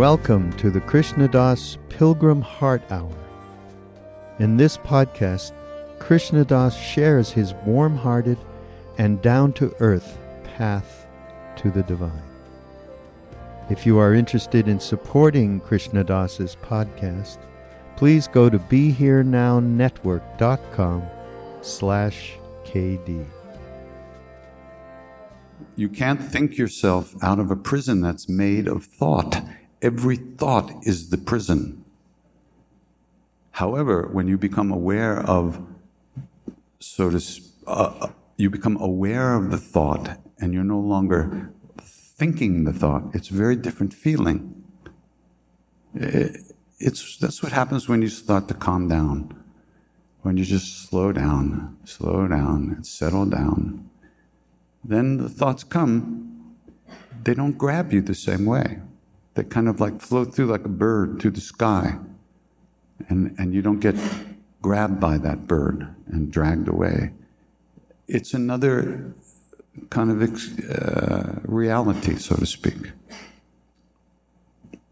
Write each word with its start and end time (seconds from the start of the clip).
Welcome 0.00 0.48
to 0.54 0.70
the 0.70 0.80
Krishna 0.80 1.28
Das 1.28 1.76
Pilgrim 1.90 2.40
Heart 2.40 2.90
Hour. 2.90 3.14
In 4.38 4.56
this 4.56 4.78
podcast, 4.78 5.52
Krishna 5.98 6.42
Das 6.42 6.74
shares 6.74 7.30
his 7.30 7.52
warm 7.66 7.98
hearted 7.98 8.38
and 8.96 9.20
down 9.20 9.52
to 9.52 9.76
earth 9.78 10.16
path 10.42 11.06
to 11.56 11.70
the 11.70 11.82
divine. 11.82 12.22
If 13.68 13.84
you 13.84 13.98
are 13.98 14.14
interested 14.14 14.68
in 14.68 14.80
supporting 14.80 15.60
Krishna 15.60 16.02
Das's 16.02 16.56
podcast, 16.62 17.36
please 17.96 18.26
go 18.26 18.48
to 18.48 18.58
BeHereNowNetwork.com 18.58 21.02
slash 21.60 22.38
KD. 22.64 23.26
You 25.76 25.90
can't 25.90 26.24
think 26.24 26.56
yourself 26.56 27.14
out 27.22 27.38
of 27.38 27.50
a 27.50 27.56
prison 27.56 28.00
that's 28.00 28.30
made 28.30 28.66
of 28.66 28.84
thought. 28.84 29.42
Every 29.82 30.16
thought 30.16 30.72
is 30.82 31.08
the 31.08 31.16
prison. 31.16 31.84
However, 33.52 34.08
when 34.12 34.28
you 34.28 34.36
become 34.36 34.70
aware 34.70 35.20
of, 35.20 35.60
so 36.78 37.10
to, 37.10 37.42
uh, 37.66 38.08
you 38.36 38.50
become 38.50 38.76
aware 38.76 39.34
of 39.34 39.50
the 39.50 39.56
thought 39.56 40.18
and 40.38 40.52
you're 40.52 40.64
no 40.64 40.78
longer 40.78 41.50
thinking 41.80 42.64
the 42.64 42.72
thought, 42.72 43.04
it's 43.14 43.30
a 43.30 43.34
very 43.34 43.56
different 43.56 43.94
feeling. 43.94 44.64
It's, 45.94 47.16
that's 47.16 47.42
what 47.42 47.52
happens 47.52 47.88
when 47.88 48.02
you 48.02 48.08
start 48.08 48.48
to 48.48 48.54
calm 48.54 48.88
down. 48.88 49.34
When 50.22 50.36
you 50.36 50.44
just 50.44 50.88
slow 50.88 51.12
down, 51.12 51.78
slow 51.84 52.28
down, 52.28 52.72
and 52.76 52.86
settle 52.86 53.24
down. 53.24 53.88
Then 54.84 55.16
the 55.16 55.30
thoughts 55.30 55.64
come, 55.64 56.56
they 57.24 57.32
don't 57.32 57.56
grab 57.56 57.92
you 57.94 58.02
the 58.02 58.14
same 58.14 58.44
way 58.44 58.80
that 59.34 59.50
kind 59.50 59.68
of 59.68 59.80
like 59.80 60.00
float 60.00 60.34
through 60.34 60.46
like 60.46 60.64
a 60.64 60.68
bird 60.68 61.20
through 61.20 61.32
the 61.32 61.40
sky. 61.40 61.98
And, 63.08 63.34
and 63.38 63.54
you 63.54 63.62
don't 63.62 63.80
get 63.80 63.96
grabbed 64.60 65.00
by 65.00 65.18
that 65.18 65.46
bird 65.46 65.94
and 66.06 66.30
dragged 66.30 66.68
away. 66.68 67.12
It's 68.08 68.34
another 68.34 69.14
kind 69.88 70.10
of 70.10 70.22
uh, 70.22 71.40
reality, 71.44 72.16
so 72.16 72.36
to 72.36 72.46
speak. 72.46 72.92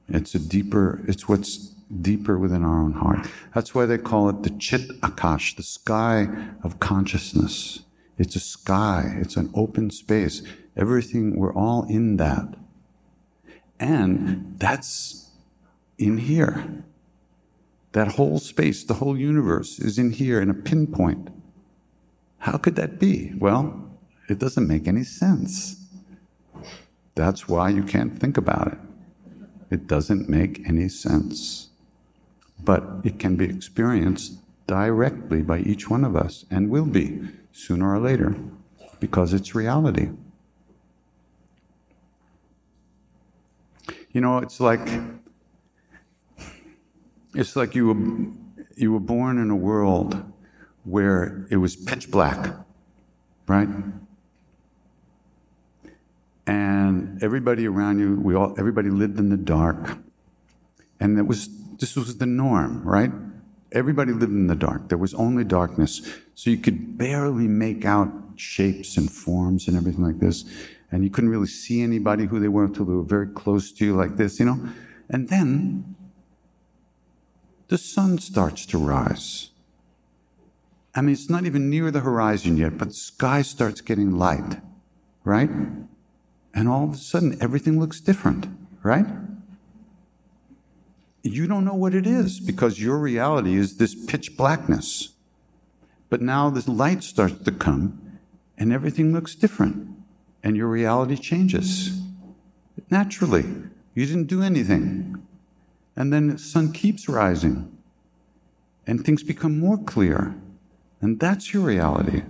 It's 0.09 0.35
a 0.35 0.39
deeper, 0.39 1.05
it's 1.07 1.29
what's 1.29 1.75
deeper 2.01 2.39
within 2.39 2.65
our 2.65 2.81
own 2.81 2.93
heart. 2.93 3.27
That's 3.55 3.75
why 3.75 3.87
they 3.87 3.99
call 3.99 4.29
it 4.31 4.43
the 4.43 4.51
Chit 4.51 4.89
Akash, 5.01 5.57
the 5.57 5.63
sky 5.63 6.29
of 6.63 6.81
consciousness. 6.81 7.81
It's 8.17 8.37
a 8.37 8.41
sky, 8.41 9.17
it's 9.19 9.37
an 9.37 9.51
open 9.55 9.91
space. 9.91 10.43
Everything, 10.77 11.37
we're 11.37 11.55
all 11.55 11.85
in 11.89 12.17
that. 12.17 12.55
And 13.81 14.57
that's 14.59 15.31
in 15.99 16.19
here. 16.19 16.85
That 17.93 18.13
whole 18.13 18.39
space, 18.39 18.85
the 18.85 18.95
whole 18.95 19.17
universe 19.17 19.79
is 19.79 19.99
in 19.99 20.13
here 20.13 20.41
in 20.41 20.51
a 20.51 20.55
pinpoint. 20.55 21.31
How 22.39 22.57
could 22.59 22.77
that 22.77 22.99
be? 22.99 23.33
Well, 23.39 23.91
it 24.29 24.39
doesn't 24.39 24.69
make 24.69 24.87
any 24.87 25.05
sense. 25.05 25.77
That's 27.15 27.49
why 27.49 27.71
you 27.71 27.83
can't 27.83 28.19
think 28.19 28.37
about 28.37 28.69
it. 28.69 28.79
It 29.71 29.87
doesn't 29.87 30.29
make 30.29 30.67
any 30.69 30.89
sense. 30.89 31.69
But 32.63 32.85
it 33.05 33.19
can 33.19 33.37
be 33.37 33.47
experienced 33.47 34.39
directly 34.67 35.43
by 35.43 35.61
each 35.61 35.89
one 35.89 36.05
of 36.05 36.15
us 36.15 36.45
and 36.51 36.71
will 36.71 36.87
be 36.87 37.21
sooner 37.53 37.95
or 37.95 37.99
later 37.99 38.37
because 39.01 39.33
it's 39.33 39.55
reality. 39.55 40.11
You 44.13 44.23
know, 44.23 44.39
it's 44.39 44.59
like 44.59 44.81
it's 47.35 47.57
like 47.57 47.75
you 47.75 47.89
were 47.89 48.65
you 48.75 48.93
were 48.93 49.01
born 49.01 49.39
in 49.39 49.51
a 49.51 49.57
world 49.57 50.23
where 50.85 51.47
it 51.51 51.59
was 51.59 51.77
pitch 51.77 52.11
black, 52.11 52.57
right? 53.47 53.69
And 56.47 57.23
everybody 57.23 57.67
around 57.67 57.99
you, 57.99 58.19
we 58.19 58.35
all 58.35 58.55
everybody 58.59 58.89
lived 58.89 59.19
in 59.19 59.29
the 59.29 59.37
dark. 59.37 59.99
And 61.01 61.19
it 61.19 61.27
was 61.27 61.51
this 61.77 61.95
was 61.95 62.17
the 62.17 62.27
norm, 62.27 62.83
right? 62.85 63.13
Everybody 63.73 64.13
lived 64.13 64.33
in 64.33 64.47
the 64.47 64.55
dark. 64.55 64.89
There 64.89 64.97
was 64.97 65.13
only 65.13 65.45
darkness. 65.45 66.01
So 66.35 66.49
you 66.49 66.57
could 66.57 66.97
barely 66.97 67.47
make 67.47 67.85
out 67.85 68.11
shapes 68.37 68.97
and 68.97 69.11
forms 69.11 69.69
and 69.69 69.77
everything 69.77 70.03
like 70.03 70.19
this 70.19 70.47
and 70.91 71.05
you 71.05 71.11
couldn't 71.11 71.31
really 71.31 71.47
see 71.47 71.83
anybody 71.83 72.27
who 72.27 72.41
they 72.41 72.49
were 72.49 72.65
until 72.65 72.85
they 72.87 72.95
were 72.95 73.03
very 73.03 73.27
close 73.27 73.73
to 73.73 73.85
you, 73.85 73.95
like 73.95 74.17
this, 74.17 74.39
you 74.41 74.47
know? 74.47 74.69
And 75.09 75.29
then 75.29 75.97
the 77.69 77.79
sun 77.79 78.19
starts 78.19 78.65
to 78.67 78.79
rise. 78.79 79.51
I 80.95 81.03
mean, 81.03 81.13
it's 81.13 81.29
not 81.29 81.45
even 81.45 81.69
near 81.69 81.91
the 81.91 82.01
horizon 82.01 82.57
yet, 82.57 82.79
but 82.79 82.89
the 82.89 82.95
sky 82.95 83.43
starts 83.43 83.81
getting 83.81 84.19
light, 84.19 84.61
right? 85.25 85.51
And 86.55 86.69
all 86.69 86.85
of 86.85 86.95
a 86.95 86.97
sudden, 86.97 87.37
everything 87.41 87.79
looks 87.79 88.01
different, 88.01 88.47
right? 88.83 89.07
You 91.23 91.47
don't 91.47 91.65
know 91.65 91.75
what 91.75 91.95
it 91.95 92.07
is 92.07 92.41
because 92.41 92.81
your 92.81 92.99
reality 92.99 93.55
is 93.57 93.77
this 93.77 93.95
pitch 93.95 94.37
blackness. 94.37 95.11
But 96.09 96.23
now 96.23 96.49
this 96.49 96.67
light 96.67 97.05
starts 97.05 97.45
to 97.45 97.53
come 97.53 98.19
and 98.57 98.73
everything 98.73 99.13
looks 99.13 99.35
different 99.35 99.98
and 100.43 100.57
your 100.57 100.69
reality 100.69 101.17
changes 101.17 102.01
naturally. 102.91 103.45
You 103.95 104.07
didn't 104.07 104.27
do 104.27 104.43
anything. 104.43 105.27
And 105.97 106.13
then 106.13 106.29
the 106.29 106.39
sun 106.39 106.73
keeps 106.73 107.09
rising 107.09 107.77
and 108.87 109.05
things 109.05 109.23
become 109.23 109.59
more 109.59 109.79
clear. 109.79 110.35
And 111.01 111.19
that's 111.21 111.53
your 111.53 111.65
reality. 111.65 112.23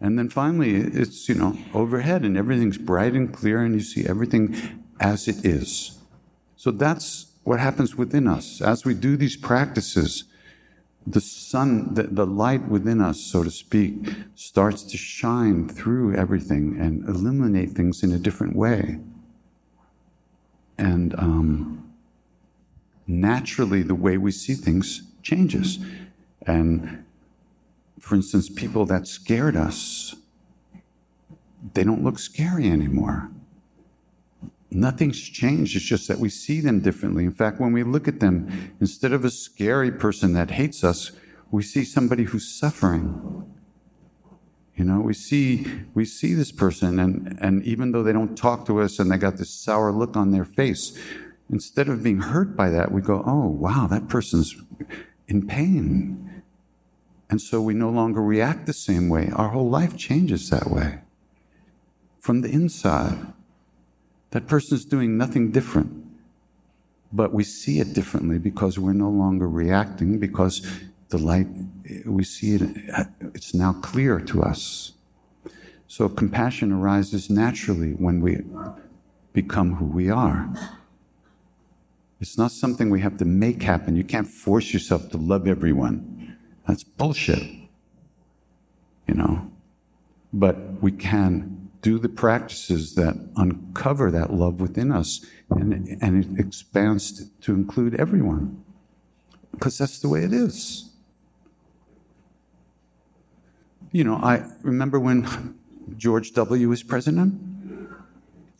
And 0.00 0.18
then 0.18 0.28
finally, 0.28 0.74
it's, 0.74 1.28
you 1.28 1.34
know, 1.34 1.56
overhead 1.72 2.22
and 2.22 2.36
everything's 2.36 2.78
bright 2.78 3.14
and 3.14 3.32
clear 3.32 3.62
and 3.62 3.74
you 3.74 3.80
see 3.80 4.06
everything 4.06 4.56
as 5.00 5.28
it 5.28 5.44
is. 5.44 5.98
So 6.56 6.70
that's 6.70 7.32
what 7.44 7.60
happens 7.60 7.94
within 7.96 8.26
us. 8.26 8.60
As 8.60 8.84
we 8.84 8.94
do 8.94 9.16
these 9.16 9.36
practices, 9.36 10.24
the 11.06 11.20
sun, 11.20 11.94
the, 11.94 12.04
the 12.04 12.26
light 12.26 12.66
within 12.68 13.00
us, 13.00 13.20
so 13.20 13.42
to 13.42 13.50
speak, 13.50 13.94
starts 14.34 14.82
to 14.84 14.96
shine 14.96 15.68
through 15.68 16.14
everything 16.14 16.78
and 16.80 17.06
illuminate 17.06 17.70
things 17.70 18.02
in 18.02 18.12
a 18.12 18.18
different 18.18 18.56
way. 18.56 18.98
And 20.78 21.14
um, 21.18 21.92
naturally, 23.06 23.82
the 23.82 23.94
way 23.94 24.16
we 24.16 24.32
see 24.32 24.54
things 24.54 25.02
changes. 25.22 25.78
And 26.46 27.04
for 28.00 28.14
instance, 28.14 28.48
people 28.48 28.86
that 28.86 29.06
scared 29.06 29.56
us, 29.56 30.16
they 31.74 31.84
don't 31.84 32.02
look 32.02 32.18
scary 32.18 32.68
anymore. 32.70 33.30
Nothing's 34.74 35.20
changed. 35.20 35.76
It's 35.76 35.84
just 35.84 36.08
that 36.08 36.18
we 36.18 36.28
see 36.28 36.60
them 36.60 36.80
differently. 36.80 37.24
In 37.24 37.32
fact, 37.32 37.60
when 37.60 37.72
we 37.72 37.82
look 37.82 38.08
at 38.08 38.20
them, 38.20 38.74
instead 38.80 39.12
of 39.12 39.24
a 39.24 39.30
scary 39.30 39.90
person 39.90 40.32
that 40.34 40.52
hates 40.52 40.82
us, 40.84 41.12
we 41.50 41.62
see 41.62 41.84
somebody 41.84 42.24
who's 42.24 42.48
suffering. 42.48 43.46
You 44.76 44.84
know, 44.84 45.00
we 45.00 45.14
see 45.14 45.66
we 45.94 46.04
see 46.04 46.34
this 46.34 46.50
person, 46.50 46.98
and 46.98 47.38
and 47.40 47.62
even 47.62 47.92
though 47.92 48.02
they 48.02 48.12
don't 48.12 48.36
talk 48.36 48.66
to 48.66 48.80
us 48.80 48.98
and 48.98 49.10
they 49.10 49.18
got 49.18 49.36
this 49.36 49.50
sour 49.50 49.92
look 49.92 50.16
on 50.16 50.32
their 50.32 50.44
face, 50.44 50.98
instead 51.48 51.88
of 51.88 52.02
being 52.02 52.20
hurt 52.20 52.56
by 52.56 52.70
that, 52.70 52.90
we 52.90 53.00
go, 53.00 53.22
"Oh, 53.24 53.46
wow, 53.46 53.86
that 53.86 54.08
person's 54.08 54.56
in 55.28 55.46
pain," 55.46 56.42
and 57.30 57.40
so 57.40 57.62
we 57.62 57.72
no 57.72 57.88
longer 57.88 58.20
react 58.20 58.66
the 58.66 58.72
same 58.72 59.08
way. 59.08 59.30
Our 59.32 59.50
whole 59.50 59.70
life 59.70 59.96
changes 59.96 60.50
that 60.50 60.68
way 60.68 60.98
from 62.20 62.40
the 62.40 62.50
inside. 62.50 63.33
That 64.34 64.48
person's 64.48 64.84
doing 64.84 65.16
nothing 65.16 65.52
different, 65.52 65.92
but 67.12 67.32
we 67.32 67.44
see 67.44 67.78
it 67.78 67.92
differently 67.94 68.36
because 68.36 68.80
we're 68.80 68.92
no 68.92 69.08
longer 69.08 69.48
reacting 69.48 70.18
because 70.18 70.66
the 71.10 71.18
light, 71.18 71.46
we 72.04 72.24
see 72.24 72.56
it, 72.56 72.62
it's 73.32 73.54
now 73.54 73.74
clear 73.74 74.18
to 74.18 74.42
us. 74.42 74.94
So 75.86 76.08
compassion 76.08 76.72
arises 76.72 77.30
naturally 77.30 77.92
when 77.92 78.20
we 78.20 78.40
become 79.32 79.76
who 79.76 79.84
we 79.84 80.10
are. 80.10 80.52
It's 82.20 82.36
not 82.36 82.50
something 82.50 82.90
we 82.90 83.02
have 83.02 83.16
to 83.18 83.24
make 83.24 83.62
happen. 83.62 83.94
You 83.94 84.02
can't 84.02 84.26
force 84.26 84.72
yourself 84.72 85.10
to 85.10 85.16
love 85.16 85.46
everyone. 85.46 86.36
That's 86.66 86.82
bullshit. 86.82 87.44
You 89.06 89.14
know? 89.14 89.52
But 90.32 90.82
we 90.82 90.90
can 90.90 91.53
do 91.84 91.98
the 91.98 92.08
practices 92.08 92.94
that 92.94 93.14
uncover 93.36 94.10
that 94.10 94.32
love 94.32 94.60
within 94.60 94.90
us 94.90 95.24
and, 95.50 95.98
and 96.00 96.24
it 96.24 96.40
expands 96.40 97.28
to 97.42 97.52
include 97.52 97.94
everyone. 97.96 98.64
Because 99.52 99.78
that's 99.78 100.00
the 100.00 100.08
way 100.08 100.24
it 100.24 100.32
is 100.32 100.94
you 103.94 104.02
know, 104.02 104.16
I 104.16 104.44
remember 104.62 104.98
when 104.98 105.54
George 105.96 106.32
W. 106.32 106.68
was 106.68 106.82
president, 106.82 107.40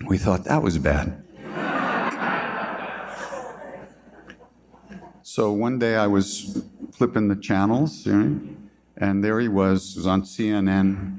we 0.06 0.16
thought 0.16 0.44
that 0.44 0.62
was 0.62 0.78
bad. 0.78 1.24
so 5.24 5.50
one 5.50 5.80
day 5.80 5.96
I 5.96 6.06
was 6.06 6.64
flipping 6.92 7.26
the 7.26 7.34
channels, 7.34 8.06
and 8.06 8.68
there 8.96 9.40
he 9.40 9.48
was, 9.48 9.94
he 9.94 9.98
was 9.98 10.06
on 10.06 10.22
CNN, 10.22 11.18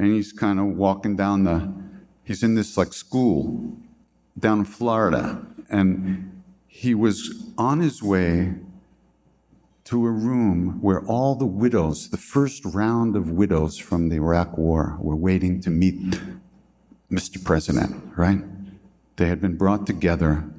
and 0.00 0.14
he's 0.14 0.32
kind 0.32 0.58
of 0.58 0.64
walking 0.64 1.14
down 1.14 1.44
the, 1.44 1.70
he's 2.24 2.42
in 2.42 2.54
this 2.54 2.78
like 2.78 2.94
school 2.94 3.76
down 4.38 4.60
in 4.60 4.64
Florida, 4.64 5.44
and 5.68 6.42
he 6.66 6.94
was 6.94 7.44
on 7.58 7.80
his 7.80 8.02
way 8.02 8.54
to 9.84 10.06
a 10.06 10.10
room 10.10 10.78
where 10.80 11.04
all 11.04 11.34
the 11.34 11.44
widows, 11.44 12.08
the 12.08 12.16
first 12.16 12.64
round 12.64 13.14
of 13.14 13.30
widows 13.30 13.76
from 13.76 14.08
the 14.08 14.16
Iraq 14.16 14.56
War, 14.56 14.96
were 15.00 15.16
waiting 15.16 15.60
to 15.60 15.68
meet 15.68 16.18
Mr. 17.12 17.44
President, 17.44 18.02
right? 18.16 18.40
They 19.16 19.26
had 19.26 19.42
been 19.42 19.58
brought 19.58 19.86
together 19.86 20.50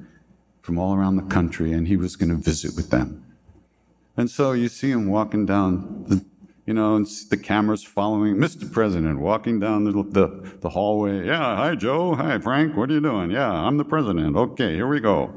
from 0.60 0.78
all 0.78 0.94
around 0.94 1.16
the 1.16 1.34
country, 1.34 1.72
and 1.72 1.88
he 1.88 1.96
was 1.96 2.14
going 2.14 2.28
to 2.28 2.36
visit 2.36 2.76
with 2.76 2.90
them. 2.90 3.24
And 4.16 4.30
so 4.30 4.52
you 4.52 4.68
see 4.68 4.92
him 4.92 5.08
walking 5.08 5.46
down 5.46 6.04
the, 6.06 6.24
you 6.66 6.74
know, 6.74 6.96
and 6.96 7.06
the 7.30 7.36
camera's 7.36 7.82
following 7.84 8.36
Mr. 8.36 8.70
President 8.70 9.18
walking 9.18 9.58
down 9.58 9.84
the, 9.84 9.90
the, 9.90 10.56
the 10.60 10.68
hallway. 10.68 11.26
Yeah, 11.26 11.56
hi, 11.56 11.74
Joe. 11.74 12.14
Hi, 12.14 12.38
Frank. 12.38 12.76
What 12.76 12.90
are 12.90 12.94
you 12.94 13.00
doing? 13.00 13.30
Yeah, 13.30 13.50
I'm 13.50 13.78
the 13.78 13.84
president. 13.84 14.36
Okay, 14.36 14.74
here 14.74 14.86
we 14.86 15.00
go 15.00 15.34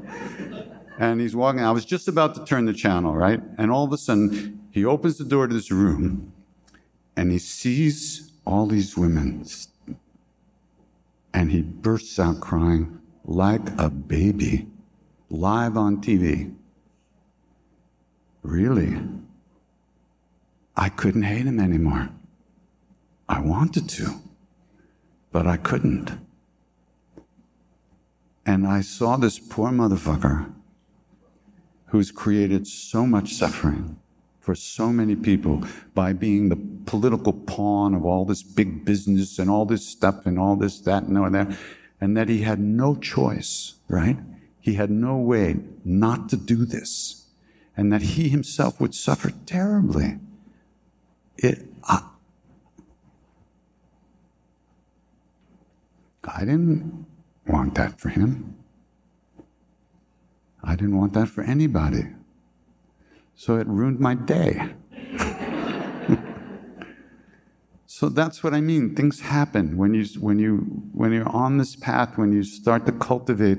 and 0.98 1.20
he's 1.20 1.36
walking. 1.36 1.62
I 1.62 1.70
was 1.70 1.84
just 1.84 2.08
about 2.08 2.34
to 2.36 2.44
turn 2.44 2.64
the 2.64 2.72
channel, 2.72 3.14
right? 3.14 3.40
And 3.58 3.70
all 3.70 3.84
of 3.84 3.92
a 3.92 3.98
sudden, 3.98 4.60
he 4.70 4.84
opens 4.84 5.18
the 5.18 5.24
door 5.24 5.46
to 5.46 5.54
this 5.54 5.70
room 5.70 6.32
and 7.16 7.30
he 7.30 7.38
sees 7.38 8.32
all 8.44 8.66
these 8.66 8.96
women. 8.96 9.44
And 11.32 11.52
he 11.52 11.62
bursts 11.62 12.18
out 12.18 12.40
crying 12.40 13.00
like 13.24 13.68
a 13.78 13.90
baby, 13.90 14.68
live 15.28 15.76
on 15.76 16.00
TV. 16.00 16.54
Really? 18.42 18.98
I 20.76 20.88
couldn't 20.90 21.22
hate 21.22 21.46
him 21.46 21.58
anymore. 21.58 22.10
I 23.28 23.40
wanted 23.40 23.88
to, 23.90 24.20
but 25.32 25.46
I 25.46 25.56
couldn't. 25.56 26.18
And 28.44 28.66
I 28.66 28.82
saw 28.82 29.16
this 29.16 29.38
poor 29.38 29.70
motherfucker 29.70 30.52
who's 31.86 32.10
created 32.10 32.66
so 32.66 33.06
much 33.06 33.34
suffering 33.34 33.96
for 34.40 34.54
so 34.54 34.92
many 34.92 35.16
people 35.16 35.64
by 35.94 36.12
being 36.12 36.48
the 36.48 36.56
political 36.86 37.32
pawn 37.32 37.94
of 37.94 38.04
all 38.04 38.24
this 38.24 38.44
big 38.44 38.84
business 38.84 39.40
and 39.40 39.50
all 39.50 39.64
this 39.64 39.84
stuff 39.84 40.24
and 40.24 40.38
all 40.38 40.54
this, 40.54 40.78
that, 40.80 41.02
and 41.02 41.18
all 41.18 41.28
that, 41.30 41.56
and 42.00 42.16
that 42.16 42.28
he 42.28 42.42
had 42.42 42.60
no 42.60 42.94
choice, 42.94 43.74
right? 43.88 44.18
He 44.60 44.74
had 44.74 44.90
no 44.90 45.16
way 45.16 45.56
not 45.84 46.28
to 46.28 46.36
do 46.36 46.64
this, 46.64 47.26
and 47.76 47.92
that 47.92 48.02
he 48.02 48.28
himself 48.28 48.80
would 48.80 48.94
suffer 48.94 49.32
terribly. 49.46 50.18
It, 51.38 51.66
I, 51.84 52.02
I 56.24 56.40
didn't 56.40 57.06
want 57.46 57.74
that 57.76 58.00
for 58.00 58.08
him. 58.08 58.56
I 60.62 60.74
didn't 60.74 60.96
want 60.96 61.12
that 61.14 61.28
for 61.28 61.44
anybody. 61.44 62.06
So 63.34 63.56
it 63.56 63.66
ruined 63.66 64.00
my 64.00 64.14
day. 64.14 64.74
so 67.86 68.08
that's 68.08 68.42
what 68.42 68.54
I 68.54 68.60
mean. 68.60 68.96
Things 68.96 69.20
happen 69.20 69.76
when 69.76 69.94
you 69.94 70.06
when 70.18 70.38
you 70.38 70.56
when 70.92 71.12
you're 71.12 71.28
on 71.28 71.58
this 71.58 71.76
path, 71.76 72.16
when 72.18 72.32
you 72.32 72.42
start 72.42 72.86
to 72.86 72.92
cultivate 72.92 73.58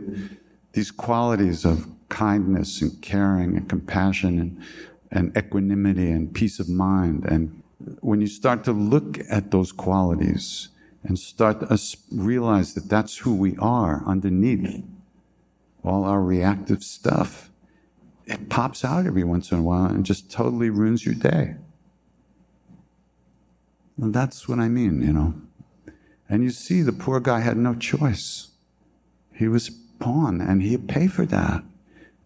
these 0.74 0.91
qualities 0.91 1.63
of 1.63 1.88
kindness 2.09 2.81
and 2.81 3.01
caring 3.01 3.56
and 3.56 3.69
compassion 3.69 4.39
and, 4.39 4.62
and 5.12 5.38
equanimity 5.38 6.12
and 6.12 6.33
peace 6.33 6.59
of 6.59 6.68
mind. 6.68 7.25
And 7.25 7.56
when 8.01 8.22
you 8.22 8.28
start 8.28 8.63
to 8.66 8.72
look 8.72 9.19
at 9.30 9.51
those 9.51 9.72
qualities 9.72 10.69
and 11.04 11.18
start 11.18 11.60
to 11.62 11.80
realize 12.12 12.74
that 12.74 12.89
that's 12.89 13.18
who 13.19 13.36
we 13.36 13.56
are 13.57 14.04
underneath 14.06 14.84
all 15.84 16.04
our 16.04 16.22
reactive 16.22 16.84
stuff, 16.84 17.50
it 18.25 18.50
pops 18.50 18.84
out 18.84 19.06
every 19.06 19.24
once 19.24 19.51
in 19.51 19.60
a 19.60 19.62
while 19.62 19.86
and 19.86 20.06
just 20.06 20.29
totally 20.29 20.70
ruins 20.70 21.06
your 21.06 21.15
day. 21.15 21.56
And 24.00 24.13
that's 24.13 24.48
what 24.48 24.60
I 24.60 24.67
mean, 24.67 25.01
you 25.01 25.13
know. 25.13 25.34
And 26.29 26.44
you 26.44 26.50
see, 26.50 26.82
the 26.82 26.91
poor 26.91 27.20
guy 27.20 27.39
had 27.39 27.58
no 27.58 27.74
choice. 27.74 28.50
He 29.34 29.48
was 29.48 29.70
pawn, 30.00 30.41
and 30.41 30.62
he'd 30.62 30.88
pay 30.88 31.08
for 31.08 31.25
that 31.25 31.63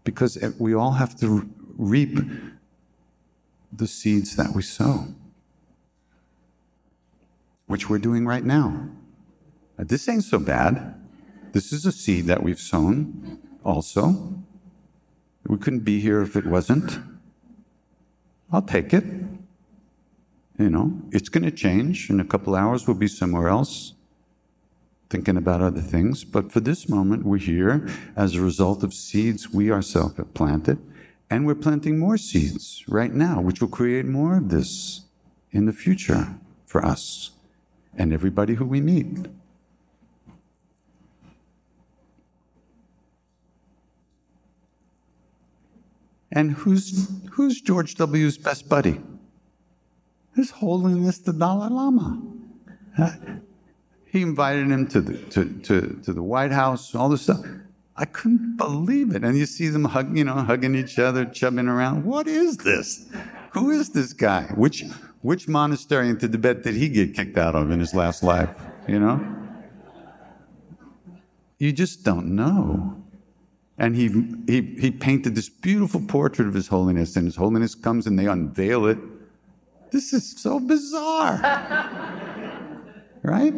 because 0.03 0.37
we 0.57 0.73
all 0.73 0.93
have 0.93 1.15
to 1.19 1.47
reap 1.77 2.17
the 3.71 3.87
seeds 3.87 4.35
that 4.35 4.53
we 4.53 4.61
sow, 4.61 5.13
which 7.71 7.89
we're 7.89 7.97
doing 7.97 8.27
right 8.27 8.43
now. 8.43 8.89
This 9.79 10.07
ain't 10.09 10.25
so 10.25 10.39
bad. 10.39 10.93
This 11.53 11.71
is 11.71 11.85
a 11.85 11.91
seed 11.91 12.25
that 12.25 12.43
we've 12.43 12.59
sown 12.59 13.39
also. 13.63 14.43
We 15.47 15.57
couldn't 15.57 15.79
be 15.79 16.01
here 16.01 16.21
if 16.21 16.35
it 16.35 16.45
wasn't. 16.45 16.99
I'll 18.51 18.61
take 18.61 18.93
it. 18.93 19.05
You 20.59 20.69
know, 20.69 21.01
it's 21.11 21.29
going 21.29 21.45
to 21.45 21.51
change. 21.51 22.09
In 22.09 22.19
a 22.19 22.25
couple 22.25 22.55
hours, 22.55 22.85
we'll 22.85 22.97
be 22.97 23.07
somewhere 23.07 23.47
else 23.47 23.93
thinking 25.09 25.37
about 25.37 25.61
other 25.61 25.81
things. 25.81 26.25
But 26.25 26.51
for 26.51 26.59
this 26.59 26.89
moment, 26.89 27.25
we're 27.25 27.37
here 27.37 27.87
as 28.15 28.35
a 28.35 28.41
result 28.41 28.83
of 28.83 28.93
seeds 28.93 29.49
we 29.49 29.71
ourselves 29.71 30.17
have 30.17 30.33
planted. 30.33 30.77
And 31.29 31.45
we're 31.45 31.55
planting 31.55 31.97
more 31.97 32.17
seeds 32.17 32.83
right 32.87 33.13
now, 33.13 33.39
which 33.39 33.61
will 33.61 33.69
create 33.69 34.05
more 34.05 34.37
of 34.37 34.49
this 34.49 35.05
in 35.51 35.65
the 35.65 35.73
future 35.73 36.35
for 36.65 36.85
us 36.85 37.31
and 37.97 38.13
everybody 38.13 38.55
who 38.55 38.65
we 38.65 38.81
meet. 38.81 39.27
And 46.31 46.51
who's, 46.53 47.09
who's 47.31 47.59
George 47.61 47.95
W.'s 47.95 48.37
best 48.37 48.69
buddy? 48.69 49.01
His 50.35 50.51
Holiness 50.51 51.17
the 51.19 51.33
Dalai 51.33 51.69
Lama. 51.69 52.21
Uh, 52.97 53.11
he 54.05 54.21
invited 54.21 54.67
him 54.67 54.87
to 54.87 55.01
the, 55.01 55.17
to, 55.17 55.45
to, 55.59 56.01
to 56.03 56.13
the 56.13 56.23
White 56.23 56.51
House, 56.51 56.95
all 56.95 57.09
this 57.09 57.23
stuff. 57.23 57.39
I 57.95 58.05
couldn't 58.05 58.57
believe 58.57 59.13
it. 59.13 59.23
And 59.23 59.37
you 59.37 59.45
see 59.45 59.67
them 59.67 59.85
hug, 59.85 60.17
you 60.17 60.23
know, 60.23 60.33
hugging 60.33 60.75
each 60.75 60.99
other, 60.99 61.25
chubbing 61.25 61.67
around. 61.67 62.05
What 62.05 62.27
is 62.27 62.57
this? 62.57 63.09
Who 63.51 63.69
is 63.69 63.89
this 63.89 64.13
guy? 64.13 64.43
Which, 64.55 64.83
which 65.21 65.47
monastery 65.47 66.09
in 66.09 66.17
Tibet 66.17 66.63
did 66.63 66.75
he 66.75 66.89
get 66.89 67.13
kicked 67.13 67.37
out 67.37 67.55
of 67.55 67.71
in 67.71 67.79
his 67.79 67.93
last 67.93 68.23
life? 68.23 68.55
You 68.87 68.99
know? 68.99 69.37
You 71.57 71.71
just 71.71 72.03
don't 72.03 72.35
know. 72.35 72.97
And 73.77 73.95
he, 73.95 74.09
he, 74.47 74.61
he 74.79 74.91
painted 74.91 75.35
this 75.35 75.49
beautiful 75.49 76.01
portrait 76.01 76.47
of 76.47 76.53
His 76.53 76.67
Holiness, 76.67 77.15
and 77.15 77.25
His 77.25 77.35
Holiness 77.35 77.73
comes 77.75 78.05
and 78.05 78.17
they 78.17 78.27
unveil 78.27 78.85
it. 78.85 78.97
This 79.91 80.13
is 80.13 80.39
so 80.39 80.59
bizarre. 80.59 81.39
right? 83.23 83.53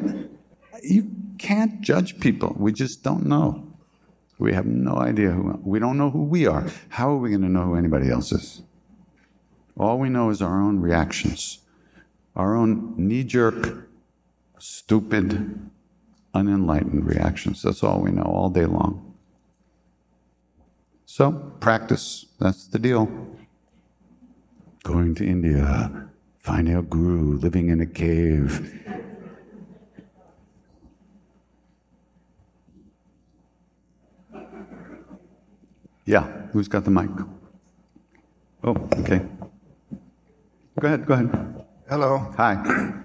You 0.82 1.12
can't 1.38 1.82
judge 1.82 2.20
people. 2.20 2.56
We 2.58 2.74
just 2.74 3.04
don't 3.04 3.26
know. 3.26 3.68
We 4.40 4.54
have 4.54 4.66
no 4.66 4.96
idea 4.96 5.32
who, 5.32 5.60
we 5.64 5.80
don't 5.80 5.98
know 5.98 6.10
who 6.10 6.24
we 6.24 6.48
are. 6.48 6.66
How 6.90 7.10
are 7.10 7.18
we 7.18 7.30
going 7.30 7.42
to 7.42 7.50
know 7.50 7.64
who 7.64 7.76
anybody 7.76 8.10
else 8.10 8.32
is? 8.32 8.62
All 9.78 9.98
we 9.98 10.10
know 10.10 10.30
is 10.30 10.42
our 10.42 10.62
own 10.62 10.80
reactions, 10.80 11.60
our 12.36 12.56
own 12.56 12.94
knee 12.96 13.24
jerk, 13.24 13.90
stupid, 14.60 15.70
unenlightened 16.34 17.06
reactions. 17.06 17.62
That's 17.64 17.84
all 17.84 18.02
we 18.02 18.12
know 18.12 18.24
all 18.24 18.50
day 18.50 18.66
long. 18.66 19.14
So, 21.06 21.32
practice. 21.60 22.26
That's 22.40 22.68
the 22.68 22.80
deal. 22.80 23.10
Going 24.84 25.16
to 25.16 25.26
India, 25.26 26.10
finding 26.40 26.76
a 26.76 26.82
guru, 26.82 27.38
living 27.38 27.70
in 27.70 27.82
a 27.82 27.86
cave. 27.86 28.80
Yeah, 36.06 36.24
who's 36.52 36.68
got 36.68 36.84
the 36.84 36.92
mic? 36.92 37.10
Oh, 38.64 38.76
okay. 39.00 39.22
Go 40.80 40.88
ahead, 40.88 41.06
go 41.06 41.14
ahead. 41.14 41.66
Hello. 41.88 42.18
Hi. 42.36 43.04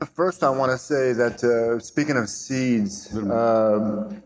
First, 0.14 0.42
I 0.42 0.50
want 0.50 0.72
to 0.72 0.78
say 0.78 1.12
that 1.12 1.42
uh, 1.44 1.78
speaking 1.78 2.16
of 2.16 2.28
seeds, 2.28 3.16
um, 3.16 4.22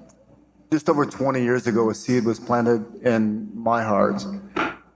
just 0.72 0.88
over 0.88 1.04
20 1.04 1.42
years 1.42 1.66
ago, 1.66 1.90
a 1.90 1.94
seed 1.94 2.24
was 2.24 2.40
planted 2.40 2.86
in 3.04 3.50
my 3.54 3.82
heart. 3.82 4.24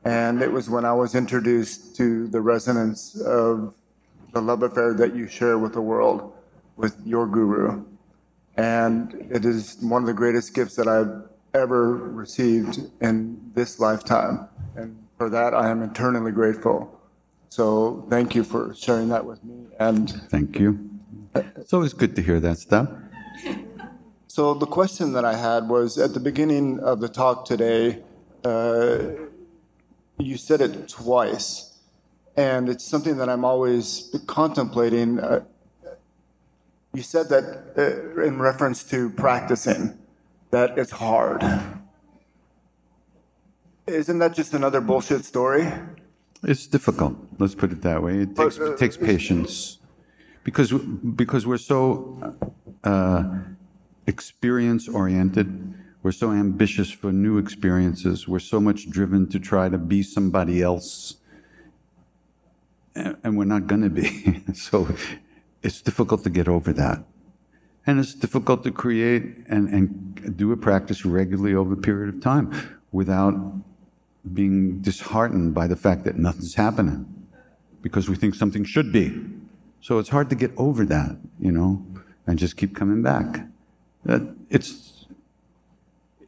And 0.03 0.41
it 0.41 0.50
was 0.50 0.71
when 0.71 0.87
I 0.87 0.95
was 0.95 1.14
introduced 1.14 1.95
to 1.97 2.26
the 2.29 2.41
resonance 2.41 3.21
of 3.21 3.75
the 4.33 4.41
love 4.41 4.62
affair 4.62 4.95
that 4.95 5.14
you 5.14 5.29
share 5.29 5.59
with 5.59 5.75
the 5.75 5.83
world, 5.83 6.33
with 6.76 6.97
your 7.05 7.26
guru. 7.26 7.85
And 8.57 9.12
it 9.31 9.45
is 9.45 9.76
one 9.83 10.03
of 10.03 10.07
the 10.07 10.14
greatest 10.14 10.55
gifts 10.55 10.76
that 10.76 10.88
I've 10.88 11.29
ever 11.53 11.93
received 11.93 12.81
in 13.03 13.53
this 13.55 13.79
lifetime. 13.79 14.49
And 14.75 15.07
for 15.19 15.29
that, 15.29 15.53
I 15.53 15.69
am 15.69 15.83
eternally 15.83 16.33
grateful. 16.33 16.99
So 17.54 18.04
thank 18.11 18.34
you 18.34 18.42
for 18.42 18.75
sharing 18.75 19.11
that 19.11 19.25
with 19.25 19.44
me. 19.44 19.66
And 19.78 20.11
Thank 20.28 20.58
you. 20.58 20.90
It's 21.37 21.73
always 21.73 21.92
good 21.92 22.16
to 22.16 22.20
hear 22.20 22.40
that 22.40 22.58
stuff. 22.58 22.88
so 24.26 24.54
the 24.54 24.66
question 24.66 25.12
that 25.12 25.25
I 25.25 25.37
had 25.37 25.68
was 25.68 25.96
at 25.96 26.14
the 26.14 26.18
beginning 26.18 26.80
of 26.80 26.99
the 26.99 27.08
talk 27.08 27.44
today, 27.44 28.02
uh, 28.44 28.99
you 30.18 30.37
said 30.37 30.62
it 30.62 30.88
twice, 30.88 31.78
and 32.37 32.68
it's 32.68 32.84
something 32.84 33.18
that 33.18 33.28
I'm 33.28 33.44
always 33.44 34.12
contemplating. 34.26 35.20
Uh, 35.20 35.44
you 36.92 37.02
said 37.02 37.28
that 37.28 37.44
uh, 37.78 38.20
in 38.20 38.40
reference 38.40 38.82
to 38.90 39.11
practicing, 39.11 39.96
that 40.50 40.76
it's 40.76 40.90
hard. 40.90 41.44
Isn't 43.87 44.18
that 44.18 44.34
just 44.34 44.54
another 44.54 44.80
bullshit 44.80 45.25
story? 45.25 45.70
It's 46.46 46.66
difficult. 46.66 47.16
Let's 47.38 47.54
put 47.54 47.72
it 47.72 47.82
that 47.82 48.02
way. 48.02 48.18
It 48.18 48.36
takes, 48.36 48.58
uh, 48.58 48.72
it 48.72 48.78
takes 48.78 48.96
patience 48.96 49.78
because 50.42 50.72
because 50.72 51.46
we're 51.46 51.56
so 51.56 52.36
uh, 52.84 53.38
experience 54.06 54.88
oriented. 54.88 55.74
We're 56.02 56.12
so 56.12 56.32
ambitious 56.32 56.90
for 56.90 57.12
new 57.12 57.38
experiences. 57.38 58.28
We're 58.28 58.38
so 58.38 58.60
much 58.60 58.90
driven 58.90 59.26
to 59.30 59.38
try 59.40 59.70
to 59.70 59.78
be 59.78 60.02
somebody 60.02 60.60
else, 60.60 61.16
and, 62.94 63.16
and 63.24 63.38
we're 63.38 63.46
not 63.46 63.66
going 63.66 63.82
to 63.82 63.90
be. 63.90 64.42
so 64.54 64.94
it's 65.62 65.80
difficult 65.80 66.22
to 66.24 66.30
get 66.30 66.46
over 66.46 66.72
that. 66.74 67.04
And 67.86 67.98
it's 67.98 68.14
difficult 68.14 68.64
to 68.64 68.70
create 68.70 69.44
and, 69.48 69.68
and 69.68 70.36
do 70.36 70.52
a 70.52 70.56
practice 70.56 71.04
regularly 71.04 71.54
over 71.54 71.74
a 71.74 71.76
period 71.76 72.14
of 72.14 72.22
time 72.22 72.78
without 72.92 73.34
being 74.33 74.81
disheartened 74.81 75.54
by 75.54 75.66
the 75.66 75.76
fact 75.76 76.04
that 76.04 76.16
nothing's 76.16 76.54
happening 76.54 77.28
because 77.83 78.09
we 78.09 78.16
think 78.16 78.35
something 78.35 78.64
should 78.64 78.93
be. 78.93 79.21
So 79.81 79.99
it's 79.99 80.09
hard 80.09 80.31
to 80.31 80.37
get 80.37 80.52
over 80.57 80.87
that, 80.87 81.16
you 81.38 81.52
know, 81.52 81.85
and 82.26 82.38
just 82.38 82.57
keep 82.57 82.75
coming 82.75 83.02
back. 83.02 83.47
It's 84.49 85.07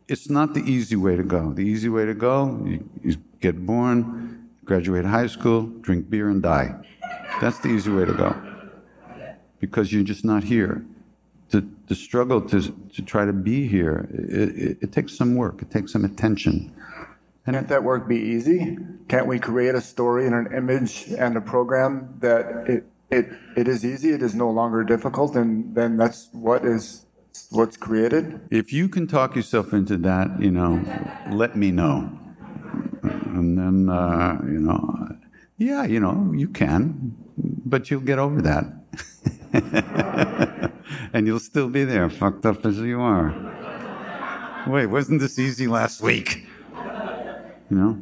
it's 0.09 0.31
not 0.31 0.55
the 0.55 0.61
easy 0.61 0.95
way 0.97 1.17
to 1.17 1.23
go. 1.23 1.53
The 1.53 1.62
easy 1.62 1.88
way 1.88 2.05
to 2.05 2.15
go, 2.15 2.61
you, 3.03 3.17
get 3.41 3.67
born, 3.67 4.50
graduate 4.65 5.05
high 5.05 5.26
school, 5.26 5.62
drink 5.81 6.09
beer, 6.09 6.29
and 6.29 6.43
die. 6.43 6.75
That's 7.41 7.59
the 7.59 7.69
easy 7.69 7.91
way 7.91 8.05
to 8.05 8.12
go 8.12 8.37
because 9.59 9.93
you're 9.93 10.05
just 10.05 10.25
not 10.25 10.45
here. 10.45 10.85
The, 11.50 11.67
to 11.88 11.95
struggle 11.95 12.41
to, 12.43 12.61
to 12.95 13.03
try 13.03 13.25
to 13.25 13.33
be 13.33 13.69
here, 13.69 14.09
it, 14.12 14.49
it, 14.49 14.79
it 14.83 14.93
takes 14.93 15.17
some 15.17 15.37
work, 15.37 15.62
it 15.62 15.71
takes 15.71 15.93
some 15.93 16.05
attention. 16.05 16.75
Can't 17.47 17.69
that 17.69 17.85
work 17.85 18.09
be 18.09 18.17
easy? 18.17 18.76
Can't 19.09 19.29
we 19.29 19.38
create 19.38 19.76
a 19.76 19.81
story 19.81 20.26
and 20.26 20.35
an 20.35 20.53
image 20.53 21.07
and 21.17 21.37
a 21.37 21.41
program 21.41 22.17
that 22.19 22.45
it, 22.69 22.85
it, 23.09 23.29
it 23.57 23.69
is 23.69 23.85
easy, 23.85 24.11
it 24.11 24.21
is 24.21 24.35
no 24.35 24.50
longer 24.50 24.83
difficult, 24.83 25.37
and 25.37 25.73
then 25.75 25.97
that's 25.97 26.29
what 26.33 26.65
is 26.65 27.07
what's 27.50 27.76
created? 27.76 28.41
If 28.50 28.73
you 28.73 28.88
can 28.88 29.07
talk 29.07 29.37
yourself 29.37 29.73
into 29.73 29.97
that, 29.99 30.41
you 30.41 30.50
know, 30.50 30.83
let 31.31 31.57
me 31.57 31.71
know. 31.71 32.11
And 33.03 33.57
then, 33.57 33.88
uh, 33.91 34.41
you 34.43 34.61
know, 34.61 35.09
yeah, 35.57 35.85
you 35.85 36.00
know, 36.00 36.33
you 36.35 36.49
can, 36.49 37.15
but 37.37 37.91
you'll 37.91 38.00
get 38.00 38.19
over 38.19 38.43
that. 38.43 38.65
and 41.12 41.26
you'll 41.29 41.38
still 41.38 41.69
be 41.69 41.85
there, 41.85 42.11
fucked 42.11 42.45
up 42.45 42.67
as 42.67 42.79
you 42.79 43.00
are. 43.00 44.65
Wait, 44.67 44.87
wasn't 44.87 45.21
this 45.21 45.38
easy 45.38 45.69
last 45.69 46.03
week? 46.03 46.46
You 47.70 47.76
know, 47.76 47.99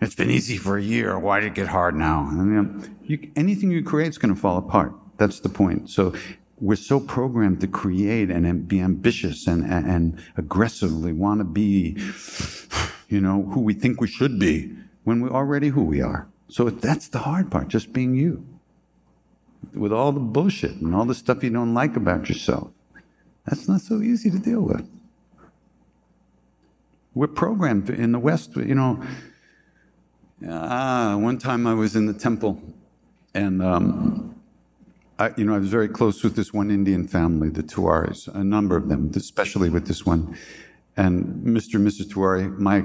it's 0.00 0.14
been 0.14 0.30
easy 0.30 0.56
for 0.56 0.76
a 0.76 0.82
year. 0.82 1.18
Why 1.18 1.40
did 1.40 1.48
it 1.48 1.54
get 1.54 1.68
hard 1.68 1.94
now? 1.94 2.28
I 2.30 2.34
mean, 2.34 2.96
you, 3.04 3.30
anything 3.36 3.70
you 3.70 3.82
create 3.82 4.08
is 4.08 4.18
going 4.18 4.34
to 4.34 4.40
fall 4.40 4.58
apart. 4.58 4.92
That's 5.16 5.40
the 5.40 5.48
point. 5.48 5.88
So 5.90 6.12
we're 6.60 6.76
so 6.76 7.00
programmed 7.00 7.60
to 7.60 7.66
create 7.66 8.30
and 8.30 8.66
be 8.66 8.80
ambitious 8.80 9.46
and, 9.46 9.62
and, 9.64 9.86
and 9.86 10.18
aggressively 10.36 11.12
want 11.12 11.40
to 11.40 11.44
be, 11.44 11.96
you 13.08 13.20
know, 13.20 13.42
who 13.52 13.60
we 13.60 13.74
think 13.74 14.00
we 14.00 14.08
should 14.08 14.38
be 14.38 14.72
when 15.04 15.20
we're 15.20 15.30
already 15.30 15.68
who 15.68 15.84
we 15.84 16.00
are. 16.00 16.28
So 16.48 16.68
that's 16.70 17.08
the 17.08 17.20
hard 17.20 17.50
part, 17.50 17.68
just 17.68 17.92
being 17.92 18.14
you. 18.14 18.46
With 19.74 19.92
all 19.92 20.12
the 20.12 20.20
bullshit 20.20 20.76
and 20.76 20.94
all 20.94 21.04
the 21.04 21.14
stuff 21.14 21.42
you 21.42 21.50
don't 21.50 21.74
like 21.74 21.96
about 21.96 22.28
yourself. 22.28 22.70
That's 23.46 23.68
not 23.68 23.80
so 23.80 24.00
easy 24.00 24.30
to 24.30 24.38
deal 24.38 24.62
with. 24.62 24.88
We're 27.16 27.28
programmed 27.28 27.88
in 27.88 28.12
the 28.12 28.18
West, 28.18 28.56
you 28.56 28.74
know. 28.74 29.02
Ah, 30.46 31.16
one 31.18 31.38
time 31.38 31.66
I 31.66 31.72
was 31.72 31.96
in 31.96 32.04
the 32.04 32.12
temple 32.12 32.60
and, 33.32 33.62
um, 33.62 34.38
I, 35.18 35.32
you 35.38 35.46
know, 35.46 35.54
I 35.54 35.58
was 35.58 35.70
very 35.70 35.88
close 35.88 36.22
with 36.22 36.36
this 36.36 36.52
one 36.52 36.70
Indian 36.70 37.08
family, 37.08 37.48
the 37.48 37.62
Tiwaris, 37.62 38.28
a 38.34 38.44
number 38.44 38.76
of 38.76 38.90
them, 38.90 39.10
especially 39.16 39.70
with 39.70 39.86
this 39.86 40.04
one. 40.04 40.36
And 40.98 41.42
Mr. 41.42 41.76
and 41.76 41.88
Mrs. 41.88 42.08
Tiwari 42.08 42.54
my, 42.58 42.84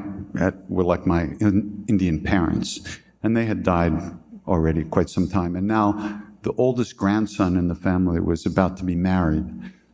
were 0.69 0.85
like 0.85 1.05
my 1.05 1.23
Indian 1.41 2.23
parents, 2.23 2.99
and 3.23 3.35
they 3.35 3.47
had 3.47 3.63
died 3.63 3.99
already 4.47 4.85
quite 4.85 5.09
some 5.09 5.27
time. 5.27 5.57
And 5.57 5.67
now 5.67 6.21
the 6.43 6.53
oldest 6.53 6.95
grandson 6.95 7.57
in 7.57 7.67
the 7.67 7.75
family 7.75 8.21
was 8.21 8.45
about 8.45 8.77
to 8.77 8.85
be 8.85 8.95
married. 8.95 9.43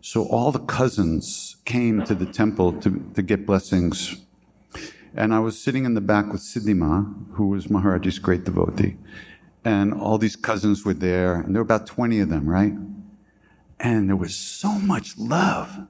So 0.02 0.28
all 0.28 0.52
the 0.52 0.60
cousins 0.60 1.56
came 1.66 2.04
to 2.04 2.14
the 2.14 2.28
temple 2.28 2.74
to, 2.82 3.12
to 3.16 3.24
get 3.24 3.48
blessings. 3.48 4.27
And 5.18 5.34
I 5.34 5.40
was 5.40 5.60
sitting 5.60 5.86
in 5.86 5.96
the 5.96 6.02
back 6.02 6.32
with 6.32 6.42
Siddhima, 6.42 7.34
who 7.34 7.48
was 7.48 7.68
Maharaji's 7.68 8.20
great 8.20 8.44
devotee. 8.44 8.98
And 9.66 9.92
all 9.92 10.20
these 10.20 10.36
cousins 10.36 10.86
were 10.86 10.94
there, 10.94 11.42
and 11.42 11.56
there 11.56 11.64
were 11.64 11.66
about 11.66 11.88
20 11.88 12.20
of 12.20 12.30
them, 12.30 12.48
right? 12.48 12.74
And 13.80 14.08
there 14.08 14.16
was 14.16 14.36
so 14.36 14.74
much 14.74 15.18
love 15.18 15.88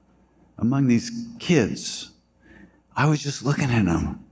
among 0.56 0.88
these 0.88 1.28
kids. 1.38 2.12
I 2.96 3.06
was 3.06 3.22
just 3.22 3.44
looking 3.44 3.70
at 3.70 3.84
them. 3.84 4.24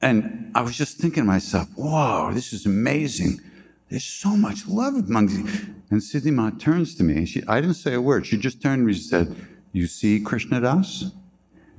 And 0.00 0.52
I 0.54 0.62
was 0.62 0.76
just 0.76 0.98
thinking 0.98 1.24
to 1.24 1.26
myself, 1.26 1.68
whoa, 1.74 2.30
this 2.32 2.52
is 2.52 2.64
amazing. 2.64 3.40
There's 3.88 4.04
so 4.04 4.36
much 4.36 4.68
love 4.68 4.94
among 4.94 5.26
these. 5.26 5.66
And 5.90 6.00
Siddhima 6.00 6.60
turns 6.60 6.94
to 6.94 7.02
me. 7.02 7.26
She, 7.26 7.42
I 7.48 7.60
didn't 7.60 7.74
say 7.74 7.94
a 7.94 8.00
word. 8.00 8.24
She 8.24 8.36
just 8.36 8.62
turned 8.62 8.82
to 8.82 8.86
me 8.86 8.92
and 8.92 9.02
said, 9.02 9.36
You 9.72 9.86
see, 9.86 10.20
Krishna 10.20 10.60
Das? 10.60 11.12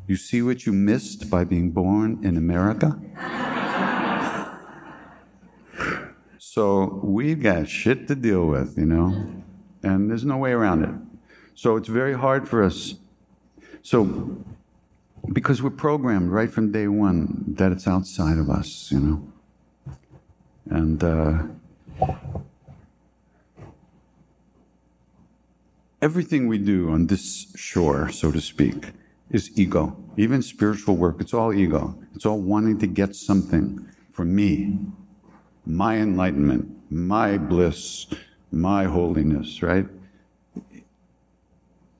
You 0.08 0.16
see 0.16 0.42
what 0.42 0.66
you 0.66 0.72
missed 0.72 1.30
by 1.30 1.44
being 1.44 1.72
born 1.72 2.24
in 2.24 2.38
America? 2.38 2.98
so 6.38 7.02
we've 7.04 7.44
got 7.44 7.68
shit 7.68 8.08
to 8.08 8.16
deal 8.16 8.48
with, 8.48 8.78
you 8.78 8.86
know, 8.86 9.44
and 9.84 10.10
there's 10.10 10.24
no 10.24 10.38
way 10.38 10.52
around 10.52 10.84
it. 10.86 10.96
So 11.56 11.76
it's 11.76 11.90
very 11.90 12.14
hard 12.14 12.48
for 12.48 12.64
us. 12.64 12.96
So, 13.82 14.38
because 15.34 15.62
we're 15.62 15.72
programmed 15.72 16.32
right 16.32 16.50
from 16.50 16.72
day 16.72 16.88
one 16.88 17.44
that 17.58 17.74
it's 17.74 17.86
outside 17.86 18.38
of 18.38 18.50
us, 18.50 18.90
you 18.92 19.00
know. 19.00 19.28
And 20.70 21.04
uh, 21.04 21.44
everything 26.02 26.48
we 26.48 26.58
do 26.58 26.92
on 26.92 27.08
this 27.08 27.52
shore, 27.58 28.10
so 28.10 28.32
to 28.32 28.40
speak, 28.40 28.94
is 29.32 29.58
ego. 29.58 29.96
Even 30.18 30.42
spiritual 30.42 30.96
work, 30.96 31.18
it's 31.20 31.34
all 31.34 31.54
ego. 31.54 31.98
It's 32.16 32.26
all 32.26 32.40
wanting 32.40 32.80
to 32.80 32.88
get 32.88 33.16
something 33.16 33.88
for 34.12 34.26
me, 34.26 34.80
my 35.66 35.98
enlightenment, 35.98 36.72
my 36.90 37.38
bliss, 37.38 38.08
my 38.52 38.86
holiness, 38.86 39.62
right? 39.62 39.86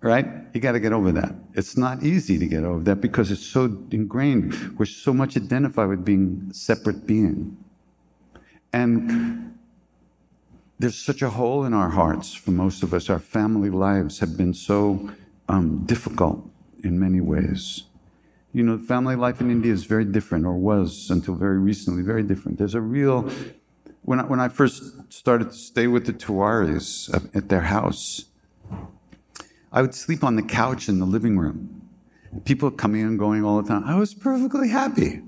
Right? 0.02 0.26
You 0.54 0.62
got 0.62 0.72
to 0.72 0.80
get 0.80 0.94
over 0.94 1.12
that. 1.12 1.36
It's 1.54 1.76
not 1.76 2.04
easy 2.04 2.40
to 2.40 2.48
get 2.48 2.64
over 2.64 2.84
that 2.86 3.02
because 3.02 3.30
it's 3.30 3.46
so 3.46 3.66
ingrained. 3.92 4.78
We're 4.78 4.86
so 4.86 5.14
much 5.14 5.36
identified 5.36 5.90
with 5.90 6.06
being 6.06 6.50
separate 6.54 7.06
being. 7.06 7.58
And 8.72 9.58
there's 10.80 10.98
such 10.98 11.22
a 11.22 11.32
hole 11.32 11.66
in 11.66 11.74
our 11.74 11.90
hearts 11.90 12.34
for 12.34 12.52
most 12.52 12.84
of 12.84 12.94
us. 12.94 13.10
Our 13.10 13.20
family 13.20 13.70
lives 13.70 14.20
have 14.20 14.38
been 14.38 14.54
so 14.54 15.10
um, 15.50 15.84
difficult 15.86 16.48
in 16.84 17.00
many 17.00 17.22
ways. 17.22 17.84
You 18.54 18.64
know, 18.64 18.78
family 18.78 19.16
life 19.16 19.42
in 19.42 19.52
India 19.52 19.72
is 19.72 19.84
very 19.84 20.06
different, 20.06 20.46
or 20.46 20.58
was 20.58 21.10
until 21.10 21.36
very 21.36 21.60
recently, 21.60 22.02
very 22.02 22.24
different. 22.24 22.58
There's 22.58 22.76
a 22.76 22.82
real. 22.82 23.30
When 24.04 24.20
I, 24.20 24.24
when 24.24 24.40
I 24.40 24.48
first 24.48 25.12
started 25.12 25.52
to 25.52 25.58
stay 25.58 25.88
with 25.88 26.06
the 26.06 26.14
Tiwaris 26.14 27.14
at 27.36 27.50
their 27.50 27.62
house, 27.62 28.26
I 29.72 29.82
would 29.82 29.94
sleep 29.94 30.24
on 30.24 30.38
the 30.38 30.44
couch 30.44 30.88
in 30.88 31.00
the 31.00 31.06
living 31.06 31.38
room. 31.38 31.90
People 32.46 32.72
coming 32.72 33.02
and 33.02 33.20
going 33.20 33.44
all 33.44 33.62
the 33.62 33.68
time. 33.68 33.84
I 33.86 33.96
was 33.96 34.14
perfectly 34.14 34.70
happy. 34.70 35.22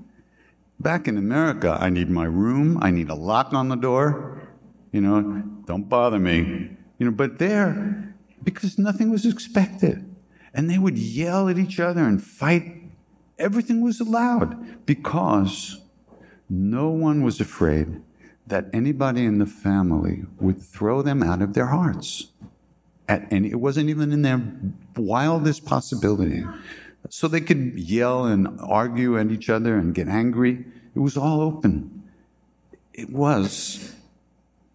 Back 0.78 1.06
in 1.06 1.18
America, 1.18 1.76
I 1.78 1.90
need 1.90 2.08
my 2.08 2.24
room, 2.24 2.78
I 2.80 2.90
need 2.90 3.10
a 3.10 3.14
lock 3.14 3.52
on 3.52 3.68
the 3.68 3.76
door. 3.76 4.48
You 4.92 5.02
know, 5.02 5.42
don't 5.66 5.88
bother 5.88 6.18
me. 6.18 6.70
You 6.98 7.06
know, 7.06 7.12
but 7.12 7.38
there, 7.38 8.14
because 8.42 8.78
nothing 8.78 9.10
was 9.10 9.26
expected. 9.26 10.09
And 10.54 10.68
they 10.68 10.78
would 10.78 10.98
yell 10.98 11.48
at 11.48 11.58
each 11.58 11.78
other 11.78 12.02
and 12.04 12.22
fight. 12.22 12.82
Everything 13.38 13.80
was 13.80 14.00
allowed 14.00 14.84
because 14.86 15.80
no 16.48 16.88
one 16.88 17.22
was 17.22 17.40
afraid 17.40 18.00
that 18.46 18.66
anybody 18.72 19.24
in 19.24 19.38
the 19.38 19.46
family 19.46 20.24
would 20.40 20.60
throw 20.60 21.02
them 21.02 21.22
out 21.22 21.40
of 21.40 21.54
their 21.54 21.66
hearts. 21.66 22.26
At 23.08 23.32
any, 23.32 23.50
it 23.50 23.60
wasn't 23.60 23.88
even 23.88 24.12
in 24.12 24.22
their 24.22 24.42
wildest 24.96 25.64
possibility. 25.64 26.44
So 27.08 27.28
they 27.28 27.40
could 27.40 27.78
yell 27.78 28.26
and 28.26 28.60
argue 28.60 29.18
at 29.18 29.30
each 29.30 29.48
other 29.48 29.76
and 29.76 29.94
get 29.94 30.08
angry. 30.08 30.64
It 30.94 30.98
was 30.98 31.16
all 31.16 31.40
open. 31.40 32.02
It 32.92 33.10
was 33.10 33.94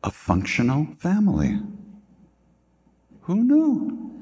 a 0.03 0.11
functional 0.11 0.87
family. 0.97 1.59
Who 3.21 3.43
knew? 3.43 4.14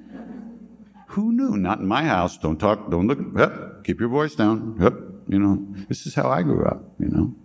Who 1.14 1.32
knew? 1.32 1.58
Not 1.58 1.80
in 1.80 1.88
my 1.88 2.06
house. 2.06 2.38
Don't 2.40 2.60
talk. 2.60 2.90
Don't 2.90 3.08
look. 3.08 3.84
Keep 3.84 4.00
your 4.00 4.10
voice 4.10 4.34
down. 4.34 4.78
Yep. 4.82 4.94
You 5.28 5.40
know, 5.40 5.66
this 5.88 6.08
is 6.08 6.16
how 6.16 6.30
I 6.30 6.42
grew 6.42 6.66
up. 6.66 6.84
You 7.00 7.10
know, 7.10 7.36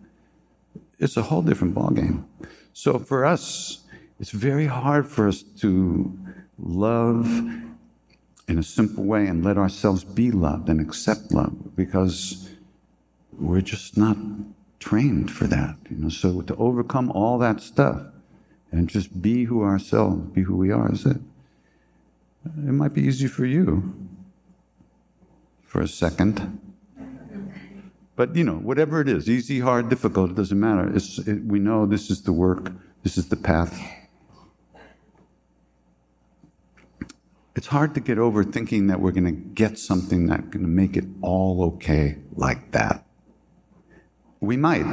it's 0.98 1.18
a 1.18 1.22
whole 1.22 1.42
different 1.42 1.75
ballgame. 1.75 2.25
So 2.72 2.98
for 2.98 3.26
us, 3.26 3.80
it's 4.18 4.30
very 4.30 4.66
hard 4.66 5.06
for 5.06 5.28
us 5.28 5.42
to 5.60 6.16
love 6.58 7.26
in 8.48 8.58
a 8.58 8.62
simple 8.62 9.04
way 9.04 9.26
and 9.26 9.44
let 9.44 9.58
ourselves 9.58 10.02
be 10.02 10.30
loved 10.30 10.70
and 10.70 10.80
accept 10.80 11.30
love 11.30 11.76
because 11.76 12.48
we're 13.32 13.60
just 13.60 13.98
not 13.98 14.16
trained 14.80 15.30
for 15.30 15.46
that. 15.46 15.76
You 15.90 15.98
know, 15.98 16.08
so 16.08 16.40
to 16.40 16.56
overcome 16.56 17.10
all 17.12 17.37
that 17.38 17.61
stuff 17.61 18.00
and 18.72 18.88
just 18.88 19.20
be 19.20 19.44
who 19.44 19.62
ourselves, 19.62 20.26
be 20.28 20.42
who 20.42 20.57
we 20.57 20.72
are, 20.72 20.90
is 20.90 21.04
it? 21.04 21.18
It 22.56 22.72
might 22.72 22.94
be 22.94 23.02
easy 23.02 23.26
for 23.26 23.44
you 23.44 23.94
for 25.61 25.82
a 25.82 25.88
second. 25.88 26.61
But 28.16 28.34
you 28.34 28.42
know, 28.42 28.56
whatever 28.56 29.00
it 29.00 29.08
is, 29.08 29.28
easy, 29.28 29.61
hard, 29.61 29.88
difficult, 29.88 30.30
it 30.30 30.37
doesn't 30.37 30.58
matter. 30.58 30.92
It, 30.94 31.44
we 31.44 31.58
know 31.58 31.87
this 31.87 32.11
is 32.11 32.22
the 32.22 32.32
work, 32.32 32.72
this 33.02 33.16
is 33.16 33.28
the 33.28 33.37
path. 33.37 33.80
It's 37.54 37.68
hard 37.68 37.94
to 37.94 38.00
get 38.00 38.18
over 38.18 38.44
thinking 38.44 38.87
that 38.87 39.00
we're 39.00 39.12
going 39.12 39.24
to 39.24 39.32
get 39.32 39.78
something 39.78 40.26
that's 40.26 40.42
going 40.42 40.62
to 40.62 40.68
make 40.68 40.96
it 40.96 41.04
all 41.22 41.62
okay 41.74 42.16
like 42.34 42.70
that. 42.72 43.04
We 44.40 44.56
might, 44.56 44.87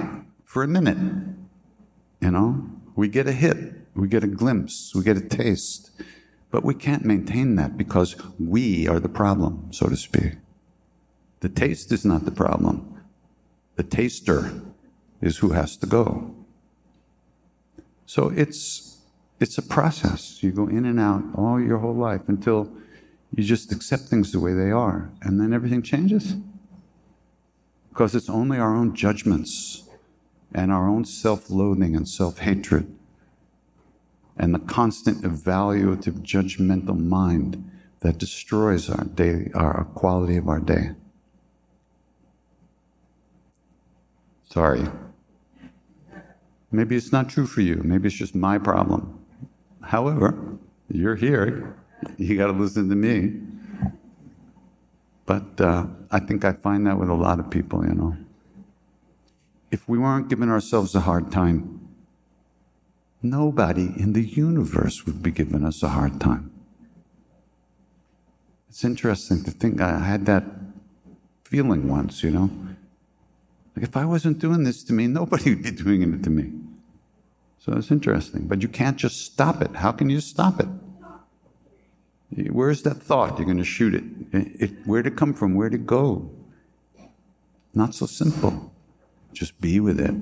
for 0.44 0.64
a 0.64 0.68
minute. 0.68 0.98
You 2.22 2.32
know, 2.32 2.68
we 2.96 3.08
get 3.08 3.28
a 3.28 3.32
hit, 3.32 3.58
we 3.94 4.08
get 4.08 4.24
a 4.24 4.28
glimpse, 4.28 4.94
we 4.96 5.04
get 5.04 5.18
a 5.18 5.22
taste. 5.22 5.92
But 6.52 6.64
we 6.64 6.74
can't 6.74 7.04
maintain 7.04 7.56
that 7.56 7.78
because 7.78 8.16
we 8.40 8.88
are 8.88 9.00
the 9.00 9.10
problem, 9.10 9.68
so 9.72 9.88
to 9.88 9.98
speak. 9.98 10.36
The 11.42 11.50
taste 11.50 11.92
is 11.92 12.06
not 12.06 12.26
the 12.26 12.32
problem. 12.32 13.04
The 13.76 13.84
taster 13.84 14.52
is 15.22 15.38
who 15.38 15.50
has 15.50 15.76
to 15.78 15.86
go. 15.86 16.34
So 18.06 18.30
it's 18.30 19.02
it's 19.40 19.58
a 19.58 19.62
process. 19.62 20.42
You 20.42 20.52
go 20.52 20.68
in 20.68 20.86
and 20.86 21.00
out 21.00 21.24
all 21.36 21.60
your 21.60 21.80
whole 21.80 21.96
life 21.96 22.30
until 22.30 22.72
you 23.36 23.44
just 23.44 23.72
accept 23.72 24.04
things 24.04 24.32
the 24.32 24.40
way 24.40 24.54
they 24.54 24.72
are, 24.72 25.12
and 25.22 25.42
then 25.42 25.54
everything 25.54 25.82
changes. 25.82 26.36
Because 27.90 28.16
it's 28.16 28.30
only 28.30 28.58
our 28.58 28.76
own 28.76 28.96
judgments 28.96 29.90
and 30.54 30.72
our 30.72 30.88
own 30.88 31.04
self-loathing 31.04 31.96
and 31.96 32.08
self-hatred 32.08 32.96
and 34.38 34.54
the 34.54 34.60
constant 34.60 35.22
evaluative 35.22 36.22
judgmental 36.22 36.98
mind 36.98 37.72
that 38.02 38.18
destroys 38.18 38.90
our 38.90 39.06
day, 39.06 39.50
our 39.54 39.86
quality 39.96 40.38
of 40.38 40.48
our 40.48 40.60
day. 40.60 40.92
Sorry. 44.50 44.88
Maybe 46.72 46.96
it's 46.96 47.12
not 47.12 47.30
true 47.30 47.46
for 47.46 47.62
you. 47.62 47.82
Maybe 47.84 48.08
it's 48.08 48.16
just 48.16 48.36
my 48.36 48.58
problem. 48.58 49.20
However, 49.82 50.58
you're 50.90 51.16
here. 51.16 51.76
You 52.18 52.38
got 52.38 52.48
to 52.48 52.54
listen 52.54 52.90
to 52.90 52.96
me. 52.96 53.42
But 55.26 55.60
uh, 55.60 55.88
I 56.12 56.20
think 56.20 56.46
I 56.46 56.54
find 56.54 56.86
that 56.88 57.00
with 57.00 57.10
a 57.10 57.14
lot 57.14 57.40
of 57.40 57.50
people, 57.50 57.86
you 57.86 57.94
know. 57.94 58.18
If 59.72 59.90
we 59.90 59.98
weren't 59.98 60.30
giving 60.30 60.50
ourselves 60.50 60.94
a 60.96 61.02
hard 61.02 61.32
time, 61.32 61.85
nobody 63.30 63.94
in 63.98 64.14
the 64.14 64.24
universe 64.24 65.06
would 65.06 65.22
be 65.22 65.32
giving 65.32 65.64
us 65.64 65.84
a 65.84 65.90
hard 65.90 66.20
time. 66.20 66.52
It's 68.70 68.84
interesting 68.84 69.44
to 69.44 69.52
think 69.52 69.80
I 69.80 70.00
had 70.00 70.26
that 70.26 70.44
feeling 71.46 71.88
once, 71.88 72.24
you 72.24 72.32
know. 72.32 72.50
Like 73.76 73.86
if 73.86 73.98
I 73.98 74.06
wasn't 74.06 74.40
doing 74.40 74.64
this 74.64 74.84
to 74.84 74.94
me, 74.94 75.08
nobody 75.08 75.52
would 75.52 75.64
be 75.64 75.72
doing 75.72 76.02
it 76.02 76.24
to 76.24 76.30
me. 76.30 76.52
So 77.60 77.74
it's 77.74 77.92
interesting. 77.92 78.48
But 78.48 78.62
you 78.62 78.68
can't 78.68 78.98
just 78.98 79.26
stop 79.26 79.62
it. 79.62 79.76
How 79.76 79.92
can 79.92 80.10
you 80.10 80.20
stop 80.20 80.60
it? 80.60 80.68
Where's 82.52 82.84
that 82.84 83.02
thought? 83.02 83.38
You're 83.38 83.46
going 83.46 83.58
to 83.58 83.64
shoot 83.64 83.96
it. 83.96 84.04
it 84.34 84.72
where'd 84.86 85.08
it 85.08 85.16
come 85.16 85.34
from? 85.34 85.56
Where'd 85.56 85.74
it 85.74 85.86
go? 85.86 86.30
Not 87.74 87.96
so 87.96 88.06
simple. 88.06 88.74
Just 89.34 89.60
be 89.62 89.80
with 89.80 90.00
it. 90.00 90.16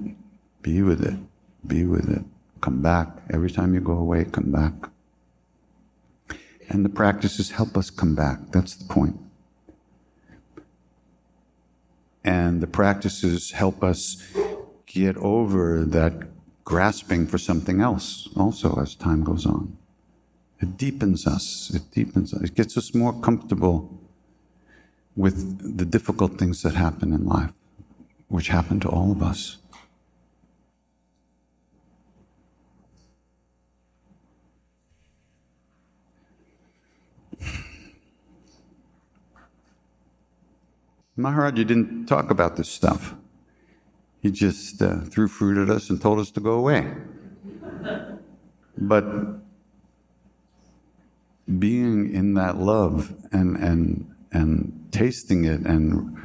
Be 0.61 0.81
with 0.81 1.03
it. 1.03 1.19
Be 1.65 1.85
with 1.85 2.09
it. 2.09 2.23
Come 2.63 2.81
back. 2.81 3.09
Every 3.29 3.51
time 3.51 3.73
you 3.73 3.81
go 3.81 3.91
away, 3.91 4.23
come 4.23 4.49
back. 4.49 4.71
And 6.69 6.85
the 6.85 6.89
practices 6.89 7.51
help 7.51 7.75
us 7.75 7.89
come 7.89 8.15
back. 8.15 8.39
That's 8.53 8.73
the 8.73 8.85
point. 8.85 9.19
And 12.23 12.61
the 12.61 12.67
practices 12.67 13.51
help 13.51 13.83
us 13.83 14.15
get 14.85 15.17
over 15.17 15.83
that 15.83 16.13
grasping 16.63 17.27
for 17.27 17.37
something 17.37 17.81
else 17.81 18.29
also 18.37 18.79
as 18.79 18.95
time 18.95 19.25
goes 19.25 19.45
on. 19.45 19.75
It 20.61 20.77
deepens 20.77 21.27
us. 21.27 21.69
It 21.75 21.91
deepens 21.91 22.33
us. 22.33 22.43
It 22.43 22.55
gets 22.55 22.77
us 22.77 22.95
more 22.95 23.11
comfortable 23.11 23.99
with 25.17 25.77
the 25.77 25.85
difficult 25.85 26.39
things 26.39 26.61
that 26.61 26.75
happen 26.75 27.11
in 27.11 27.25
life, 27.25 27.51
which 28.29 28.47
happen 28.47 28.79
to 28.79 28.87
all 28.87 29.11
of 29.11 29.21
us. 29.21 29.57
Maharaj 41.15 41.53
didn't 41.53 42.07
talk 42.07 42.31
about 42.31 42.55
this 42.55 42.69
stuff. 42.69 43.15
He 44.21 44.31
just 44.31 44.81
uh, 44.81 45.01
threw 45.01 45.27
fruit 45.27 45.57
at 45.61 45.69
us 45.69 45.89
and 45.89 46.01
told 46.01 46.19
us 46.19 46.31
to 46.31 46.39
go 46.39 46.53
away. 46.53 46.93
But 48.77 49.05
being 51.59 52.11
in 52.13 52.33
that 52.35 52.57
love 52.57 53.13
and, 53.31 53.57
and, 53.57 54.15
and 54.31 54.87
tasting 54.91 55.45
it 55.45 55.61
and 55.61 56.17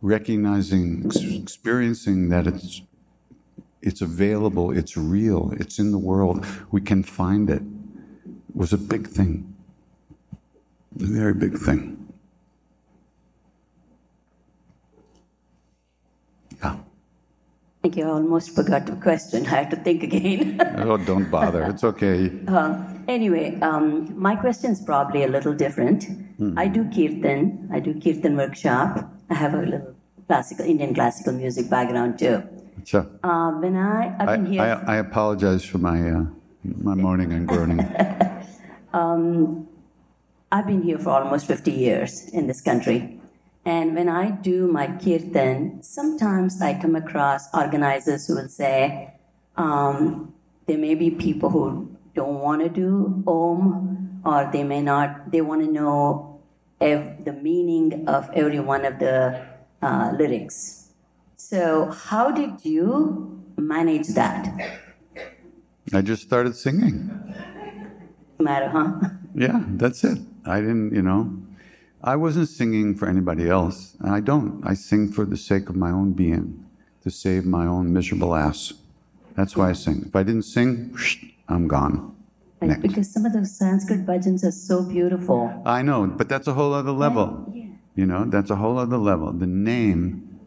recognizing, 0.00 1.10
experiencing 1.42 2.28
that 2.28 2.46
it's 2.46 2.82
it's 3.82 4.00
available, 4.00 4.76
it's 4.76 4.96
real, 4.96 5.52
it's 5.60 5.78
in 5.78 5.92
the 5.92 5.98
world, 5.98 6.44
we 6.72 6.80
can 6.80 7.04
find 7.04 7.48
it, 7.48 7.62
was 8.52 8.72
a 8.72 8.78
big 8.78 9.06
thing. 9.06 9.54
A 11.00 11.04
very 11.04 11.34
big 11.34 11.56
thing. 11.56 12.05
Thank 17.86 17.98
you. 17.98 18.06
I 18.06 18.14
almost 18.14 18.52
forgot 18.52 18.86
the 18.86 18.96
question. 18.96 19.46
I 19.54 19.62
had 19.62 19.70
to 19.70 19.76
think 19.76 20.02
again. 20.02 20.60
oh, 20.78 20.96
don't 20.96 21.30
bother. 21.30 21.62
It's 21.70 21.84
okay. 21.84 22.32
Uh, 22.48 22.82
anyway, 23.06 23.60
um, 23.60 24.12
my 24.20 24.34
question 24.34 24.72
is 24.72 24.80
probably 24.80 25.22
a 25.22 25.28
little 25.28 25.54
different. 25.54 26.02
Hmm. 26.36 26.58
I 26.58 26.66
do 26.66 26.82
kirtan. 26.90 27.70
I 27.72 27.78
do 27.78 27.94
kirtan 28.00 28.36
workshop. 28.36 29.08
I 29.30 29.34
have 29.34 29.54
a 29.54 29.58
little 29.58 29.94
classical 30.26 30.64
Indian 30.66 30.94
classical 30.94 31.34
music 31.34 31.70
background 31.70 32.18
too. 32.18 32.42
Sure. 32.84 33.06
Uh, 33.22 33.52
when 33.52 33.76
I 33.76 34.16
I've 34.18 34.28
I, 34.30 34.36
been 34.36 34.46
here. 34.46 34.62
I, 34.62 34.94
I 34.94 34.96
apologize 34.96 35.64
for 35.64 35.78
my 35.78 36.10
uh, 36.10 36.24
my 36.64 36.96
moaning 36.96 37.32
and 37.32 37.46
groaning. 37.46 37.78
I've 40.52 40.66
been 40.66 40.82
here 40.82 40.98
for 40.98 41.10
almost 41.10 41.46
50 41.46 41.70
years 41.70 42.30
in 42.30 42.46
this 42.46 42.60
country. 42.60 43.15
And 43.66 43.96
when 43.96 44.08
I 44.08 44.30
do 44.30 44.68
my 44.68 44.86
kirtan, 44.86 45.82
sometimes 45.82 46.62
I 46.62 46.78
come 46.80 46.94
across 46.94 47.52
organizers 47.52 48.28
who 48.28 48.36
will 48.36 48.48
say, 48.48 49.12
um, 49.56 50.32
there 50.66 50.78
may 50.78 50.94
be 50.94 51.10
people 51.10 51.50
who 51.50 51.96
don't 52.14 52.38
want 52.38 52.62
to 52.62 52.68
do 52.68 53.24
Om, 53.26 54.22
or 54.24 54.48
they 54.52 54.62
may 54.62 54.80
not, 54.80 55.32
they 55.32 55.40
want 55.40 55.62
to 55.62 55.70
know 55.70 56.40
ev- 56.80 57.24
the 57.24 57.32
meaning 57.32 58.06
of 58.08 58.30
every 58.34 58.60
one 58.60 58.84
of 58.84 59.00
the 59.00 59.44
uh, 59.82 60.14
lyrics. 60.16 60.92
So, 61.34 61.90
how 61.90 62.30
did 62.30 62.64
you 62.64 63.42
manage 63.56 64.06
that? 64.14 64.46
I 65.92 66.02
just 66.02 66.22
started 66.22 66.54
singing. 66.54 67.10
Matter, 68.38 68.68
huh? 68.68 69.00
Yeah, 69.34 69.64
that's 69.66 70.04
it. 70.04 70.18
I 70.44 70.60
didn't, 70.60 70.94
you 70.94 71.02
know, 71.02 71.34
I 72.06 72.14
wasn't 72.14 72.48
singing 72.48 72.94
for 72.94 73.08
anybody 73.08 73.50
else. 73.50 73.96
And 73.98 74.12
I 74.14 74.20
don't. 74.20 74.62
I 74.64 74.74
sing 74.74 75.10
for 75.10 75.24
the 75.24 75.36
sake 75.36 75.68
of 75.68 75.74
my 75.74 75.90
own 75.90 76.12
being, 76.12 76.64
to 77.02 77.10
save 77.10 77.44
my 77.44 77.66
own 77.66 77.92
miserable 77.92 78.36
ass. 78.36 78.72
That's 79.34 79.56
why 79.56 79.70
I 79.70 79.72
sing. 79.72 80.04
If 80.06 80.14
I 80.14 80.22
didn't 80.22 80.44
sing, 80.44 80.96
I'm 81.48 81.66
gone. 81.66 82.14
Like, 82.60 82.70
Next. 82.70 82.82
because 82.82 83.12
some 83.12 83.26
of 83.26 83.32
those 83.32 83.50
Sanskrit 83.58 84.06
bhajans 84.06 84.44
are 84.44 84.52
so 84.52 84.84
beautiful. 84.84 85.62
I 85.66 85.82
know, 85.82 86.06
but 86.06 86.28
that's 86.28 86.46
a 86.46 86.54
whole 86.54 86.72
other 86.72 86.92
level. 86.92 87.52
Yeah. 87.52 87.64
You 87.96 88.06
know, 88.06 88.24
that's 88.24 88.50
a 88.50 88.56
whole 88.56 88.78
other 88.78 88.98
level. 88.98 89.32
The 89.32 89.46
name, 89.46 90.40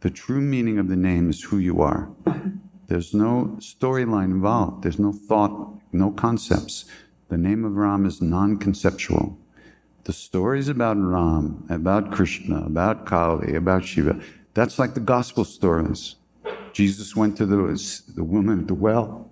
the 0.00 0.10
true 0.10 0.40
meaning 0.40 0.78
of 0.78 0.88
the 0.88 0.96
name 0.96 1.28
is 1.28 1.42
who 1.42 1.58
you 1.58 1.82
are. 1.82 2.10
There's 2.88 3.12
no 3.12 3.56
storyline 3.58 4.30
involved, 4.30 4.84
there's 4.84 5.00
no 5.00 5.12
thought, 5.12 5.74
no 5.92 6.12
concepts. 6.12 6.84
The 7.28 7.36
name 7.36 7.64
of 7.64 7.76
Ram 7.76 8.06
is 8.06 8.22
non 8.22 8.58
conceptual. 8.58 9.36
The 10.06 10.12
stories 10.12 10.68
about 10.68 10.96
Ram, 10.96 11.66
about 11.68 12.12
Krishna, 12.12 12.64
about 12.64 13.06
Kali, 13.06 13.56
about 13.56 13.84
Shiva, 13.84 14.20
that's 14.54 14.78
like 14.78 14.94
the 14.94 15.00
gospel 15.00 15.44
stories. 15.44 16.14
Jesus 16.72 17.16
went 17.16 17.36
to 17.38 17.44
the, 17.44 17.56
the 18.14 18.22
woman 18.22 18.60
at 18.60 18.68
the 18.68 18.74
well. 18.74 19.28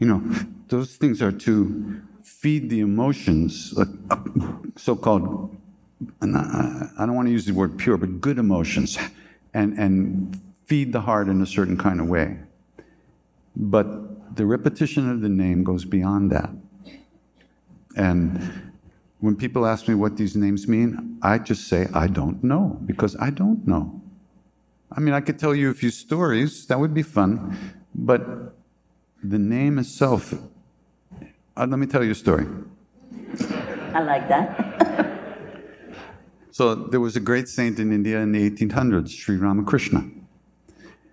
You 0.00 0.08
know, 0.08 0.22
those 0.66 0.96
things 0.96 1.22
are 1.22 1.30
to 1.30 2.02
feed 2.24 2.68
the 2.68 2.80
emotions, 2.80 3.72
uh, 3.78 3.84
like 4.10 4.18
so 4.76 4.96
called 4.96 5.56
I 6.20 6.26
don't 6.98 7.14
want 7.14 7.28
to 7.28 7.32
use 7.32 7.46
the 7.46 7.54
word 7.54 7.78
pure, 7.78 7.96
but 7.96 8.20
good 8.20 8.38
emotions, 8.38 8.98
and, 9.54 9.78
and 9.78 10.40
feed 10.66 10.92
the 10.92 11.00
heart 11.00 11.28
in 11.28 11.40
a 11.42 11.46
certain 11.46 11.76
kind 11.78 12.00
of 12.00 12.08
way. 12.08 12.38
But 13.54 14.34
the 14.34 14.46
repetition 14.46 15.08
of 15.08 15.20
the 15.20 15.28
name 15.28 15.62
goes 15.62 15.84
beyond 15.84 16.32
that. 16.32 16.50
And 17.96 18.67
when 19.20 19.34
people 19.36 19.66
ask 19.66 19.88
me 19.88 19.94
what 19.94 20.16
these 20.16 20.36
names 20.36 20.68
mean, 20.68 21.18
I 21.22 21.38
just 21.38 21.68
say, 21.68 21.88
I 21.92 22.06
don't 22.06 22.42
know, 22.44 22.78
because 22.86 23.16
I 23.16 23.30
don't 23.30 23.66
know. 23.66 24.00
I 24.92 25.00
mean, 25.00 25.14
I 25.14 25.20
could 25.20 25.38
tell 25.38 25.54
you 25.54 25.70
a 25.70 25.74
few 25.74 25.90
stories, 25.90 26.66
that 26.66 26.78
would 26.78 26.94
be 26.94 27.02
fun, 27.02 27.56
but 27.94 28.54
the 29.22 29.38
name 29.38 29.78
itself, 29.78 30.32
uh, 30.32 31.66
let 31.66 31.78
me 31.78 31.86
tell 31.86 32.04
you 32.04 32.12
a 32.12 32.14
story. 32.14 32.46
I 33.92 34.00
like 34.00 34.28
that. 34.28 34.74
So 36.50 36.74
there 36.74 36.98
was 36.98 37.14
a 37.14 37.20
great 37.20 37.46
saint 37.46 37.78
in 37.78 37.92
India 37.92 38.18
in 38.18 38.32
the 38.32 38.50
1800s, 38.50 39.10
Sri 39.10 39.36
Ramakrishna. 39.36 40.10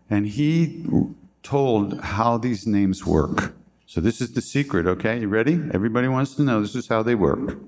And 0.09 0.25
he 0.25 0.87
told 1.43 2.01
how 2.01 2.39
these 2.39 2.65
names 2.65 3.05
work. 3.05 3.53
So 3.85 4.01
this 4.01 4.21
is 4.21 4.33
the 4.33 4.41
secret, 4.41 4.87
okay? 4.87 5.19
You 5.19 5.27
ready? 5.27 5.61
Everybody 5.71 6.07
wants 6.07 6.33
to 6.37 6.41
know 6.41 6.61
this 6.61 6.73
is 6.73 6.87
how 6.87 7.03
they 7.03 7.13
work. 7.13 7.59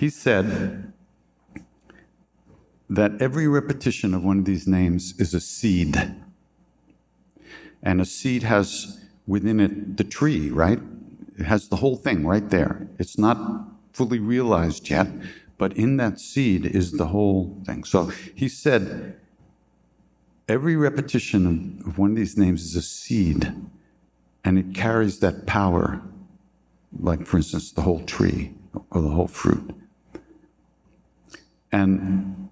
He 0.00 0.08
said 0.08 0.94
that 2.88 3.20
every 3.20 3.46
repetition 3.46 4.14
of 4.14 4.24
one 4.24 4.38
of 4.38 4.44
these 4.46 4.66
names 4.66 5.12
is 5.20 5.34
a 5.34 5.40
seed. 5.40 5.94
And 7.82 8.00
a 8.00 8.06
seed 8.06 8.42
has 8.44 8.98
within 9.26 9.60
it 9.60 9.98
the 9.98 10.04
tree, 10.04 10.48
right? 10.48 10.80
It 11.38 11.44
has 11.44 11.68
the 11.68 11.76
whole 11.76 11.96
thing 11.96 12.26
right 12.26 12.48
there. 12.48 12.88
It's 12.98 13.18
not 13.18 13.36
fully 13.92 14.18
realized 14.18 14.88
yet, 14.88 15.06
but 15.58 15.76
in 15.76 15.98
that 15.98 16.18
seed 16.18 16.64
is 16.64 16.92
the 16.92 17.08
whole 17.08 17.60
thing. 17.66 17.84
So 17.84 18.06
he 18.34 18.48
said, 18.48 19.16
every 20.48 20.76
repetition 20.76 21.82
of, 21.86 21.98
one 21.98 22.12
of 22.12 22.16
these 22.16 22.38
names 22.38 22.64
is 22.64 22.74
a 22.74 22.80
seed, 22.80 23.52
and 24.46 24.58
it 24.58 24.74
carries 24.74 25.18
that 25.18 25.46
power, 25.46 26.00
like, 26.98 27.26
for 27.26 27.36
instance, 27.36 27.70
the 27.70 27.82
whole 27.82 28.00
tree 28.06 28.54
or 28.90 29.02
the 29.02 29.10
whole 29.10 29.28
fruit. 29.28 29.74
And 31.72 32.48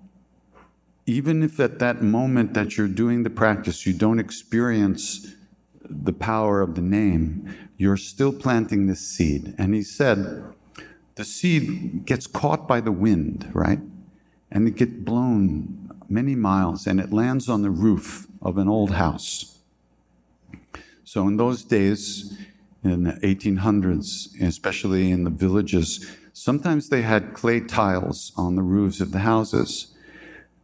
even 1.07 1.43
if 1.43 1.59
at 1.59 1.79
that 1.79 2.03
moment 2.03 2.55
that 2.55 2.77
you're 2.77 2.89
doing 2.89 3.23
the 3.23 3.31
practice, 3.31 3.87
you 3.87 3.93
don't 3.93 4.19
experience 4.19 5.35
the 5.83 6.13
power 6.13 6.61
of 6.61 6.75
the 6.75 6.83
name, 6.83 7.55
you're 7.79 7.97
still 7.97 8.33
planting 8.33 8.87
this 8.87 9.01
seed. 9.01 9.55
And 9.57 9.75
he 9.75 9.83
said, 9.83 10.45
the 11.15 11.25
seed 11.25 12.05
gets 12.05 12.27
caught 12.27 12.69
by 12.69 12.81
the 12.81 12.93
wind, 12.93 13.51
right? 13.55 13.81
And 14.51 14.69
it 14.69 14.77
gets 14.77 14.93
blown 14.93 15.91
many 16.09 16.35
miles 16.35 16.87
and 16.87 17.01
it 17.01 17.13
lands 17.13 17.49
on 17.49 17.63
the 17.63 17.71
roof 17.71 18.27
of 18.41 18.59
an 18.59 18.69
old 18.69 18.93
house. 18.93 19.59
So 21.05 21.27
in 21.27 21.39
those 21.39 21.65
days, 21.65 22.37
in 22.85 23.05
the 23.05 23.13
1800s, 23.13 24.41
especially 24.43 25.11
in 25.11 25.25
the 25.25 25.31
villages, 25.31 26.07
sometimes 26.39 26.89
they 26.89 27.03
had 27.03 27.35
clay 27.35 27.61
tiles 27.61 28.33
on 28.37 28.55
the 28.55 28.63
roofs 28.63 29.01
of 29.01 29.11
the 29.11 29.19
houses. 29.19 29.89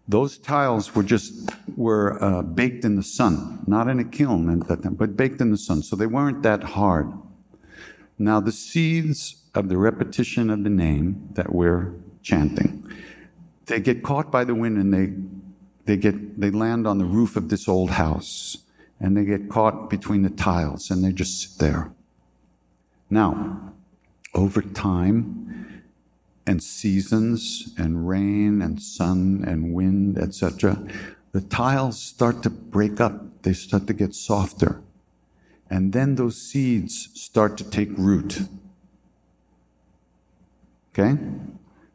Those 0.06 0.38
tiles 0.38 0.94
were 0.94 1.02
just 1.02 1.50
were 1.76 2.22
uh, 2.22 2.42
baked 2.42 2.84
in 2.84 2.96
the 2.96 3.02
sun, 3.02 3.64
not 3.66 3.88
in 3.88 3.98
a 3.98 4.04
kiln 4.04 4.50
at 4.50 4.68
that 4.68 4.82
time, 4.82 4.94
but 4.94 5.16
baked 5.16 5.40
in 5.40 5.50
the 5.50 5.58
sun, 5.58 5.82
so 5.82 5.96
they 5.96 6.06
weren't 6.06 6.42
that 6.42 6.62
hard. 6.62 7.12
Now 8.18 8.38
the 8.40 8.52
seeds 8.52 9.42
of 9.54 9.68
the 9.68 9.76
repetition 9.76 10.50
of 10.50 10.62
the 10.62 10.70
name 10.70 11.30
that 11.32 11.52
we're 11.52 11.94
chanting, 12.22 12.86
they 13.66 13.80
get 13.80 14.02
caught 14.02 14.30
by 14.30 14.44
the 14.44 14.54
wind 14.54 14.78
and 14.78 14.92
they 14.94 15.12
they 15.86 15.96
get 15.96 16.40
they 16.40 16.50
land 16.50 16.86
on 16.86 16.98
the 16.98 17.04
roof 17.04 17.36
of 17.36 17.48
this 17.48 17.68
old 17.68 17.90
house 17.90 18.58
and 19.00 19.16
they 19.16 19.24
get 19.24 19.48
caught 19.50 19.90
between 19.90 20.22
the 20.22 20.30
tiles 20.30 20.90
and 20.90 21.02
they 21.02 21.12
just 21.12 21.40
sit 21.42 21.58
there. 21.58 21.90
Now, 23.10 23.72
over 24.34 24.62
time 24.62 25.43
and 26.46 26.62
seasons 26.62 27.74
and 27.78 28.08
rain 28.08 28.60
and 28.60 28.80
sun 28.80 29.44
and 29.46 29.72
wind, 29.72 30.18
etc., 30.18 30.86
the 31.32 31.40
tiles 31.40 32.00
start 32.00 32.42
to 32.44 32.50
break 32.50 33.00
up. 33.00 33.42
They 33.42 33.54
start 33.54 33.86
to 33.88 33.92
get 33.92 34.14
softer. 34.14 34.82
And 35.68 35.92
then 35.92 36.14
those 36.14 36.40
seeds 36.40 37.10
start 37.14 37.56
to 37.58 37.64
take 37.64 37.90
root. 37.96 38.42
Okay? 40.92 41.18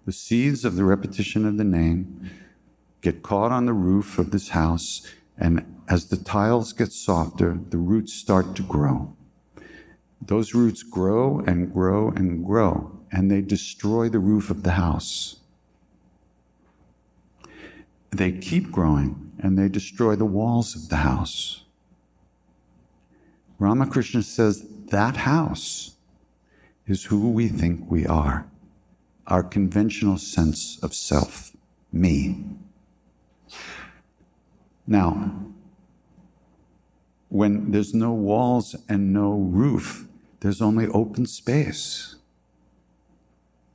The 0.05 0.11
seeds 0.11 0.65
of 0.65 0.75
the 0.75 0.83
repetition 0.83 1.45
of 1.45 1.57
the 1.57 1.63
name 1.63 2.29
get 3.01 3.23
caught 3.23 3.51
on 3.51 3.65
the 3.65 3.73
roof 3.73 4.19
of 4.19 4.31
this 4.31 4.49
house, 4.49 5.07
and 5.37 5.81
as 5.87 6.07
the 6.07 6.17
tiles 6.17 6.73
get 6.73 6.91
softer, 6.91 7.57
the 7.69 7.77
roots 7.77 8.11
start 8.11 8.55
to 8.57 8.63
grow. 8.63 9.15
Those 10.21 10.53
roots 10.53 10.83
grow 10.83 11.39
and 11.39 11.71
grow 11.71 12.09
and 12.09 12.43
grow, 12.45 12.98
and 13.11 13.29
they 13.29 13.41
destroy 13.41 14.09
the 14.09 14.19
roof 14.19 14.49
of 14.49 14.63
the 14.63 14.71
house. 14.71 15.37
They 18.11 18.31
keep 18.31 18.71
growing 18.71 19.31
and 19.39 19.57
they 19.57 19.69
destroy 19.69 20.15
the 20.15 20.25
walls 20.25 20.75
of 20.75 20.89
the 20.89 20.97
house. 20.97 21.63
Ramakrishna 23.57 24.23
says 24.23 24.65
that 24.87 25.17
house 25.17 25.95
is 26.87 27.05
who 27.05 27.29
we 27.29 27.47
think 27.47 27.89
we 27.89 28.05
are 28.05 28.45
our 29.29 29.43
conventional 29.43 30.17
sense 30.17 30.79
of 30.81 30.93
self, 30.93 31.55
me. 31.93 32.43
Now, 34.87 35.31
when 37.29 37.71
there's 37.71 37.93
no 37.93 38.11
walls 38.11 38.75
and 38.89 39.13
no 39.13 39.33
roof, 39.33 40.07
there's 40.39 40.63
only 40.63 40.87
open 40.87 41.27
space. 41.27 42.15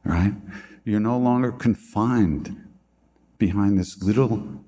Right? 0.05 0.35
You're 0.85 1.01
no 1.01 1.19
longer 1.19 1.51
confined 1.51 2.69
behind 3.39 3.79
this 3.79 4.03
little 4.03 4.65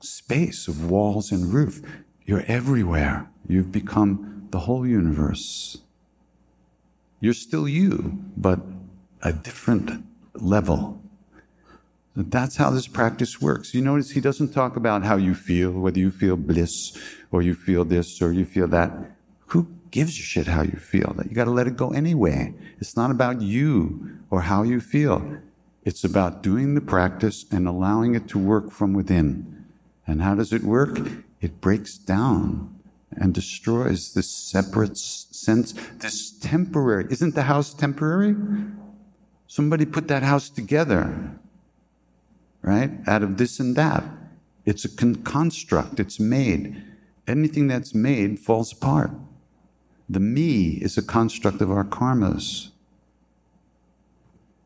space 0.00 0.68
of 0.68 0.90
walls 0.90 1.30
and 1.30 1.52
roof. 1.52 1.82
You're 2.24 2.44
everywhere. 2.46 3.28
You've 3.46 3.72
become 3.72 4.48
the 4.50 4.60
whole 4.60 4.86
universe. 4.86 5.78
You're 7.20 7.34
still 7.34 7.68
you, 7.68 8.18
but 8.36 8.60
a 9.22 9.32
different 9.32 10.04
level. 10.34 11.02
That's 12.16 12.56
how 12.56 12.70
this 12.70 12.88
practice 12.88 13.40
works. 13.40 13.74
You 13.74 13.82
notice 13.82 14.10
he 14.10 14.20
doesn't 14.20 14.52
talk 14.52 14.76
about 14.76 15.04
how 15.04 15.16
you 15.16 15.34
feel, 15.34 15.70
whether 15.72 15.98
you 15.98 16.10
feel 16.10 16.36
bliss 16.36 16.96
or 17.30 17.42
you 17.42 17.54
feel 17.54 17.84
this 17.84 18.20
or 18.20 18.32
you 18.32 18.44
feel 18.44 18.66
that. 18.68 18.92
Gives 19.90 20.18
a 20.18 20.22
shit 20.22 20.46
how 20.46 20.62
you 20.62 20.78
feel? 20.78 21.14
That 21.16 21.26
you 21.26 21.34
got 21.34 21.46
to 21.46 21.50
let 21.50 21.66
it 21.66 21.76
go 21.76 21.90
anyway. 21.90 22.54
It's 22.78 22.96
not 22.96 23.10
about 23.10 23.42
you 23.42 24.18
or 24.30 24.42
how 24.42 24.62
you 24.62 24.80
feel. 24.80 25.38
It's 25.84 26.04
about 26.04 26.42
doing 26.42 26.74
the 26.74 26.80
practice 26.80 27.44
and 27.50 27.66
allowing 27.66 28.14
it 28.14 28.28
to 28.28 28.38
work 28.38 28.70
from 28.70 28.92
within. 28.92 29.64
And 30.06 30.22
how 30.22 30.34
does 30.34 30.52
it 30.52 30.62
work? 30.62 30.98
It 31.40 31.60
breaks 31.60 31.96
down 31.96 32.74
and 33.12 33.34
destroys 33.34 34.14
this 34.14 34.28
separate 34.28 34.96
sense, 34.96 35.72
this 35.98 36.30
temporary. 36.30 37.06
Isn't 37.10 37.34
the 37.34 37.42
house 37.42 37.74
temporary? 37.74 38.36
Somebody 39.46 39.84
put 39.84 40.06
that 40.08 40.22
house 40.22 40.48
together, 40.48 41.32
right? 42.62 42.90
Out 43.08 43.22
of 43.22 43.36
this 43.36 43.58
and 43.58 43.74
that. 43.74 44.04
It's 44.64 44.84
a 44.84 44.88
con- 44.88 45.22
construct, 45.24 45.98
it's 45.98 46.20
made. 46.20 46.84
Anything 47.26 47.66
that's 47.66 47.94
made 47.94 48.38
falls 48.38 48.72
apart. 48.72 49.10
The 50.10 50.18
me 50.18 50.70
is 50.82 50.98
a 50.98 51.02
construct 51.02 51.60
of 51.60 51.70
our 51.70 51.84
karmas. 51.84 52.70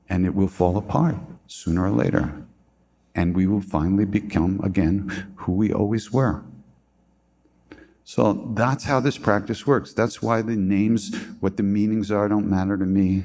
And 0.09 0.24
it 0.24 0.35
will 0.35 0.48
fall 0.48 0.78
apart 0.78 1.16
sooner 1.46 1.85
or 1.85 1.90
later. 1.90 2.46
And 3.14 3.37
we 3.37 3.46
will 3.46 3.61
finally 3.61 4.07
become 4.07 4.59
again 4.64 5.35
who 5.37 5.52
we 5.52 5.70
always 5.70 6.11
were. 6.11 6.44
So 8.04 8.52
that's 8.54 8.85
how 8.85 9.00
this 9.00 9.18
practice 9.18 9.66
works. 9.66 9.92
That's 9.92 10.22
why 10.22 10.40
the 10.40 10.57
names, 10.57 11.14
what 11.40 11.59
the 11.59 11.62
meanings 11.62 12.11
are, 12.11 12.26
don't 12.26 12.48
matter 12.48 12.78
to 12.78 12.87
me. 12.87 13.22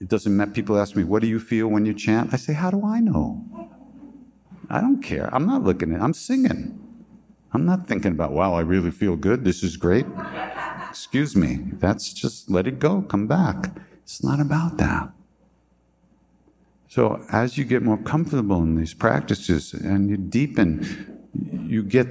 It 0.00 0.08
doesn't 0.08 0.34
matter. 0.34 0.50
People 0.50 0.78
ask 0.78 0.96
me, 0.96 1.04
What 1.04 1.20
do 1.20 1.28
you 1.28 1.38
feel 1.38 1.68
when 1.68 1.84
you 1.84 1.92
chant? 1.92 2.32
I 2.32 2.38
say, 2.38 2.54
How 2.54 2.70
do 2.70 2.86
I 2.86 3.00
know? 3.00 3.44
I 4.70 4.80
don't 4.80 5.02
care. 5.02 5.28
I'm 5.34 5.46
not 5.46 5.62
looking 5.62 5.92
at 5.92 6.00
it. 6.00 6.02
I'm 6.02 6.14
singing. 6.14 6.80
I'm 7.52 7.66
not 7.66 7.86
thinking 7.86 8.12
about, 8.12 8.32
Wow, 8.32 8.54
I 8.54 8.60
really 8.60 8.90
feel 8.90 9.16
good. 9.16 9.44
This 9.44 9.62
is 9.62 9.76
great. 9.76 10.06
Excuse 10.94 11.34
me. 11.34 11.58
That's 11.72 12.12
just 12.12 12.48
let 12.48 12.68
it 12.68 12.78
go. 12.78 13.02
Come 13.02 13.26
back. 13.26 13.76
It's 14.04 14.22
not 14.22 14.38
about 14.38 14.76
that. 14.76 15.10
So 16.86 17.20
as 17.32 17.58
you 17.58 17.64
get 17.64 17.82
more 17.82 17.96
comfortable 17.96 18.62
in 18.62 18.76
these 18.76 18.94
practices 18.94 19.74
and 19.74 20.08
you 20.08 20.16
deepen, 20.16 21.26
you 21.34 21.82
get 21.82 22.06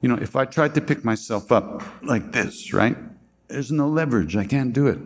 you 0.00 0.08
know, 0.08 0.14
if 0.14 0.36
I 0.36 0.46
tried 0.46 0.74
to 0.76 0.80
pick 0.80 1.04
myself 1.04 1.52
up 1.52 1.82
like 2.02 2.32
this, 2.32 2.72
right? 2.72 2.96
There's 3.48 3.70
no 3.70 3.86
leverage. 3.86 4.36
I 4.36 4.46
can't 4.46 4.72
do 4.72 4.86
it. 4.86 5.00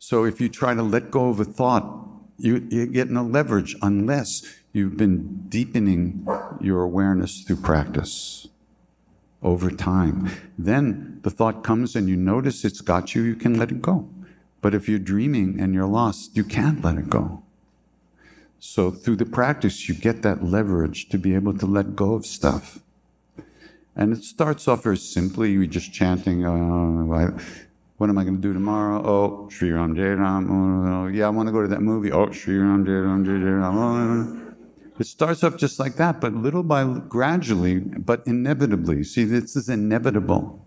So 0.00 0.24
if 0.24 0.40
you 0.40 0.48
try 0.48 0.74
to 0.74 0.82
let 0.82 1.12
go 1.12 1.28
of 1.28 1.38
a 1.38 1.44
thought, 1.44 2.08
you, 2.38 2.66
you 2.72 2.86
get 2.86 3.08
no 3.08 3.22
leverage 3.22 3.76
unless 3.82 4.42
you've 4.72 4.96
been 4.96 5.44
deepening 5.48 6.26
your 6.60 6.82
awareness 6.82 7.42
through 7.42 7.62
practice 7.62 8.48
over 9.44 9.70
time. 9.70 10.30
Then 10.58 11.20
the 11.22 11.30
thought 11.30 11.62
comes 11.62 11.94
and 11.94 12.08
you 12.08 12.16
notice 12.16 12.64
it's 12.64 12.80
got 12.80 13.14
you, 13.14 13.22
you 13.22 13.36
can 13.36 13.58
let 13.58 13.70
it 13.70 13.80
go. 13.82 14.08
But 14.62 14.74
if 14.74 14.88
you're 14.88 14.98
dreaming 14.98 15.60
and 15.60 15.74
you're 15.74 15.86
lost, 15.86 16.36
you 16.36 16.42
can't 16.42 16.82
let 16.82 16.96
it 16.96 17.10
go. 17.10 17.42
So 18.58 18.90
through 18.90 19.16
the 19.16 19.26
practice, 19.26 19.88
you 19.88 19.94
get 19.94 20.22
that 20.22 20.42
leverage 20.42 21.10
to 21.10 21.18
be 21.18 21.34
able 21.34 21.56
to 21.58 21.66
let 21.66 21.94
go 21.94 22.14
of 22.14 22.24
stuff. 22.24 22.78
And 23.94 24.12
it 24.12 24.24
starts 24.24 24.66
off 24.66 24.84
very 24.84 24.96
simply. 24.96 25.52
You're 25.52 25.66
just 25.66 25.92
chanting, 25.92 26.46
uh, 26.46 27.38
what 27.98 28.10
am 28.10 28.18
I 28.18 28.24
going 28.24 28.36
to 28.36 28.40
do 28.40 28.54
tomorrow? 28.54 29.02
Oh, 29.06 29.48
Sri 29.50 29.70
Ram 29.70 29.94
Jai 29.94 30.14
Ram. 30.14 30.50
Oh, 30.50 31.06
yeah, 31.08 31.26
I 31.26 31.28
want 31.28 31.46
to 31.48 31.52
go 31.52 31.60
to 31.60 31.68
that 31.68 31.82
movie. 31.82 32.10
Oh, 32.10 32.32
Sri 32.32 32.56
Ram 32.56 32.84
Jai 32.86 32.92
Ram 32.92 33.24
Jai 33.24 33.32
Ram. 33.32 33.76
Oh. 33.76 34.43
It 34.98 35.06
starts 35.06 35.42
off 35.42 35.56
just 35.56 35.80
like 35.80 35.96
that, 35.96 36.20
but 36.20 36.34
little 36.34 36.62
by 36.62 36.84
gradually, 36.84 37.78
but 37.78 38.22
inevitably. 38.26 39.02
See, 39.02 39.24
this 39.24 39.56
is 39.56 39.68
inevitable. 39.68 40.64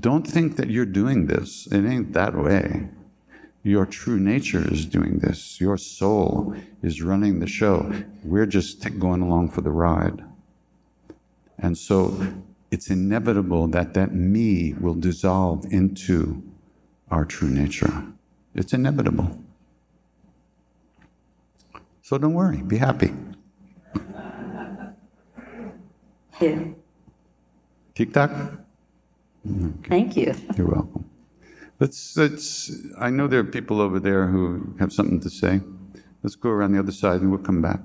Don't 0.00 0.26
think 0.26 0.56
that 0.56 0.70
you're 0.70 0.86
doing 0.86 1.26
this. 1.26 1.66
It 1.70 1.84
ain't 1.84 2.12
that 2.14 2.34
way. 2.34 2.88
Your 3.62 3.84
true 3.84 4.18
nature 4.18 4.66
is 4.72 4.86
doing 4.86 5.18
this. 5.18 5.60
Your 5.60 5.76
soul 5.76 6.54
is 6.82 7.02
running 7.02 7.40
the 7.40 7.46
show. 7.46 7.92
We're 8.24 8.46
just 8.46 8.98
going 8.98 9.20
along 9.20 9.50
for 9.50 9.60
the 9.60 9.70
ride. 9.70 10.24
And 11.58 11.76
so 11.76 12.34
it's 12.70 12.90
inevitable 12.90 13.68
that 13.68 13.94
that 13.94 14.14
me 14.14 14.72
will 14.72 14.94
dissolve 14.94 15.66
into 15.70 16.42
our 17.10 17.24
true 17.24 17.50
nature. 17.50 18.04
It's 18.54 18.72
inevitable. 18.72 19.41
So 22.12 22.18
don't 22.18 22.34
worry, 22.34 22.58
be 22.58 22.76
happy. 22.76 23.10
Yeah. 26.42 26.64
Tic 27.94 28.12
tac? 28.12 28.30
Okay. 28.30 29.88
Thank 29.88 30.18
you. 30.18 30.34
You're 30.54 30.66
welcome. 30.66 31.08
Let's, 31.80 32.14
let's, 32.18 32.70
I 33.00 33.08
know 33.08 33.28
there 33.28 33.40
are 33.40 33.44
people 33.44 33.80
over 33.80 33.98
there 33.98 34.26
who 34.26 34.74
have 34.78 34.92
something 34.92 35.20
to 35.20 35.30
say. 35.30 35.62
Let's 36.22 36.36
go 36.36 36.50
around 36.50 36.72
the 36.72 36.80
other 36.80 36.92
side 36.92 37.22
and 37.22 37.30
we'll 37.30 37.40
come 37.40 37.62
back. 37.62 37.80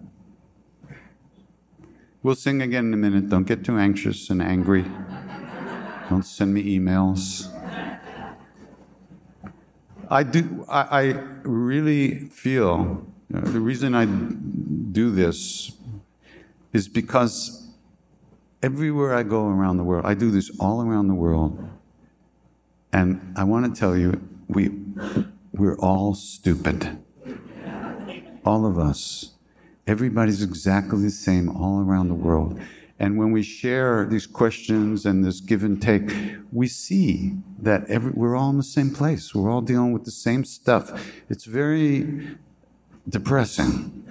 We'll 2.21 2.35
sing 2.35 2.61
again 2.61 2.87
in 2.87 2.93
a 2.95 2.97
minute. 2.97 3.29
Don't 3.29 3.47
get 3.47 3.63
too 3.63 3.77
anxious 3.77 4.29
and 4.29 4.41
angry. 4.41 4.83
Don't 6.09 6.25
send 6.25 6.53
me 6.53 6.77
emails. 6.77 7.47
I 10.09 10.23
do, 10.23 10.65
I, 10.67 10.81
I 10.81 11.03
really 11.43 12.27
feel 12.27 13.07
know, 13.29 13.41
the 13.41 13.59
reason 13.59 13.93
I 13.93 14.05
do 14.05 15.11
this 15.11 15.71
is 16.73 16.87
because 16.87 17.67
everywhere 18.63 19.13
I 19.15 19.23
go 19.23 19.47
around 19.47 19.77
the 19.77 19.83
world, 19.83 20.05
I 20.05 20.13
do 20.13 20.31
this 20.31 20.51
all 20.59 20.81
around 20.81 21.07
the 21.07 21.15
world. 21.15 21.69
And 22.93 23.33
I 23.35 23.43
want 23.43 23.73
to 23.73 23.79
tell 23.79 23.97
you, 23.97 24.21
we, 24.47 24.71
we're 25.53 25.77
all 25.77 26.15
stupid. 26.15 26.97
All 28.45 28.65
of 28.65 28.79
us. 28.79 29.33
Everybody's 29.85 30.41
exactly 30.41 31.03
the 31.03 31.09
same 31.09 31.49
all 31.49 31.81
around 31.81 32.07
the 32.07 32.13
world. 32.13 32.59
And 32.99 33.17
when 33.17 33.31
we 33.31 33.43
share 33.43 34.05
these 34.05 34.25
questions 34.25 35.05
and 35.05 35.23
this 35.23 35.39
give 35.39 35.63
and 35.63 35.81
take, 35.81 36.11
we 36.51 36.67
see 36.67 37.35
that 37.59 37.85
every, 37.87 38.11
we're 38.11 38.35
all 38.35 38.49
in 38.49 38.57
the 38.57 38.63
same 38.63 38.93
place. 38.93 39.35
We're 39.35 39.51
all 39.51 39.61
dealing 39.61 39.91
with 39.91 40.05
the 40.05 40.11
same 40.11 40.43
stuff. 40.43 40.91
It's 41.29 41.45
very 41.45 42.37
depressing. 43.07 44.05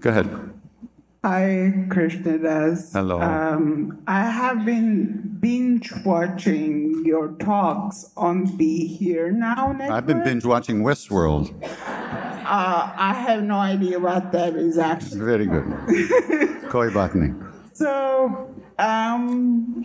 Go 0.00 0.10
ahead. 0.10 0.52
Hi, 1.24 1.86
Krishna 1.88 2.38
Das. 2.38 2.92
Hello. 2.92 3.20
Um, 3.20 4.02
I 4.08 4.22
have 4.22 4.64
been 4.64 5.36
binge 5.38 5.92
watching 6.04 7.04
your 7.04 7.28
talks 7.38 8.10
on 8.16 8.56
Be 8.56 8.88
Here 8.88 9.30
Now 9.30 9.70
network. 9.70 9.90
I've 9.90 10.06
been 10.06 10.24
binge 10.24 10.44
watching 10.44 10.82
Westworld. 10.82 11.54
Uh, 11.62 12.92
I 12.96 13.14
have 13.14 13.44
no 13.44 13.54
idea 13.54 14.00
what 14.00 14.32
that 14.32 14.56
is 14.56 14.78
actually. 14.78 15.20
Very 15.20 15.46
good. 15.46 15.64
Koi 16.70 16.90
Batni. 16.90 17.38
So, 17.72 18.52
um, 18.80 19.84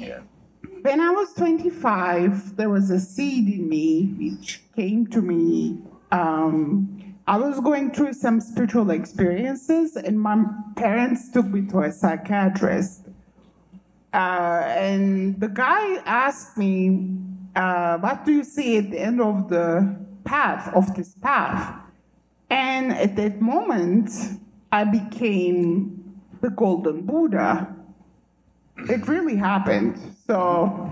when 0.81 0.99
I 0.99 1.11
was 1.11 1.33
25, 1.33 2.55
there 2.57 2.69
was 2.69 2.89
a 2.89 2.99
seed 2.99 3.47
in 3.47 3.69
me 3.69 4.13
which 4.17 4.61
came 4.75 5.07
to 5.07 5.21
me. 5.21 5.79
Um, 6.11 7.15
I 7.27 7.37
was 7.37 7.59
going 7.59 7.91
through 7.91 8.13
some 8.13 8.39
spiritual 8.39 8.89
experiences, 8.91 9.95
and 9.95 10.19
my 10.19 10.45
parents 10.75 11.29
took 11.31 11.45
me 11.45 11.67
to 11.67 11.81
a 11.81 11.91
psychiatrist. 11.91 13.01
Uh, 14.13 14.63
and 14.65 15.39
the 15.39 15.49
guy 15.49 15.97
asked 16.05 16.57
me, 16.57 17.17
uh, 17.55 17.97
What 17.97 18.25
do 18.25 18.31
you 18.31 18.43
see 18.43 18.77
at 18.77 18.91
the 18.91 18.99
end 18.99 19.21
of 19.21 19.49
the 19.49 19.97
path, 20.23 20.73
of 20.73 20.95
this 20.95 21.15
path? 21.15 21.81
And 22.49 22.93
at 22.93 23.15
that 23.17 23.41
moment, 23.41 24.09
I 24.71 24.85
became 24.85 26.21
the 26.41 26.49
Golden 26.49 27.01
Buddha. 27.05 27.75
It 28.77 29.07
really 29.07 29.35
happened. 29.35 29.99
So 30.25 30.89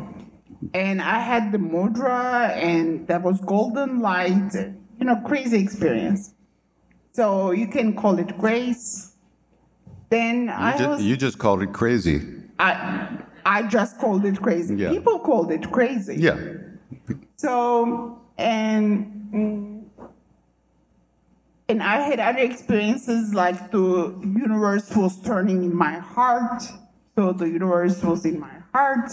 and 0.74 1.02
I 1.02 1.20
had 1.20 1.52
the 1.52 1.58
mudra, 1.58 2.50
and 2.52 3.08
that 3.08 3.22
was 3.22 3.40
golden 3.42 4.00
light. 4.00 4.54
You 5.00 5.06
know, 5.06 5.18
crazy 5.26 5.60
experience. 5.60 6.34
So 7.12 7.52
you 7.52 7.68
can 7.68 7.96
call 7.96 8.20
it 8.20 8.38
grace. 8.38 9.14
Then 10.10 10.46
You, 10.46 10.54
I 10.54 10.72
just, 10.78 10.90
was. 10.90 11.02
you 11.04 11.18
just 11.18 11.38
called 11.38 11.62
it 11.62 11.74
crazy. 11.74 12.22
I, 12.60 13.18
I 13.46 13.64
just 13.64 14.00
called 14.00 14.26
it 14.26 14.42
crazy. 14.42 14.76
Yeah. 14.76 14.90
People 14.90 15.20
called 15.20 15.52
it 15.52 15.72
crazy. 15.72 16.16
Yeah. 16.18 16.38
So 17.38 18.22
and 18.38 19.30
mm, 19.34 20.10
and 21.68 21.84
I 21.84 22.02
had 22.02 22.20
other 22.20 22.40
experiences 22.40 23.34
like 23.34 23.72
the 23.72 24.18
universe 24.24 24.96
was 24.96 25.22
turning 25.22 25.64
in 25.64 25.76
my 25.76 26.00
heart. 26.00 26.64
So 27.16 27.32
the 27.32 27.50
universe 27.50 28.04
was 28.04 28.26
in 28.26 28.40
my 28.40 28.52
heart. 28.74 29.10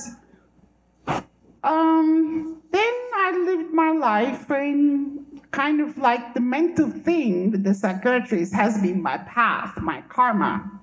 Um, 1.62 2.61
then 2.73 2.95
I 3.15 3.43
lived 3.45 3.73
my 3.73 3.93
life 3.93 4.51
and 4.51 5.41
kind 5.53 5.81
of 5.81 5.97
like 5.99 6.35
the 6.35 6.41
mental 6.41 6.91
thing 6.91 7.53
with 7.53 7.62
the 7.62 7.75
psychiatrist 7.75 8.53
has 8.55 8.81
been 8.83 9.01
my 9.01 9.19
path, 9.19 9.81
my 9.81 10.01
karma. 10.09 10.81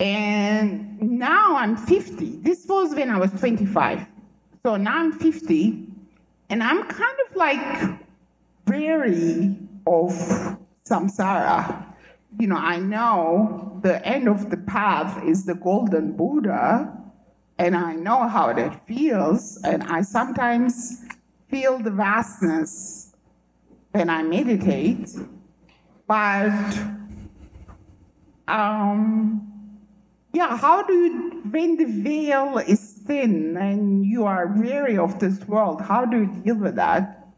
And 0.00 1.00
now 1.00 1.56
I'm 1.56 1.76
50. 1.76 2.38
This 2.42 2.66
was 2.68 2.94
when 2.94 3.10
I 3.10 3.18
was 3.18 3.30
25. 3.32 4.06
So 4.62 4.76
now 4.76 4.98
I'm 4.98 5.12
50, 5.12 5.86
and 6.50 6.62
I'm 6.62 6.84
kind 6.84 7.16
of 7.28 7.36
like 7.36 8.00
weary 8.66 9.56
of 9.86 10.10
samsara. 10.88 11.93
You 12.38 12.48
know, 12.48 12.56
I 12.56 12.78
know 12.78 13.78
the 13.82 14.04
end 14.06 14.28
of 14.28 14.50
the 14.50 14.56
path 14.56 15.22
is 15.24 15.44
the 15.44 15.54
golden 15.54 16.16
Buddha, 16.16 16.92
and 17.58 17.76
I 17.76 17.94
know 17.94 18.28
how 18.28 18.52
that 18.52 18.86
feels, 18.86 19.60
and 19.62 19.82
I 19.84 20.02
sometimes 20.02 21.04
feel 21.48 21.78
the 21.78 21.90
vastness 21.90 23.14
when 23.92 24.10
I 24.10 24.22
meditate, 24.24 25.10
but 26.08 26.50
um, 28.48 29.44
yeah, 30.32 30.56
how 30.56 30.82
do 30.82 30.92
you, 30.92 31.42
when 31.50 31.76
the 31.76 31.84
veil 31.84 32.58
is 32.58 32.94
thin 33.06 33.56
and 33.56 34.04
you 34.04 34.24
are 34.24 34.48
weary 34.48 34.98
of 34.98 35.20
this 35.20 35.38
world, 35.46 35.80
how 35.80 36.04
do 36.04 36.22
you 36.22 36.26
deal 36.42 36.56
with 36.56 36.74
that? 36.74 37.28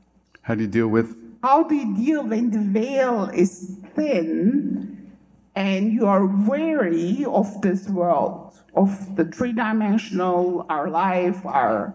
How 0.41 0.55
do 0.55 0.63
you 0.63 0.69
deal 0.69 0.89
with? 0.89 1.15
How 1.43 1.63
do 1.63 1.75
you 1.75 1.95
deal 1.95 2.25
when 2.25 2.51
the 2.51 2.59
veil 2.59 3.31
is 3.35 3.79
thin 3.95 4.86
and 5.57 5.90
you 5.90 6.07
are 6.07 6.27
weary 6.27 7.25
of 7.25 7.62
this 7.62 7.88
world, 7.88 8.55
of 8.75 9.16
the 9.16 9.25
three 9.25 9.55
dimensional, 9.55 10.66
our 10.69 10.88
life, 10.90 11.45
our. 11.47 11.95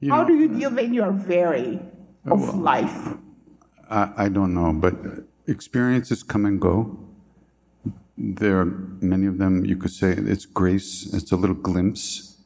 You 0.00 0.12
how 0.12 0.22
know, 0.22 0.28
do 0.28 0.34
you 0.34 0.48
deal 0.48 0.70
when 0.70 0.92
you 0.92 1.02
are 1.02 1.10
weary 1.10 1.80
of 2.26 2.54
life? 2.54 3.14
I, 3.88 4.12
I 4.16 4.28
don't 4.28 4.52
know, 4.52 4.74
but 4.74 4.94
experiences 5.46 6.22
come 6.22 6.44
and 6.44 6.60
go. 6.60 6.98
There 8.18 8.60
are 8.60 8.66
many 9.00 9.26
of 9.26 9.38
them, 9.38 9.64
you 9.64 9.76
could 9.76 9.90
say 9.90 10.12
it's 10.12 10.44
grace, 10.44 11.12
it's 11.14 11.32
a 11.32 11.36
little 11.36 11.56
glimpse, 11.56 12.42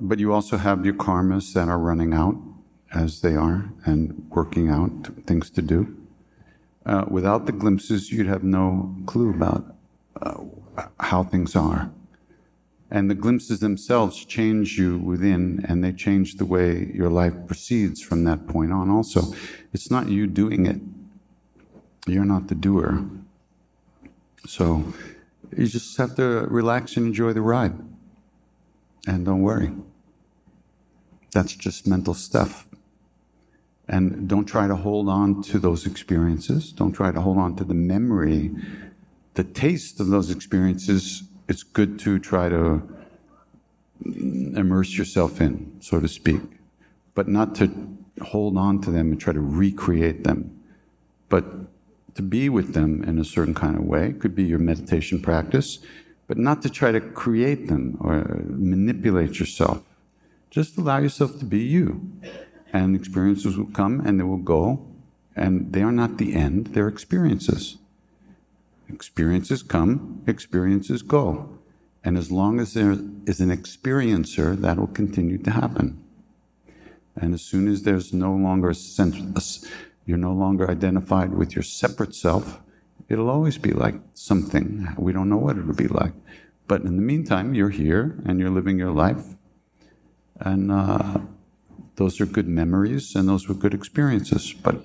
but 0.00 0.18
you 0.18 0.32
also 0.32 0.56
have 0.56 0.84
your 0.84 0.94
karmas 0.94 1.52
that 1.54 1.68
are 1.68 1.78
running 1.78 2.12
out 2.12 2.36
as 2.92 3.20
they 3.20 3.36
are 3.36 3.70
and 3.84 4.26
working 4.30 4.68
out 4.68 5.10
things 5.26 5.48
to 5.50 5.62
do. 5.62 5.99
Uh, 6.86 7.04
without 7.08 7.46
the 7.46 7.52
glimpses, 7.52 8.10
you'd 8.10 8.26
have 8.26 8.42
no 8.42 8.94
clue 9.06 9.30
about 9.30 9.74
uh, 10.22 10.42
how 10.98 11.22
things 11.22 11.54
are. 11.54 11.90
And 12.90 13.08
the 13.08 13.14
glimpses 13.14 13.60
themselves 13.60 14.24
change 14.24 14.78
you 14.78 14.98
within, 14.98 15.64
and 15.68 15.84
they 15.84 15.92
change 15.92 16.36
the 16.36 16.44
way 16.44 16.90
your 16.92 17.10
life 17.10 17.34
proceeds 17.46 18.02
from 18.02 18.24
that 18.24 18.48
point 18.48 18.72
on. 18.72 18.90
Also, 18.90 19.32
it's 19.72 19.90
not 19.90 20.08
you 20.08 20.26
doing 20.26 20.66
it, 20.66 20.80
you're 22.06 22.24
not 22.24 22.48
the 22.48 22.54
doer. 22.54 23.04
So 24.46 24.92
you 25.56 25.66
just 25.66 25.96
have 25.98 26.16
to 26.16 26.46
relax 26.48 26.96
and 26.96 27.06
enjoy 27.06 27.32
the 27.32 27.42
ride. 27.42 27.74
And 29.06 29.24
don't 29.24 29.42
worry. 29.42 29.70
That's 31.32 31.54
just 31.54 31.86
mental 31.86 32.14
stuff. 32.14 32.66
And 33.90 34.28
don't 34.28 34.44
try 34.44 34.68
to 34.68 34.76
hold 34.76 35.08
on 35.08 35.42
to 35.42 35.58
those 35.58 35.84
experiences. 35.84 36.70
Don't 36.70 36.92
try 36.92 37.10
to 37.10 37.20
hold 37.20 37.38
on 37.38 37.56
to 37.56 37.64
the 37.64 37.74
memory, 37.74 38.52
the 39.34 39.42
taste 39.42 39.98
of 39.98 40.06
those 40.06 40.30
experiences. 40.30 41.24
It's 41.48 41.64
good 41.64 41.98
to 42.00 42.20
try 42.20 42.48
to 42.48 42.88
immerse 44.04 44.96
yourself 44.96 45.40
in, 45.40 45.72
so 45.80 45.98
to 45.98 46.06
speak, 46.06 46.40
but 47.16 47.26
not 47.26 47.56
to 47.56 47.68
hold 48.22 48.56
on 48.56 48.80
to 48.82 48.92
them 48.92 49.10
and 49.10 49.20
try 49.20 49.32
to 49.32 49.40
recreate 49.40 50.22
them, 50.22 50.56
but 51.28 51.44
to 52.14 52.22
be 52.22 52.48
with 52.48 52.74
them 52.74 53.02
in 53.02 53.18
a 53.18 53.24
certain 53.24 53.54
kind 53.54 53.76
of 53.76 53.82
way. 53.82 54.10
It 54.10 54.20
could 54.20 54.36
be 54.36 54.44
your 54.44 54.60
meditation 54.60 55.20
practice, 55.20 55.80
but 56.28 56.38
not 56.38 56.62
to 56.62 56.70
try 56.70 56.92
to 56.92 57.00
create 57.00 57.66
them 57.66 57.98
or 58.00 58.44
manipulate 58.46 59.40
yourself. 59.40 59.82
Just 60.48 60.78
allow 60.78 60.98
yourself 60.98 61.40
to 61.40 61.44
be 61.44 61.58
you. 61.58 62.08
And 62.72 62.94
experiences 62.94 63.58
will 63.58 63.70
come 63.70 64.00
and 64.00 64.18
they 64.18 64.24
will 64.24 64.36
go, 64.36 64.86
and 65.36 65.72
they 65.72 65.82
are 65.82 65.92
not 65.92 66.18
the 66.18 66.34
end, 66.34 66.68
they're 66.68 66.88
experiences. 66.88 67.78
Experiences 68.88 69.62
come, 69.62 70.22
experiences 70.26 71.02
go. 71.02 71.58
And 72.02 72.16
as 72.16 72.32
long 72.32 72.60
as 72.60 72.74
there 72.74 72.96
is 73.26 73.40
an 73.40 73.50
experiencer, 73.50 74.56
that 74.60 74.78
will 74.78 74.86
continue 74.88 75.38
to 75.38 75.50
happen. 75.50 76.02
And 77.16 77.34
as 77.34 77.42
soon 77.42 77.68
as 77.68 77.82
there's 77.82 78.12
no 78.12 78.32
longer 78.32 78.70
a 78.70 78.74
sense, 78.74 79.66
you're 80.06 80.16
no 80.16 80.32
longer 80.32 80.70
identified 80.70 81.34
with 81.34 81.54
your 81.54 81.62
separate 81.62 82.14
self, 82.14 82.60
it'll 83.08 83.28
always 83.28 83.58
be 83.58 83.72
like 83.72 83.96
something. 84.14 84.88
We 84.98 85.12
don't 85.12 85.28
know 85.28 85.36
what 85.36 85.58
it'll 85.58 85.74
be 85.74 85.88
like. 85.88 86.12
But 86.66 86.82
in 86.82 86.96
the 86.96 87.02
meantime, 87.02 87.54
you're 87.54 87.70
here 87.70 88.22
and 88.24 88.38
you're 88.38 88.50
living 88.50 88.78
your 88.78 88.92
life. 88.92 89.24
And 90.38 90.72
uh, 90.72 91.18
those 92.00 92.18
are 92.18 92.24
good 92.24 92.48
memories 92.48 93.14
and 93.14 93.28
those 93.28 93.46
were 93.46 93.54
good 93.54 93.74
experiences. 93.74 94.54
But 94.54 94.80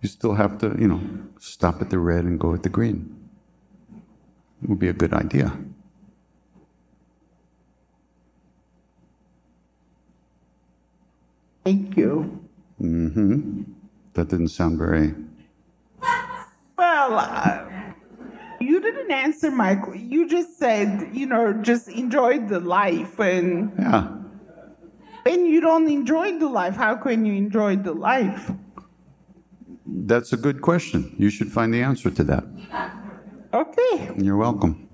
you 0.00 0.08
still 0.08 0.34
have 0.34 0.56
to, 0.60 0.74
you 0.80 0.88
know, 0.88 1.02
stop 1.38 1.82
at 1.82 1.90
the 1.90 1.98
red 1.98 2.24
and 2.24 2.40
go 2.40 2.54
at 2.54 2.62
the 2.62 2.70
green. 2.70 3.28
It 4.62 4.70
would 4.70 4.78
be 4.78 4.88
a 4.88 4.94
good 4.94 5.12
idea. 5.12 5.52
Thank 11.62 11.96
you. 11.98 12.40
Mm 12.80 13.12
hmm 13.12 13.62
That 14.14 14.28
didn't 14.28 14.48
sound 14.48 14.78
very. 14.78 15.14
Well, 16.78 17.18
uh, 17.18 17.68
you 18.60 18.80
didn't 18.80 19.10
answer 19.12 19.50
my. 19.50 19.76
qu- 19.76 19.94
You 19.94 20.26
just 20.26 20.58
said, 20.58 21.10
you 21.12 21.26
know, 21.26 21.52
just 21.52 21.88
enjoy 21.88 22.40
the 22.40 22.60
life, 22.60 23.20
and 23.20 23.72
Yeah. 23.78 24.08
When 25.24 25.46
you 25.46 25.60
don't 25.60 25.88
enjoy 25.90 26.38
the 26.38 26.48
life, 26.48 26.76
how 26.76 26.96
can 26.96 27.24
you 27.24 27.34
enjoy 27.34 27.76
the 27.76 27.92
life? 27.92 28.50
That's 29.86 30.32
a 30.32 30.36
good 30.36 30.60
question. 30.62 31.14
You 31.18 31.30
should 31.30 31.50
find 31.52 31.72
the 31.72 31.82
answer 31.82 32.10
to 32.10 32.24
that. 32.24 32.44
Okay. 33.52 34.10
You're 34.16 34.36
welcome. 34.36 34.88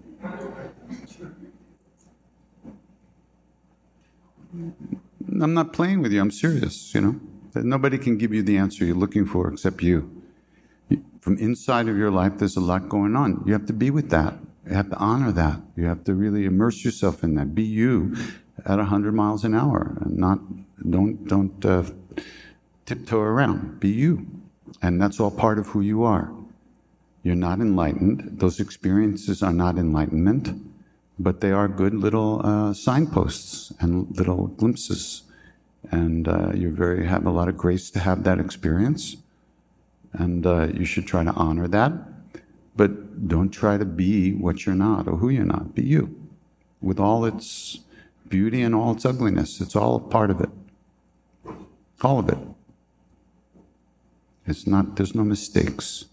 I'm 5.40 5.54
not 5.54 5.72
playing 5.72 6.02
with 6.02 6.12
you. 6.12 6.20
I'm 6.20 6.30
serious, 6.30 6.94
you 6.94 7.00
know. 7.00 7.20
That 7.52 7.64
Nobody 7.64 7.98
can 7.98 8.18
give 8.18 8.32
you 8.34 8.42
the 8.42 8.56
answer 8.56 8.84
you're 8.84 8.96
looking 8.96 9.26
for 9.26 9.48
except. 9.52 9.82
You- 9.82 10.10
From 11.20 11.36
inside 11.38 11.88
of 11.88 11.96
your 11.98 12.10
life, 12.10 12.38
there's 12.38 12.56
a 12.56 12.60
lot 12.60 12.88
going 12.88 13.14
on. 13.14 13.42
You 13.46 13.52
have 13.52 13.66
to 13.66 13.72
be 13.72 13.90
with 13.90 14.08
that. 14.10 14.38
You 14.66 14.74
have 14.74 14.88
to 14.90 14.96
honor 14.96 15.30
that. 15.32 15.60
You 15.76 15.84
have 15.84 16.04
to 16.04 16.14
really 16.14 16.44
immerse 16.46 16.84
yourself 16.84 17.22
in 17.22 17.34
that. 17.34 17.54
Be 17.54 17.62
you 17.64 18.14
at 18.68 18.76
100 18.76 19.12
miles 19.12 19.44
an 19.44 19.54
hour 19.54 19.96
and 20.02 20.16
not, 20.18 20.38
don't, 20.90 21.26
don't 21.26 21.64
uh, 21.64 21.84
tiptoe 22.84 23.20
around. 23.20 23.80
Be 23.80 23.88
you. 23.88 24.26
And 24.82 25.00
that's 25.00 25.18
all 25.18 25.30
part 25.30 25.58
of 25.58 25.68
who 25.68 25.80
you 25.80 26.04
are. 26.04 26.30
You're 27.22 27.34
not 27.34 27.60
enlightened. 27.60 28.38
Those 28.38 28.60
experiences 28.60 29.42
are 29.42 29.52
not 29.52 29.76
enlightenment, 29.76 30.50
but 31.18 31.40
they 31.40 31.50
are 31.50 31.66
good 31.66 31.94
little 31.94 32.40
uh, 32.44 32.74
signposts 32.74 33.72
and 33.80 34.14
little 34.16 34.46
glimpses. 34.46 35.22
And 35.90 36.28
uh, 36.28 36.52
you 36.54 36.70
very 36.70 37.06
have 37.06 37.26
a 37.26 37.30
lot 37.30 37.48
of 37.48 37.56
grace 37.56 37.90
to 37.92 37.98
have 37.98 38.24
that 38.24 38.38
experience, 38.38 39.16
and 40.12 40.46
uh, 40.46 40.68
you 40.74 40.84
should 40.84 41.06
try 41.06 41.24
to 41.24 41.32
honor 41.32 41.66
that. 41.68 41.92
But 42.76 43.28
don't 43.28 43.50
try 43.50 43.78
to 43.78 43.84
be 43.84 44.34
what 44.34 44.66
you're 44.66 44.74
not 44.74 45.08
or 45.08 45.16
who 45.16 45.28
you're 45.28 45.44
not. 45.44 45.74
Be 45.74 45.82
you, 45.82 46.14
with 46.80 47.00
all 47.00 47.24
its 47.24 47.78
beauty 48.28 48.62
and 48.62 48.74
all 48.74 48.92
its 48.92 49.04
ugliness. 49.04 49.60
It's 49.60 49.76
all 49.76 50.00
part 50.00 50.30
of 50.30 50.40
it. 50.40 50.50
All 52.02 52.18
of 52.18 52.28
it. 52.28 52.38
It's 54.46 54.66
not. 54.66 54.96
There's 54.96 55.14
no 55.14 55.24
mistakes. 55.24 56.06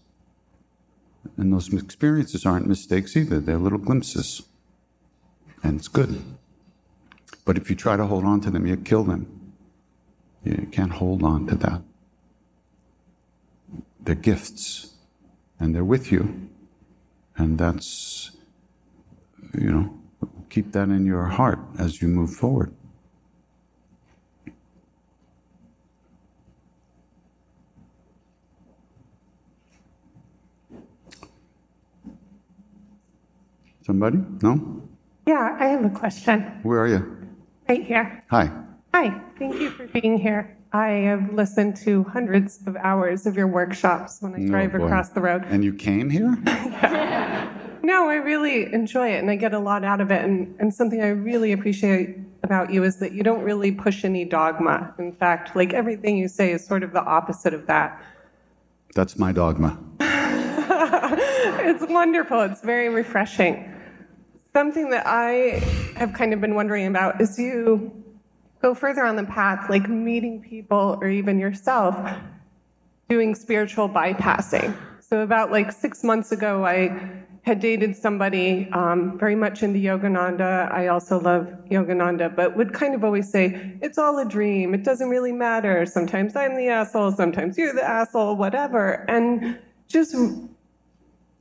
And 1.36 1.52
those 1.52 1.72
experiences 1.72 2.46
aren't 2.46 2.66
mistakes 2.66 3.16
either, 3.16 3.40
they're 3.40 3.58
little 3.58 3.78
glimpses. 3.78 4.42
And 5.62 5.78
it's 5.78 5.88
good. 5.88 6.22
But 7.44 7.56
if 7.56 7.70
you 7.70 7.76
try 7.76 7.96
to 7.96 8.06
hold 8.06 8.24
on 8.24 8.40
to 8.42 8.50
them, 8.50 8.66
you 8.66 8.76
kill 8.76 9.04
them. 9.04 9.54
You 10.44 10.68
can't 10.70 10.92
hold 10.92 11.22
on 11.22 11.46
to 11.48 11.56
that. 11.56 11.82
They're 14.00 14.14
gifts, 14.14 14.94
and 15.58 15.74
they're 15.74 15.84
with 15.84 16.12
you. 16.12 16.48
And 17.36 17.58
that's, 17.58 18.30
you 19.58 19.72
know, 19.72 19.98
keep 20.50 20.72
that 20.72 20.88
in 20.88 21.04
your 21.06 21.24
heart 21.26 21.58
as 21.78 22.00
you 22.00 22.08
move 22.08 22.30
forward. 22.34 22.72
Somebody? 33.82 34.18
No? 34.42 34.82
Yeah, 35.26 35.56
I 35.58 35.66
have 35.66 35.84
a 35.84 35.90
question. 35.90 36.40
Where 36.62 36.80
are 36.80 36.88
you? 36.88 37.16
Right 37.68 37.84
here. 37.84 38.24
Hi. 38.30 38.50
Hi, 38.94 39.20
thank 39.38 39.60
you 39.60 39.70
for 39.70 39.86
being 39.88 40.18
here. 40.18 40.56
I 40.72 40.88
have 40.88 41.32
listened 41.32 41.76
to 41.78 42.04
hundreds 42.04 42.66
of 42.66 42.76
hours 42.76 43.26
of 43.26 43.36
your 43.36 43.46
workshops 43.46 44.20
when 44.20 44.34
I 44.34 44.38
Oh, 44.42 44.46
drive 44.46 44.72
boy. 44.72 44.84
across 44.84 45.10
the 45.10 45.20
road. 45.20 45.44
And 45.48 45.64
you 45.64 45.72
came 45.72 46.10
here? 46.10 46.36
No, 47.86 48.08
I 48.08 48.16
really 48.16 48.72
enjoy 48.72 49.12
it 49.12 49.20
and 49.20 49.30
I 49.30 49.36
get 49.36 49.54
a 49.54 49.60
lot 49.60 49.84
out 49.84 50.00
of 50.00 50.10
it. 50.10 50.24
And, 50.24 50.52
and 50.58 50.74
something 50.74 51.00
I 51.00 51.10
really 51.10 51.52
appreciate 51.52 52.16
about 52.42 52.72
you 52.72 52.82
is 52.82 52.96
that 52.96 53.12
you 53.12 53.22
don't 53.22 53.44
really 53.44 53.70
push 53.70 54.04
any 54.04 54.24
dogma. 54.24 54.92
In 54.98 55.12
fact, 55.12 55.54
like 55.54 55.72
everything 55.72 56.18
you 56.18 56.26
say 56.26 56.50
is 56.50 56.66
sort 56.66 56.82
of 56.82 56.92
the 56.92 57.04
opposite 57.04 57.54
of 57.54 57.68
that. 57.68 58.02
That's 58.96 59.16
my 59.20 59.30
dogma. 59.30 59.78
it's 60.00 61.86
wonderful. 61.88 62.40
It's 62.40 62.60
very 62.60 62.88
refreshing. 62.88 63.72
Something 64.52 64.90
that 64.90 65.06
I 65.06 65.62
have 65.94 66.12
kind 66.12 66.34
of 66.34 66.40
been 66.40 66.56
wondering 66.56 66.88
about 66.88 67.20
is 67.20 67.38
you 67.38 67.92
go 68.62 68.74
further 68.74 69.04
on 69.04 69.14
the 69.14 69.26
path, 69.26 69.70
like 69.70 69.88
meeting 69.88 70.42
people 70.42 70.98
or 71.00 71.08
even 71.08 71.38
yourself 71.38 71.96
doing 73.08 73.36
spiritual 73.36 73.88
bypassing. 73.88 74.76
So, 74.98 75.20
about 75.20 75.52
like 75.52 75.70
six 75.70 76.02
months 76.02 76.32
ago, 76.32 76.66
I 76.66 77.24
had 77.46 77.60
dated 77.60 77.94
somebody 77.94 78.68
um, 78.72 79.16
very 79.16 79.36
much 79.36 79.62
into 79.62 79.78
Yogananda. 79.78 80.70
I 80.72 80.88
also 80.88 81.20
love 81.20 81.46
Yogananda, 81.70 82.34
but 82.34 82.56
would 82.56 82.74
kind 82.74 82.92
of 82.92 83.04
always 83.04 83.30
say, 83.30 83.78
It's 83.80 83.98
all 83.98 84.18
a 84.18 84.24
dream. 84.24 84.74
It 84.74 84.82
doesn't 84.82 85.08
really 85.08 85.30
matter. 85.30 85.86
Sometimes 85.86 86.34
I'm 86.34 86.56
the 86.56 86.68
asshole, 86.68 87.12
sometimes 87.12 87.56
you're 87.56 87.72
the 87.72 87.88
asshole, 87.88 88.34
whatever. 88.34 89.04
And 89.08 89.60
just 89.86 90.16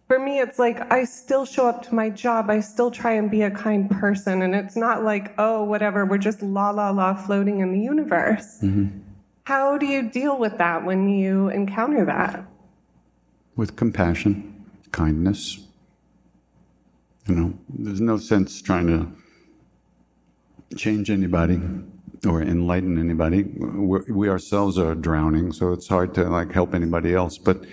for 0.08 0.20
me, 0.20 0.40
it's 0.40 0.60
like 0.60 0.92
I 0.94 1.06
still 1.06 1.44
show 1.44 1.68
up 1.68 1.82
to 1.88 1.96
my 1.96 2.12
job. 2.12 2.52
I 2.52 2.60
still 2.60 2.92
try 2.92 3.14
and 3.14 3.32
be 3.32 3.42
a 3.42 3.50
kind 3.50 3.90
person. 3.90 4.44
And 4.44 4.54
it's 4.54 4.76
not 4.76 5.04
like, 5.04 5.34
oh, 5.40 5.64
whatever, 5.64 6.06
we're 6.06 6.20
just 6.20 6.44
la 6.44 6.70
la 6.70 6.92
la 6.92 7.16
floating 7.16 7.62
in 7.62 7.72
the 7.72 7.80
universe. 7.80 8.64
How 9.46 9.80
do 9.80 9.88
you 9.88 10.08
deal 10.08 10.38
with 10.38 10.60
that 10.60 10.86
when 10.86 11.10
you 11.10 11.50
encounter 11.50 12.06
that? 12.06 12.46
With 13.56 13.76
compassion, 13.76 14.66
kindness. 14.92 15.65
You 17.28 17.36
know, 17.36 17.54
there's 17.70 18.02
no 18.02 18.18
sense 18.18 18.62
trying 18.62 18.88
to 18.88 19.12
change 20.78 21.10
anybody 21.10 21.60
or 22.26 22.42
enlighten 22.42 23.00
anybody. 23.00 23.44
We're, 23.44 24.04
we 24.12 24.30
ourselves 24.30 24.78
are 24.78 24.94
drowning, 24.94 25.52
so 25.52 25.72
it's 25.74 25.88
hard 25.88 26.14
to 26.16 26.30
like 26.30 26.52
help 26.52 26.76
anybody 26.76 27.14
else. 27.14 27.38
But 27.38 27.66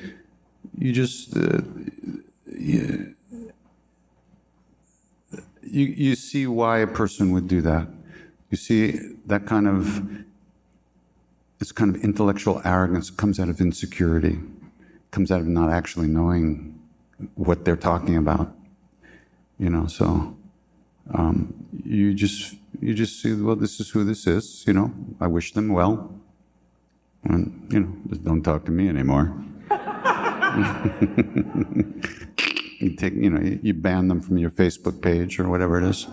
you 0.78 0.92
just 0.92 1.36
uh, 1.36 1.60
you, 2.46 3.14
you 5.62 5.86
you 5.86 6.14
see 6.14 6.46
why 6.46 6.78
a 6.78 6.86
person 6.86 7.30
would 7.32 7.46
do 7.46 7.60
that. 7.62 7.88
You 8.50 8.56
see 8.56 8.98
that 9.26 9.46
kind 9.46 9.68
of 9.68 10.02
this 11.58 11.72
kind 11.72 11.94
of 11.94 12.02
intellectual 12.02 12.62
arrogance 12.64 13.10
comes 13.10 13.38
out 13.38 13.48
of 13.48 13.60
insecurity, 13.60 14.38
comes 15.10 15.30
out 15.30 15.40
of 15.40 15.46
not 15.46 15.70
actually 15.70 16.08
knowing 16.08 16.78
what 17.34 17.64
they're 17.64 17.76
talking 17.76 18.16
about. 18.16 18.54
You 19.62 19.70
know, 19.70 19.86
so 19.86 20.36
um, 21.14 21.54
you 21.84 22.14
just 22.14 22.56
you 22.80 22.94
just 22.94 23.22
see, 23.22 23.32
well, 23.32 23.54
this 23.54 23.78
is 23.78 23.90
who 23.90 24.02
this 24.02 24.26
is. 24.26 24.64
You 24.66 24.72
know, 24.72 24.92
I 25.20 25.28
wish 25.28 25.52
them 25.52 25.68
well, 25.68 26.12
and 27.22 27.68
you 27.72 27.78
know, 27.78 27.96
just 28.08 28.24
don't 28.24 28.42
talk 28.42 28.64
to 28.64 28.72
me 28.72 28.88
anymore. 28.88 29.32
you 32.80 32.96
take, 32.96 33.14
you 33.14 33.30
know, 33.30 33.40
you, 33.62 33.72
ban 33.72 34.08
them 34.08 34.20
from 34.20 34.36
your 34.36 34.50
Facebook 34.50 35.00
page 35.00 35.38
or 35.38 35.48
whatever 35.48 35.80
it 35.80 35.88
is. 35.88 36.08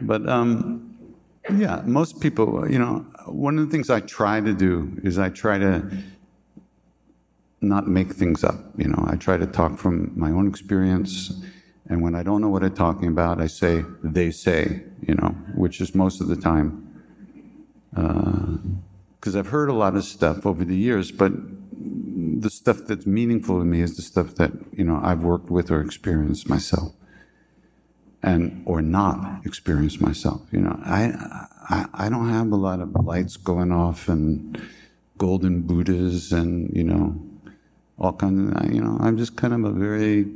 But 0.00 0.28
um, 0.28 0.98
yeah, 1.54 1.82
most 1.84 2.20
people, 2.20 2.68
you 2.68 2.80
know, 2.80 3.06
one 3.26 3.56
of 3.56 3.64
the 3.64 3.70
things 3.70 3.88
I 3.88 4.00
try 4.00 4.40
to 4.40 4.52
do 4.52 5.00
is 5.04 5.16
I 5.16 5.28
try 5.28 5.58
to 5.58 5.96
not 7.62 7.88
make 7.88 8.12
things 8.12 8.44
up. 8.44 8.56
You 8.76 8.88
know, 8.88 9.04
I 9.06 9.16
try 9.16 9.36
to 9.36 9.46
talk 9.46 9.78
from 9.78 10.12
my 10.16 10.30
own 10.30 10.48
experience. 10.48 11.32
And 11.88 12.02
when 12.02 12.14
I 12.14 12.22
don't 12.22 12.40
know 12.40 12.48
what 12.48 12.62
I'm 12.62 12.74
talking 12.74 13.08
about, 13.08 13.40
I 13.40 13.46
say, 13.46 13.84
they 14.02 14.30
say, 14.30 14.82
you 15.00 15.14
know, 15.14 15.28
which 15.54 15.80
is 15.80 15.94
most 15.94 16.20
of 16.20 16.28
the 16.28 16.36
time. 16.36 16.88
Uh, 17.96 18.56
because 19.18 19.36
I've 19.36 19.48
heard 19.48 19.68
a 19.68 19.72
lot 19.72 19.94
of 19.94 20.02
stuff 20.04 20.44
over 20.44 20.64
the 20.64 20.74
years, 20.74 21.12
but 21.12 21.32
the 21.70 22.50
stuff 22.50 22.78
that's 22.88 23.06
meaningful 23.06 23.60
to 23.60 23.64
me 23.64 23.80
is 23.80 23.94
the 23.94 24.02
stuff 24.02 24.34
that, 24.34 24.50
you 24.72 24.82
know, 24.82 25.00
I've 25.00 25.22
worked 25.22 25.48
with 25.48 25.70
or 25.70 25.80
experienced 25.80 26.48
myself 26.48 26.92
and 28.22 28.62
or 28.66 28.82
not 28.82 29.44
experience 29.44 30.00
myself. 30.00 30.42
You 30.52 30.60
know, 30.60 30.78
I, 30.84 31.12
I 31.68 31.86
I 31.94 32.08
don't 32.08 32.30
have 32.30 32.50
a 32.52 32.56
lot 32.56 32.80
of 32.80 32.94
lights 33.04 33.36
going 33.36 33.72
off 33.72 34.08
and 34.08 34.60
golden 35.18 35.62
Buddhas 35.62 36.32
and 36.32 36.74
you 36.74 36.84
know 36.84 37.20
all 38.02 38.12
kinds 38.12 38.52
of 38.52 38.74
you 38.74 38.82
know. 38.82 38.98
I'm 39.00 39.16
just 39.16 39.36
kind 39.36 39.54
of 39.54 39.64
a 39.64 39.70
very 39.70 40.26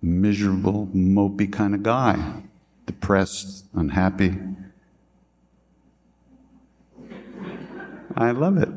miserable, 0.00 0.88
mopey 0.94 1.52
kind 1.52 1.74
of 1.74 1.82
guy, 1.82 2.42
depressed, 2.86 3.66
unhappy. 3.74 4.38
I 8.16 8.30
love 8.30 8.56
it. 8.58 8.68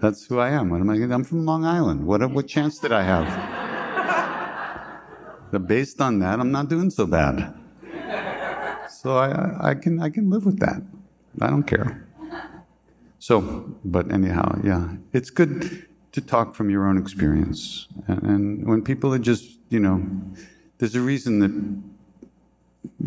That's 0.00 0.24
who 0.26 0.38
I 0.38 0.50
am. 0.50 0.70
What 0.70 0.80
am 0.80 0.88
I? 0.88 0.94
I'm 0.94 1.22
from 1.22 1.44
Long 1.44 1.64
Island. 1.66 2.06
What 2.06 2.28
what 2.30 2.48
chance 2.48 2.78
did 2.78 2.92
I 2.92 3.02
have? 3.02 3.28
But 5.50 5.66
based 5.66 6.00
on 6.00 6.18
that, 6.20 6.40
I'm 6.40 6.52
not 6.52 6.68
doing 6.68 6.90
so 6.90 7.06
bad. 7.06 7.54
So 8.90 9.16
I, 9.16 9.70
I, 9.70 9.74
can 9.74 10.02
I 10.02 10.10
can 10.10 10.28
live 10.28 10.44
with 10.44 10.58
that. 10.58 10.82
I 11.40 11.48
don't 11.48 11.62
care. 11.62 12.06
So, 13.18 13.74
but 13.84 14.12
anyhow, 14.12 14.60
yeah, 14.62 14.96
it's 15.12 15.30
good 15.30 15.87
to 16.12 16.20
talk 16.20 16.54
from 16.54 16.70
your 16.70 16.86
own 16.88 16.98
experience. 16.98 17.86
And, 18.06 18.22
and 18.22 18.66
when 18.66 18.82
people 18.82 19.12
are 19.14 19.18
just, 19.18 19.58
you 19.70 19.80
know, 19.80 20.06
there's 20.78 20.94
a 20.94 21.00
reason 21.00 21.38
that, 21.40 21.52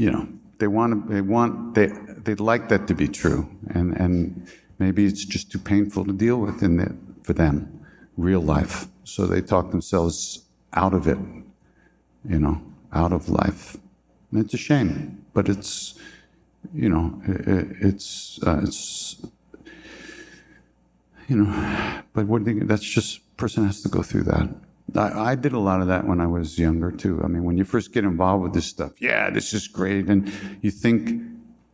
you 0.02 0.12
know, 0.12 0.28
they 0.60 0.68
want 0.68 1.08
to, 1.08 1.14
they 1.14 1.22
want, 1.22 1.76
they, 1.76 1.88
they'd 2.24 2.40
like 2.40 2.70
that 2.70 2.88
to 2.88 2.94
be 2.94 3.08
true. 3.08 3.50
And, 3.70 3.94
and 3.98 4.48
maybe 4.80 5.06
it's 5.06 5.26
just 5.26 5.52
too 5.52 5.60
painful 5.60 6.06
to 6.06 6.14
deal 6.14 6.38
with 6.38 6.62
in 6.64 6.78
the, 6.78 6.96
for 7.24 7.34
them, 7.34 7.86
real 8.18 8.42
life. 8.42 8.88
So 9.04 9.26
they 9.26 9.42
talk 9.42 9.72
themselves 9.72 10.44
out 10.74 10.94
of 10.94 11.08
it 11.08 11.18
you 12.28 12.40
know, 12.40 12.62
out 12.94 13.12
of 13.12 13.30
life. 13.30 13.78
And 14.32 14.44
it's 14.44 14.54
a 14.54 14.58
shame, 14.58 15.26
but 15.34 15.50
it's, 15.50 15.96
you 16.74 16.90
know, 16.90 17.22
i- 17.28 17.32
i- 17.32 17.68
it's, 17.82 18.40
uh, 18.46 18.62
it's, 18.64 19.26
you 21.32 21.38
know, 21.38 22.02
but 22.14 22.28
what 22.28 22.42
that's 22.68 22.84
just, 22.84 23.12
person 23.38 23.66
has 23.66 23.82
to 23.82 23.90
go 23.90 24.02
through 24.04 24.24
that. 24.24 24.48
I, 24.96 25.32
I 25.32 25.36
did 25.36 25.54
a 25.54 25.60
lot 25.60 25.82
of 25.82 25.88
that 25.88 26.06
when 26.06 26.20
I 26.20 26.28
was 26.28 26.60
younger 26.60 26.92
too. 26.92 27.22
I 27.24 27.28
mean, 27.28 27.44
when 27.44 27.58
you 27.58 27.64
first 27.64 27.94
get 27.94 28.04
involved 28.04 28.44
with 28.44 28.54
this 28.54 28.66
stuff, 28.66 28.92
yeah, 29.00 29.30
this 29.30 29.54
is 29.54 29.68
great. 29.68 30.08
And 30.08 30.32
you 30.62 30.72
think 30.72 31.22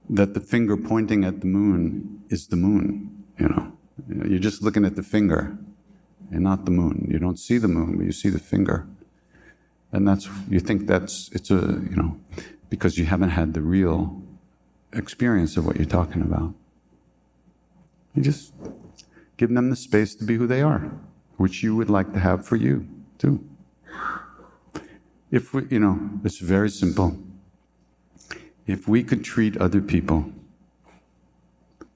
that 0.10 0.34
the 0.34 0.40
finger 0.40 0.78
pointing 0.78 1.26
at 1.26 1.42
the 1.42 1.48
moon 1.48 2.24
is 2.30 2.48
the 2.48 2.56
moon, 2.56 3.24
you 3.40 3.50
know. 3.50 3.74
You 4.08 4.16
know, 4.16 4.26
You're 4.26 4.46
just 4.50 4.62
looking 4.62 4.86
at 4.86 4.96
the 4.96 5.04
finger 5.04 5.58
and 6.32 6.42
not 6.44 6.66
the 6.66 6.72
moon. 6.72 7.08
You 7.10 7.20
don't 7.20 7.40
see 7.40 7.58
the 7.58 7.68
moon, 7.68 7.98
but 7.98 8.06
you 8.06 8.12
see 8.12 8.30
the 8.30 8.40
finger 8.54 8.88
and 9.92 10.08
that's 10.08 10.30
you 10.50 10.60
think 10.60 10.88
that's 10.88 11.30
it's 11.34 11.50
a 11.50 11.56
you 11.90 11.96
know 11.96 12.20
because 12.70 12.98
you 12.98 13.06
haven't 13.06 13.30
had 13.30 13.54
the 13.54 13.62
real 13.62 14.22
experience 14.94 15.58
of 15.58 15.66
what 15.66 15.76
you're 15.78 15.86
talking 15.86 16.22
about 16.22 16.54
you 18.14 18.24
just 18.24 18.54
give 19.38 19.54
them 19.54 19.70
the 19.70 19.76
space 19.76 20.16
to 20.16 20.24
be 20.24 20.36
who 20.36 20.48
they 20.48 20.62
are 20.62 20.92
which 21.38 21.64
you 21.64 21.76
would 21.76 21.90
like 21.90 22.12
to 22.14 22.20
have 22.20 22.46
for 22.46 22.56
you 22.56 22.88
too 23.18 23.44
if 25.32 25.54
we 25.54 25.66
you 25.70 25.80
know 25.80 26.00
it's 26.24 26.40
very 26.40 26.70
simple 26.70 27.18
if 28.66 28.88
we 28.88 29.04
could 29.04 29.24
treat 29.24 29.56
other 29.58 29.82
people 29.82 30.32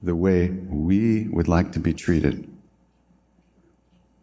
the 0.02 0.16
way 0.16 0.48
we 0.48 1.28
would 1.28 1.48
like 1.48 1.72
to 1.72 1.78
be 1.78 1.92
treated 1.92 2.48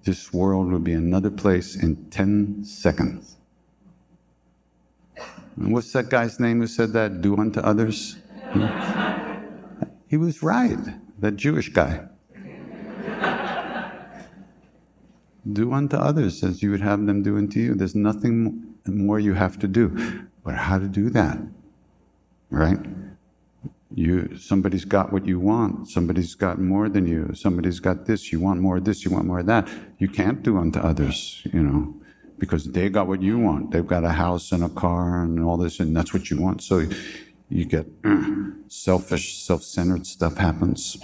this 0.04 0.34
world 0.34 0.72
would 0.72 0.84
be 0.84 0.94
another 0.94 1.30
place 1.30 1.76
in 1.76 2.10
10 2.10 2.64
seconds 2.64 3.40
And 5.60 5.74
what's 5.74 5.92
that 5.92 6.10
guy's 6.10 6.40
name 6.40 6.62
who 6.62 6.68
said 6.68 6.94
that? 6.94 7.22
Do 7.22 7.38
unto 7.38 7.60
others? 7.60 8.18
He 10.08 10.18
was 10.18 10.42
right, 10.42 10.80
that 11.20 11.36
Jewish 11.36 11.70
guy. 11.70 12.08
Do 15.54 15.74
unto 15.74 15.98
others 15.98 16.44
as 16.44 16.62
you 16.62 16.72
would 16.72 16.82
have 16.82 17.06
them 17.06 17.24
do 17.24 17.38
unto 17.38 17.60
you. 17.60 17.76
There's 17.76 17.96
nothing 17.96 18.76
more 18.86 19.20
you 19.20 19.34
have 19.34 19.58
to 19.60 19.68
do. 19.68 20.28
But 20.44 20.56
how 20.56 20.80
to 20.80 20.88
do 20.88 21.10
that? 21.12 21.40
Right? 22.50 22.80
You 23.94 24.38
somebody's 24.38 24.86
got 24.86 25.12
what 25.12 25.26
you 25.26 25.40
want, 25.40 25.90
somebody's 25.90 26.36
got 26.36 26.60
more 26.60 26.90
than 26.90 27.08
you, 27.08 27.34
somebody's 27.34 27.80
got 27.80 28.06
this, 28.06 28.32
you 28.32 28.40
want 28.40 28.62
more 28.62 28.78
of 28.78 28.86
this, 28.86 29.04
you 29.04 29.12
want 29.12 29.26
more 29.26 29.40
of 29.40 29.48
that. 29.48 29.68
You 29.98 30.08
can't 30.08 30.44
do 30.44 30.58
unto 30.58 30.80
others, 30.80 31.42
you 31.52 31.64
know, 31.64 31.96
because 32.38 32.66
they 32.66 32.90
got 32.90 33.08
what 33.08 33.22
you 33.22 33.40
want. 33.40 33.72
They've 33.72 33.86
got 33.86 34.04
a 34.04 34.12
house 34.12 34.52
and 34.52 34.64
a 34.64 34.70
car 34.70 35.24
and 35.24 35.44
all 35.44 35.58
this, 35.58 35.80
and 35.80 35.96
that's 35.96 36.14
what 36.14 36.30
you 36.30 36.40
want. 36.40 36.62
So 36.62 36.86
you 37.50 37.66
get 37.66 37.88
selfish, 38.68 39.42
self-centered 39.42 40.06
stuff 40.06 40.38
happens. 40.38 40.98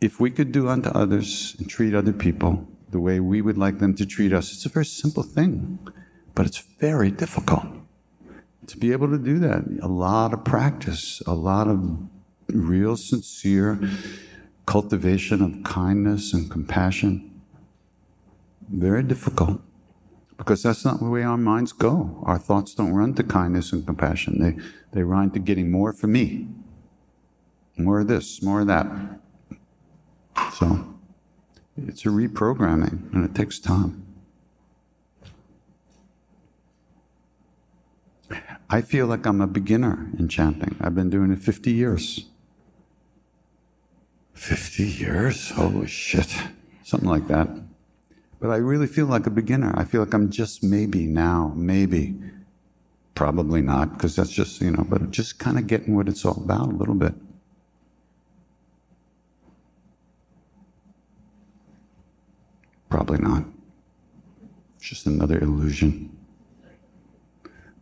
If 0.00 0.18
we 0.18 0.30
could 0.30 0.52
do 0.52 0.68
unto 0.68 0.88
others 0.88 1.54
and 1.58 1.68
treat 1.68 1.94
other 1.94 2.14
people 2.14 2.66
the 2.90 3.00
way 3.00 3.20
we 3.20 3.40
would 3.40 3.58
like 3.58 3.78
them 3.78 3.94
to 3.94 4.06
treat 4.06 4.32
us. 4.32 4.52
It's 4.52 4.66
a 4.66 4.68
very 4.68 4.84
simple 4.84 5.22
thing, 5.22 5.78
but 6.34 6.46
it's 6.46 6.58
very 6.78 7.10
difficult 7.10 7.66
to 8.66 8.76
be 8.76 8.92
able 8.92 9.08
to 9.08 9.18
do 9.18 9.38
that. 9.38 9.64
A 9.82 9.88
lot 9.88 10.32
of 10.32 10.44
practice, 10.44 11.22
a 11.26 11.34
lot 11.34 11.68
of 11.68 11.98
real, 12.48 12.96
sincere 12.96 13.78
cultivation 14.66 15.42
of 15.42 15.62
kindness 15.64 16.32
and 16.32 16.50
compassion. 16.50 17.40
Very 18.68 19.02
difficult 19.02 19.60
because 20.36 20.62
that's 20.62 20.84
not 20.84 21.00
the 21.00 21.08
way 21.08 21.22
our 21.22 21.36
minds 21.36 21.72
go. 21.72 22.22
Our 22.24 22.38
thoughts 22.38 22.74
don't 22.74 22.94
run 22.94 23.14
to 23.14 23.22
kindness 23.22 23.72
and 23.72 23.84
compassion, 23.84 24.38
they, 24.40 24.62
they 24.92 25.02
run 25.02 25.30
to 25.32 25.38
getting 25.38 25.70
more 25.70 25.92
for 25.92 26.06
me. 26.06 26.48
More 27.76 28.00
of 28.00 28.08
this, 28.08 28.42
more 28.42 28.60
of 28.60 28.66
that. 28.66 28.86
So. 30.54 30.99
It's 31.88 32.04
a 32.06 32.08
reprogramming, 32.08 33.12
and 33.12 33.24
it 33.24 33.34
takes 33.34 33.58
time. 33.58 34.06
I 38.68 38.80
feel 38.82 39.06
like 39.06 39.26
I'm 39.26 39.40
a 39.40 39.48
beginner 39.48 40.08
in 40.18 40.28
chanting. 40.28 40.76
I've 40.80 40.94
been 40.94 41.10
doing 41.10 41.32
it 41.32 41.40
50 41.40 41.72
years. 41.72 42.26
50 44.34 44.84
years? 44.84 45.50
Holy 45.50 45.88
shit. 45.88 46.34
Something 46.84 47.08
like 47.08 47.26
that. 47.28 47.48
But 48.38 48.50
I 48.50 48.56
really 48.56 48.86
feel 48.86 49.06
like 49.06 49.26
a 49.26 49.30
beginner. 49.30 49.74
I 49.76 49.84
feel 49.84 50.02
like 50.02 50.14
I'm 50.14 50.30
just 50.30 50.62
maybe 50.62 51.06
now, 51.06 51.52
maybe. 51.56 52.14
Probably 53.14 53.60
not, 53.60 53.94
because 53.94 54.16
that's 54.16 54.30
just, 54.30 54.60
you 54.60 54.70
know, 54.70 54.86
but 54.88 55.10
just 55.10 55.38
kind 55.38 55.58
of 55.58 55.66
getting 55.66 55.94
what 55.94 56.08
it's 56.08 56.24
all 56.24 56.40
about 56.42 56.72
a 56.72 56.76
little 56.76 56.94
bit. 56.94 57.14
Probably 62.90 63.18
not. 63.18 63.44
It's 64.76 64.88
just 64.88 65.06
another 65.06 65.38
illusion. 65.38 66.16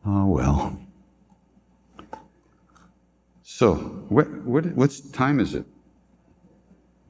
Oh, 0.04 0.26
well. 0.26 0.78
So, 3.42 3.74
what, 4.08 4.30
what, 4.44 4.66
what's 4.76 5.00
time 5.00 5.40
is 5.40 5.54
it? 5.54 5.64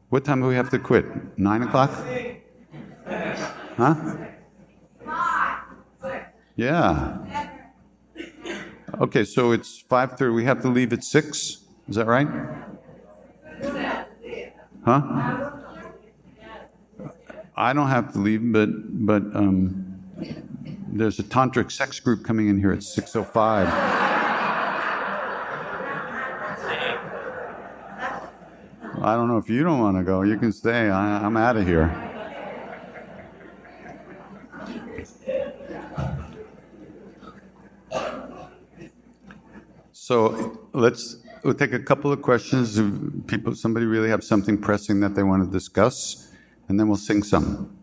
What 0.09 0.24
time 0.24 0.40
do 0.40 0.46
we 0.46 0.55
have 0.55 0.70
to 0.70 0.78
quit? 0.78 1.05
Nine 1.38 1.62
o'clock? 1.62 1.90
Huh? 3.76 3.94
Yeah. 6.57 7.18
Okay, 9.01 9.24
so 9.24 9.53
it's 9.53 9.82
5.30. 9.82 10.34
We 10.34 10.44
have 10.44 10.62
to 10.62 10.68
leave 10.68 10.92
at 10.92 11.05
6? 11.05 11.59
Is 11.88 11.96
that 11.96 12.07
right? 12.07 12.28
Huh? 14.84 15.57
I 17.59 17.72
don't 17.72 17.88
have 17.88 18.12
to 18.12 18.20
leave, 18.20 18.52
but 18.52 18.68
but 19.04 19.22
um, 19.34 19.98
there's 20.86 21.18
a 21.18 21.24
tantric 21.24 21.72
sex 21.72 21.98
group 21.98 22.24
coming 22.24 22.46
in 22.48 22.61
here 22.61 22.70
at 22.70 22.78
6:05. 22.78 23.66
I 29.00 29.14
don't 29.16 29.26
know 29.26 29.38
if 29.38 29.50
you 29.50 29.64
don't 29.64 29.80
want 29.80 29.96
to 29.96 30.04
go. 30.04 30.22
You 30.22 30.38
can 30.38 30.52
stay. 30.52 30.88
I, 30.88 31.26
I'm 31.26 31.36
out 31.36 31.56
of 31.56 31.66
here. 31.66 31.90
So 39.92 40.68
let's 40.72 41.16
we'll 41.42 41.54
take 41.54 41.72
a 41.72 41.80
couple 41.80 42.12
of 42.12 42.22
questions. 42.22 42.78
If 42.78 42.86
people, 43.26 43.56
somebody 43.56 43.84
really 43.84 44.11
have 44.11 44.22
something 44.22 44.59
pressing 44.59 45.00
that 45.00 45.16
they 45.16 45.24
want 45.24 45.44
to 45.44 45.50
discuss 45.50 46.27
and 46.68 46.78
then 46.78 46.88
we'll 46.88 46.96
sing 46.96 47.22
some. 47.22 47.76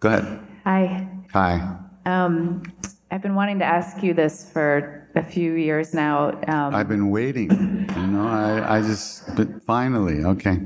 Go 0.00 0.08
ahead. 0.08 0.40
Hi. 0.64 1.08
Hi. 1.32 1.76
Um, 2.04 2.62
I've 3.10 3.22
been 3.22 3.34
wanting 3.34 3.58
to 3.60 3.64
ask 3.64 4.02
you 4.02 4.14
this 4.14 4.50
for 4.50 5.08
a 5.14 5.22
few 5.22 5.52
years 5.54 5.94
now. 5.94 6.30
Um, 6.48 6.74
I've 6.74 6.88
been 6.88 7.10
waiting. 7.10 7.50
you 7.96 8.06
know, 8.08 8.26
I, 8.26 8.78
I 8.78 8.82
just, 8.82 9.34
but 9.36 9.62
finally, 9.62 10.24
okay. 10.24 10.60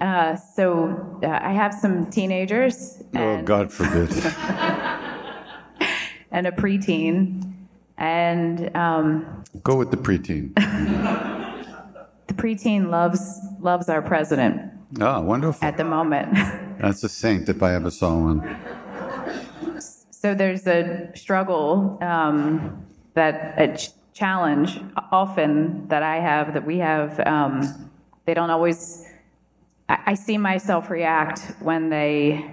Uh, 0.00 0.36
so 0.36 1.18
uh, 1.22 1.26
I 1.42 1.52
have 1.52 1.72
some 1.74 2.06
teenagers. 2.10 3.02
oh, 3.14 3.42
God 3.42 3.72
forbid. 3.72 4.10
and 6.30 6.46
a 6.46 6.52
preteen. 6.52 7.52
And 7.98 8.76
um, 8.76 9.44
go 9.62 9.76
with 9.76 9.90
the 9.90 9.96
preteen. 9.96 10.54
the 12.26 12.34
preteen 12.34 12.90
loves 12.90 13.40
loves 13.60 13.88
our 13.88 14.02
president. 14.02 14.70
Oh, 15.00 15.20
wonderful. 15.22 15.66
At 15.66 15.76
the 15.76 15.84
moment. 15.84 16.32
That's 16.80 17.02
a 17.02 17.08
saint 17.08 17.48
if 17.48 17.62
I 17.62 17.74
ever 17.74 17.90
saw 17.90 18.16
one. 18.16 18.56
So 20.10 20.34
there's 20.34 20.66
a 20.66 21.10
struggle 21.14 21.98
um, 22.00 22.86
that 23.14 23.54
a 23.58 23.76
ch- 23.76 23.90
challenge 24.12 24.80
often 25.12 25.86
that 25.88 26.02
I 26.02 26.16
have 26.16 26.54
that 26.54 26.64
we 26.64 26.78
have. 26.78 27.20
Um, 27.26 27.90
they 28.24 28.34
don't 28.34 28.50
always. 28.50 29.06
I, 29.88 29.98
I 30.06 30.14
see 30.14 30.38
myself 30.38 30.90
react 30.90 31.54
when 31.60 31.90
they, 31.90 32.50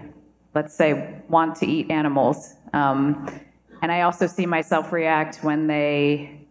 let's 0.53 0.75
say, 0.75 1.21
want 1.29 1.55
to 1.57 1.65
eat 1.65 1.89
animals, 1.89 2.55
um, 2.73 3.29
and 3.81 3.91
I 3.91 4.01
also 4.01 4.27
see 4.27 4.45
myself 4.45 4.91
react 4.91 5.37
when 5.37 5.67
they 5.67 6.45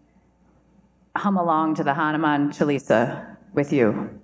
hum 1.17 1.37
along 1.37 1.75
to 1.77 1.85
the 1.85 1.95
Hanuman 1.95 2.51
Chalisa 2.51 3.37
with 3.53 3.73
you. 3.73 4.21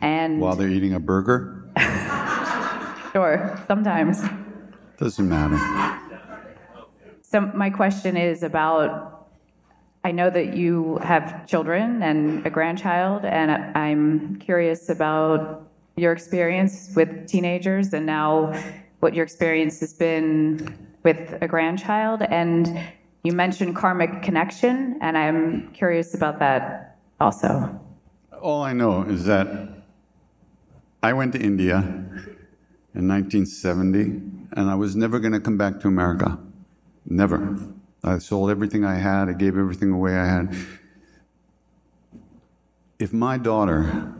And 0.00 0.40
while 0.40 0.56
they're 0.56 0.68
eating 0.68 0.94
a 0.94 1.00
burger? 1.00 1.64
sure, 3.12 3.62
sometimes. 3.66 4.22
Doesn't 4.98 5.28
matter. 5.28 6.00
So 7.22 7.40
my 7.40 7.70
question 7.70 8.16
is 8.16 8.42
about 8.42 9.18
I 10.04 10.12
know 10.12 10.30
that 10.30 10.56
you 10.56 10.96
have 10.98 11.46
children 11.46 12.02
and 12.02 12.46
a 12.46 12.50
grandchild, 12.50 13.24
and 13.24 13.50
I'm 13.76 14.36
curious 14.36 14.88
about 14.88 15.68
your 15.96 16.12
experience 16.12 16.92
with 16.94 17.26
teenagers 17.26 17.92
and 17.92 18.06
now 18.06 18.54
what 19.00 19.14
your 19.14 19.24
experience 19.24 19.80
has 19.80 19.92
been 19.92 20.88
with 21.02 21.36
a 21.42 21.48
grandchild. 21.48 22.22
And 22.22 22.80
you 23.24 23.32
mentioned 23.32 23.76
karmic 23.76 24.22
connection, 24.22 24.98
and 25.00 25.18
I'm 25.18 25.70
curious 25.72 26.14
about 26.14 26.38
that 26.38 26.96
also. 27.20 27.78
All 28.40 28.62
I 28.62 28.72
know 28.72 29.02
is 29.02 29.24
that 29.24 29.77
I 31.02 31.12
went 31.12 31.32
to 31.34 31.40
India 31.40 31.76
in 31.78 33.06
1970, 33.06 34.00
and 34.52 34.70
I 34.70 34.74
was 34.74 34.96
never 34.96 35.20
going 35.20 35.32
to 35.32 35.40
come 35.40 35.56
back 35.56 35.78
to 35.80 35.88
America. 35.88 36.38
Never. 37.06 37.56
I 38.02 38.18
sold 38.18 38.50
everything 38.50 38.84
I 38.84 38.96
had, 38.96 39.28
I 39.28 39.32
gave 39.32 39.56
everything 39.56 39.92
away 39.92 40.16
I 40.16 40.26
had. 40.26 40.56
If 42.98 43.12
my 43.12 43.38
daughter 43.38 44.12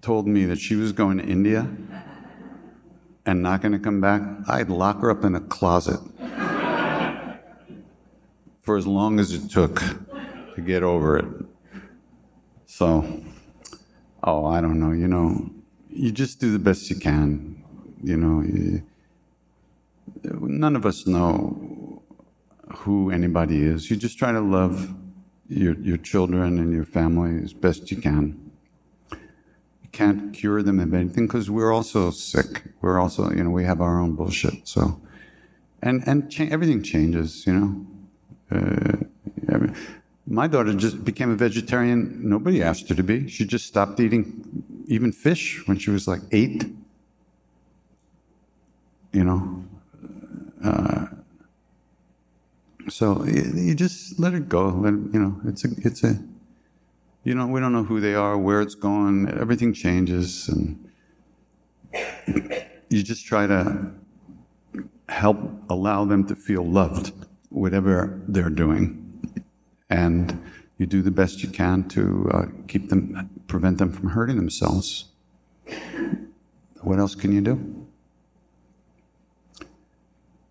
told 0.00 0.26
me 0.26 0.46
that 0.46 0.58
she 0.58 0.76
was 0.76 0.92
going 0.92 1.18
to 1.18 1.24
India 1.24 1.68
and 3.26 3.42
not 3.42 3.60
going 3.60 3.72
to 3.72 3.78
come 3.78 4.00
back, 4.00 4.22
I'd 4.48 4.70
lock 4.70 5.00
her 5.00 5.10
up 5.10 5.24
in 5.24 5.34
a 5.34 5.40
closet 5.40 6.00
for 8.62 8.78
as 8.78 8.86
long 8.86 9.20
as 9.20 9.32
it 9.32 9.50
took 9.50 9.82
to 10.54 10.62
get 10.62 10.82
over 10.82 11.18
it. 11.18 11.26
So, 12.64 13.22
oh, 14.22 14.46
I 14.46 14.62
don't 14.62 14.80
know, 14.80 14.92
you 14.92 15.06
know, 15.06 15.50
you 15.94 16.10
just 16.12 16.40
do 16.40 16.52
the 16.52 16.58
best 16.58 16.90
you 16.90 16.96
can. 16.96 17.62
You 18.02 18.16
know, 18.16 18.42
you, 18.42 18.82
none 20.24 20.76
of 20.76 20.84
us 20.84 21.06
know 21.06 22.02
who 22.78 23.10
anybody 23.10 23.62
is. 23.62 23.90
You 23.90 23.96
just 23.96 24.18
try 24.18 24.32
to 24.32 24.40
love 24.40 24.94
your, 25.48 25.74
your 25.80 25.96
children 25.96 26.58
and 26.58 26.72
your 26.72 26.84
family 26.84 27.42
as 27.42 27.52
best 27.52 27.90
you 27.90 27.96
can. 27.96 28.50
You 29.12 29.88
can't 29.92 30.34
cure 30.34 30.62
them 30.62 30.80
of 30.80 30.92
anything 30.92 31.26
because 31.26 31.50
we're 31.50 31.72
also 31.72 32.10
sick. 32.10 32.64
We're 32.80 33.00
also, 33.00 33.30
you 33.30 33.44
know, 33.44 33.50
we 33.50 33.64
have 33.64 33.80
our 33.80 34.00
own 34.00 34.14
bullshit. 34.16 34.66
So, 34.66 35.00
and 35.82 36.02
and 36.06 36.30
cha- 36.30 36.48
everything 36.50 36.82
changes. 36.82 37.46
You 37.46 37.54
know, 37.54 37.86
Uh, 38.50 38.96
I 39.52 39.56
mean, 39.58 39.74
my 40.26 40.46
daughter 40.46 40.74
just 40.74 41.04
became 41.04 41.30
a 41.30 41.36
vegetarian. 41.36 42.28
Nobody 42.28 42.62
asked 42.62 42.88
her 42.88 42.94
to 42.94 43.02
be. 43.02 43.28
She 43.28 43.44
just 43.46 43.66
stopped 43.66 44.00
eating 44.00 44.24
even 44.86 45.12
fish 45.12 45.66
when 45.66 45.78
she 45.78 45.90
was 45.90 46.06
like 46.06 46.20
eight. 46.32 46.64
You 49.12 49.24
know. 49.24 49.64
Uh, 50.64 51.06
so 52.88 53.24
you, 53.24 53.52
you 53.54 53.74
just 53.74 54.18
let 54.18 54.34
it 54.34 54.48
go. 54.48 54.68
Let 54.68 54.92
you 54.92 55.20
know, 55.20 55.40
it's 55.46 55.64
a, 55.64 55.68
it's 55.78 56.04
a, 56.04 56.18
you 57.22 57.34
know, 57.34 57.46
we 57.46 57.60
don't 57.60 57.72
know 57.72 57.84
who 57.84 58.00
they 58.00 58.14
are, 58.14 58.36
where 58.36 58.60
it's 58.60 58.74
going. 58.74 59.28
Everything 59.28 59.72
changes, 59.72 60.48
and 60.48 60.90
you 62.88 63.02
just 63.02 63.26
try 63.26 63.46
to 63.46 63.92
help 65.08 65.38
allow 65.68 66.04
them 66.04 66.26
to 66.26 66.34
feel 66.34 66.64
loved, 66.64 67.12
whatever 67.50 68.20
they're 68.28 68.50
doing, 68.50 69.00
and 69.88 70.42
you 70.78 70.86
do 70.86 71.02
the 71.02 71.10
best 71.10 71.42
you 71.42 71.48
can 71.48 71.88
to 71.88 72.30
uh, 72.32 72.46
keep 72.68 72.88
them, 72.90 73.30
prevent 73.46 73.78
them 73.78 73.92
from 73.92 74.10
hurting 74.10 74.36
themselves. 74.36 75.06
What 76.80 76.98
else 76.98 77.14
can 77.14 77.32
you 77.32 77.40
do? 77.40 77.86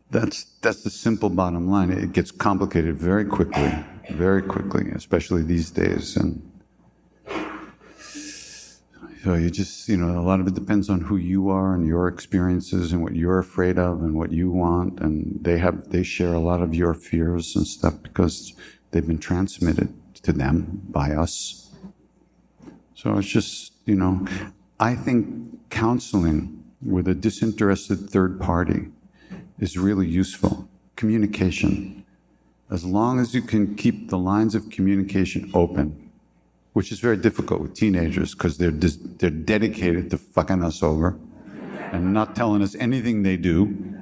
That's 0.09 0.43
that's 0.61 0.83
the 0.83 0.89
simple 0.89 1.29
bottom 1.29 1.67
line. 1.69 1.91
It 1.91 2.13
gets 2.13 2.31
complicated 2.31 2.97
very 2.97 3.25
quickly, 3.25 3.73
very 4.11 4.41
quickly, 4.43 4.91
especially 4.91 5.41
these 5.41 5.71
days. 5.71 6.15
And 6.15 6.49
so 9.23 9.35
you 9.35 9.49
just, 9.49 9.87
you 9.87 9.97
know, 9.97 10.19
a 10.19 10.21
lot 10.21 10.39
of 10.39 10.47
it 10.47 10.53
depends 10.53 10.89
on 10.89 11.01
who 11.01 11.15
you 11.15 11.49
are 11.49 11.73
and 11.73 11.87
your 11.87 12.07
experiences 12.07 12.91
and 12.91 13.01
what 13.01 13.15
you're 13.15 13.39
afraid 13.39 13.79
of 13.79 14.01
and 14.01 14.15
what 14.15 14.31
you 14.31 14.51
want. 14.51 14.99
And 14.99 15.39
they 15.41 15.57
have 15.59 15.89
they 15.89 16.03
share 16.03 16.33
a 16.33 16.39
lot 16.39 16.61
of 16.61 16.75
your 16.75 16.93
fears 16.93 17.55
and 17.55 17.65
stuff 17.65 17.95
because 18.03 18.53
they've 18.91 19.07
been 19.07 19.19
transmitted 19.19 19.93
to 20.23 20.33
them 20.33 20.81
by 20.89 21.11
us. 21.11 21.62
So 23.03 23.17
it's 23.17 23.27
just, 23.27 23.73
you 23.85 23.95
know, 23.95 24.25
I 24.79 24.95
think 24.95 25.69
counseling 25.69 26.63
with 26.81 27.05
a 27.09 27.13
disinterested 27.13 28.09
third 28.09 28.39
party 28.39 28.87
is 29.59 29.77
really 29.77 30.07
useful. 30.07 30.69
Communication. 30.95 32.05
As 32.71 32.85
long 32.85 33.19
as 33.19 33.35
you 33.35 33.41
can 33.41 33.75
keep 33.75 34.09
the 34.09 34.17
lines 34.17 34.55
of 34.55 34.69
communication 34.69 35.51
open, 35.53 36.11
which 36.71 36.93
is 36.93 37.01
very 37.01 37.17
difficult 37.17 37.59
with 37.59 37.73
teenagers 37.73 38.33
because 38.33 38.57
they're, 38.57 38.71
dis- 38.71 38.97
they're 39.17 39.29
dedicated 39.29 40.09
to 40.11 40.17
fucking 40.17 40.63
us 40.63 40.81
over 40.81 41.19
and 41.91 42.13
not 42.13 42.37
telling 42.37 42.61
us 42.61 42.73
anything 42.75 43.23
they 43.23 43.35
do. 43.35 43.97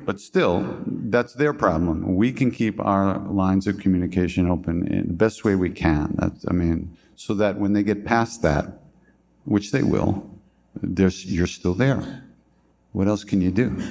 But 0.00 0.18
still, 0.18 0.82
that's 0.86 1.34
their 1.34 1.52
problem. 1.52 2.16
We 2.16 2.32
can 2.32 2.50
keep 2.50 2.80
our 2.80 3.18
lines 3.18 3.66
of 3.66 3.80
communication 3.80 4.50
open 4.50 4.88
in 4.88 5.08
the 5.08 5.12
best 5.12 5.44
way 5.44 5.54
we 5.54 5.70
can. 5.70 6.14
That's, 6.18 6.44
I 6.48 6.52
mean, 6.52 6.96
so 7.16 7.34
that 7.34 7.58
when 7.58 7.72
they 7.72 7.82
get 7.82 8.04
past 8.04 8.42
that, 8.42 8.80
which 9.44 9.72
they 9.72 9.82
will, 9.82 10.30
you're 10.82 11.46
still 11.46 11.74
there. 11.74 12.24
What 12.92 13.08
else 13.08 13.24
can 13.24 13.40
you 13.40 13.50
do? 13.50 13.82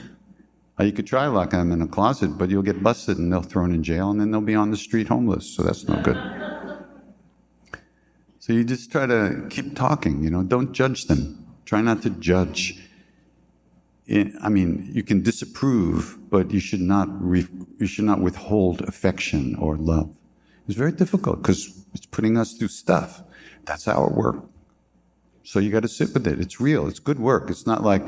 Uh, 0.80 0.84
you 0.84 0.92
could 0.92 1.06
try 1.06 1.28
locking 1.28 1.60
them 1.60 1.72
in 1.72 1.82
a 1.82 1.88
closet, 1.88 2.38
but 2.38 2.50
you'll 2.50 2.64
get 2.64 2.82
busted 2.82 3.18
and 3.18 3.32
they'll 3.32 3.42
thrown 3.42 3.72
in 3.74 3.84
jail 3.84 4.10
and 4.10 4.20
then 4.20 4.32
they'll 4.32 4.42
be 4.42 4.56
on 4.56 4.72
the 4.72 4.78
street 4.78 5.08
homeless. 5.08 5.46
So 5.46 5.62
that's 5.64 5.88
no 5.88 6.02
good. 6.02 6.18
So 8.40 8.52
you 8.54 8.64
just 8.64 8.92
try 8.92 9.06
to 9.06 9.46
keep 9.50 9.76
talking, 9.76 10.24
you 10.24 10.30
know, 10.30 10.44
don't 10.44 10.74
judge 10.74 11.06
them. 11.06 11.46
Try 11.66 11.82
not 11.82 12.02
to 12.02 12.10
judge. 12.10 12.80
I 14.42 14.50
mean, 14.50 14.92
you 14.94 15.04
can 15.04 15.22
disapprove, 15.22 16.18
but 16.30 16.52
you 16.52 16.60
should 16.60 16.82
not, 16.82 17.08
re- 17.22 17.48
you 17.80 17.88
should 17.88 18.04
not 18.04 18.20
withhold 18.20 18.82
affection 18.82 19.56
or 19.56 19.78
love. 19.78 20.14
It's 20.68 20.78
very 20.78 20.92
difficult 20.92 21.42
because 21.42 21.86
it's 21.94 22.06
putting 22.06 22.38
us 22.38 22.54
through 22.54 22.70
stuff. 22.70 23.24
That's 23.66 23.88
our 23.88 24.10
work. 24.10 24.46
So 25.44 25.60
you 25.60 25.70
got 25.70 25.82
to 25.82 25.90
sit 25.90 26.14
with 26.14 26.26
it. 26.26 26.40
It's 26.40 26.60
real. 26.60 26.88
It's 26.88 27.00
good 27.00 27.20
work. 27.20 27.50
It's 27.50 27.68
not 27.68 27.84
like 27.84 28.04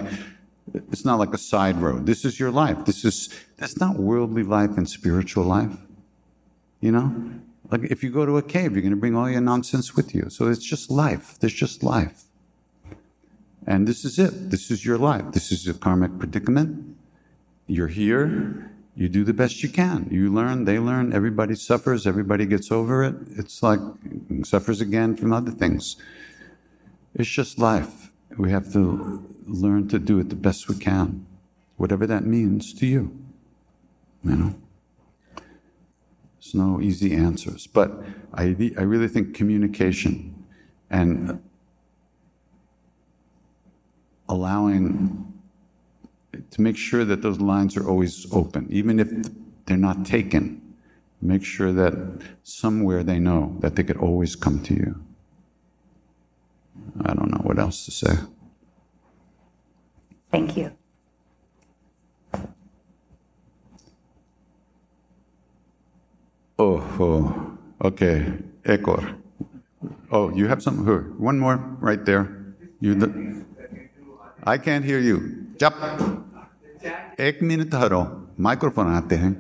it's 0.73 1.05
not 1.05 1.19
like 1.19 1.33
a 1.33 1.37
side 1.37 1.77
road. 1.77 2.05
This 2.05 2.25
is 2.25 2.39
your 2.39 2.51
life. 2.51 2.85
This 2.85 3.03
is 3.03 3.29
that's 3.57 3.79
not 3.79 3.97
worldly 3.97 4.43
life 4.43 4.77
and 4.77 4.89
spiritual 4.89 5.43
life. 5.43 5.77
You 6.79 6.91
know? 6.91 7.13
Like 7.71 7.83
if 7.91 8.03
you 8.03 8.09
go 8.09 8.25
to 8.25 8.37
a 8.37 8.41
cave, 8.41 8.73
you're 8.73 8.83
gonna 8.83 8.95
bring 8.95 9.15
all 9.15 9.29
your 9.29 9.41
nonsense 9.41 9.95
with 9.95 10.15
you. 10.15 10.29
So 10.29 10.47
it's 10.47 10.63
just 10.63 10.89
life. 10.89 11.37
There's 11.39 11.53
just 11.53 11.83
life. 11.83 12.23
And 13.67 13.87
this 13.87 14.05
is 14.05 14.19
it. 14.19 14.51
This 14.51 14.71
is 14.71 14.85
your 14.85 14.97
life. 14.97 15.31
This 15.31 15.51
is 15.51 15.65
your 15.65 15.75
karmic 15.75 16.17
predicament. 16.19 16.95
You're 17.67 17.87
here. 17.87 18.71
You 18.95 19.09
do 19.09 19.25
the 19.25 19.33
best 19.33 19.61
you 19.61 19.67
can. 19.67 20.07
You 20.09 20.33
learn, 20.33 20.63
they 20.63 20.79
learn, 20.79 21.11
everybody 21.11 21.55
suffers, 21.55 22.07
everybody 22.07 22.45
gets 22.45 22.71
over 22.71 23.03
it. 23.03 23.15
It's 23.37 23.61
like 23.61 23.79
suffers 24.43 24.79
again 24.79 25.17
from 25.17 25.33
other 25.33 25.51
things. 25.51 25.97
It's 27.13 27.29
just 27.29 27.59
life. 27.59 28.11
We 28.37 28.51
have 28.51 28.71
to 28.73 29.25
learn 29.45 29.89
to 29.89 29.99
do 29.99 30.19
it 30.19 30.29
the 30.29 30.35
best 30.35 30.69
we 30.69 30.75
can, 30.75 31.25
whatever 31.75 32.07
that 32.07 32.25
means 32.25 32.73
to 32.75 32.85
you. 32.85 33.17
You 34.23 34.35
know? 34.35 34.55
There's 36.39 36.55
no 36.55 36.79
easy 36.79 37.13
answers. 37.13 37.67
But 37.67 37.91
I, 38.33 38.71
I 38.77 38.83
really 38.83 39.09
think 39.09 39.35
communication 39.35 40.45
and 40.89 41.41
allowing 44.29 45.34
to 46.51 46.61
make 46.61 46.77
sure 46.77 47.05
that 47.05 47.21
those 47.21 47.39
lines 47.39 47.77
are 47.77 47.87
always 47.87 48.25
open, 48.31 48.67
even 48.69 48.99
if 48.99 49.09
they're 49.65 49.77
not 49.77 50.05
taken. 50.05 50.61
Make 51.21 51.43
sure 51.43 51.71
that 51.73 51.93
somewhere 52.43 53.03
they 53.03 53.19
know 53.19 53.57
that 53.61 53.75
they 53.75 53.83
could 53.83 53.97
always 53.97 54.35
come 54.35 54.61
to 54.63 54.73
you. 54.73 55.01
I 57.03 57.13
don't 57.13 57.31
know 57.31 57.41
what 57.43 57.59
else 57.59 57.85
to 57.85 57.91
say. 57.91 58.17
Thank 60.31 60.57
you. 60.57 60.71
Oh, 66.57 66.79
oh, 66.99 67.57
okay. 67.83 68.33
Ekor. 68.63 69.15
Oh, 70.11 70.29
you 70.35 70.47
have 70.47 70.63
some? 70.63 70.85
Here, 70.85 71.11
one 71.17 71.39
more 71.39 71.57
right 71.79 72.03
there. 72.05 72.55
You. 72.79 72.95
The, 72.95 73.45
I 74.43 74.57
can't 74.57 74.85
hear 74.85 74.99
you. 74.99 75.47
Jap. 75.57 76.24
एक 77.28 77.38
minute 77.42 77.70
ठहरो 77.72 78.02
microphone 78.48 78.92
आते 78.96 79.16
हैं 79.24 79.32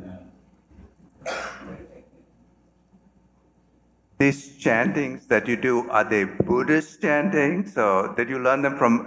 These 4.20 4.40
chantings 4.62 5.26
that 5.28 5.46
you 5.48 5.56
do, 5.56 5.88
are 5.98 6.04
they 6.04 6.24
Buddhist 6.24 7.00
chantings 7.00 7.78
or 7.78 8.14
did 8.16 8.28
you 8.28 8.38
learn 8.38 8.60
them 8.60 8.76
from 8.76 8.98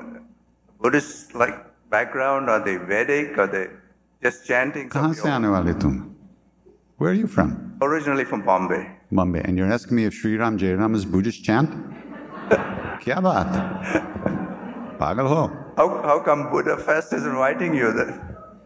Buddhist 0.81 1.35
like 1.35 1.59
background? 1.91 2.49
Are 2.49 2.59
they 2.67 2.77
Vedic? 2.77 3.37
Are 3.37 3.45
they 3.45 3.67
just 4.23 4.47
chanting? 4.47 4.89
कहाँ 4.89 5.13
से 5.13 5.29
आने 5.29 5.47
वाले 5.47 5.73
तुम? 5.83 5.99
Where 6.97 7.11
are 7.11 7.19
you 7.19 7.27
from? 7.27 7.53
Originally 7.81 8.25
from 8.25 8.41
Bombay. 8.41 8.81
Bombay. 9.11 9.41
And 9.45 9.55
you're 9.55 9.71
asking 9.71 9.97
me 9.97 10.05
if 10.05 10.15
Sri 10.15 10.35
Ram 10.37 10.57
Jai 10.57 10.73
Ram 10.81 10.95
is 10.95 11.05
Buddhist 11.05 11.43
chant? 11.43 11.69
क्या 13.03 13.19
बात? 13.27 13.53
पागल 14.99 15.25
हो? 15.33 15.43
How, 15.77 15.87
how 16.07 16.19
come 16.19 16.49
Buddha 16.49 16.77
Fest 16.77 17.13
is 17.13 17.25
inviting 17.25 17.75
you 17.75 17.93
then? 17.93 18.19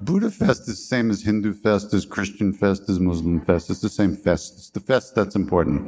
Buddha 0.05 0.31
Fest 0.33 0.63
is 0.63 0.67
the 0.67 0.75
same 0.75 1.11
as 1.11 1.23
Hindu 1.23 1.53
Fest, 1.53 1.95
as 1.95 2.05
Christian 2.05 2.53
Fest, 2.53 2.89
as 2.89 2.99
Muslim 2.99 3.41
Fest. 3.41 3.71
It's 3.71 3.81
the 3.81 3.89
same 3.89 4.17
fest. 4.17 4.55
It's 4.57 4.71
the 4.71 4.81
fest 4.81 5.15
that's 5.15 5.37
important. 5.37 5.87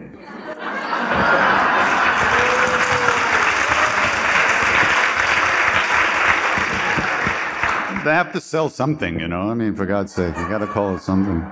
they 8.04 8.12
have 8.12 8.32
to 8.32 8.40
sell 8.40 8.68
something, 8.68 9.18
you 9.18 9.26
know. 9.26 9.50
I 9.50 9.54
mean, 9.54 9.74
for 9.74 9.86
God's 9.86 10.14
sake, 10.14 10.36
you 10.36 10.48
got 10.48 10.58
to 10.58 10.66
call 10.66 10.94
it 10.94 11.02
something. 11.02 11.44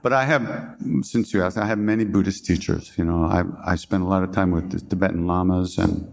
But 0.00 0.12
I 0.12 0.24
have, 0.24 0.76
since 1.02 1.34
you 1.34 1.42
asked, 1.42 1.58
I 1.58 1.66
have 1.66 1.78
many 1.78 2.04
Buddhist 2.04 2.46
teachers. 2.46 2.92
You 2.96 3.04
know, 3.04 3.24
I 3.24 3.42
I 3.72 3.74
spend 3.76 4.02
a 4.02 4.06
lot 4.06 4.22
of 4.22 4.32
time 4.32 4.50
with 4.50 4.70
the 4.70 4.80
Tibetan 4.80 5.26
lamas, 5.26 5.76
and 5.78 6.12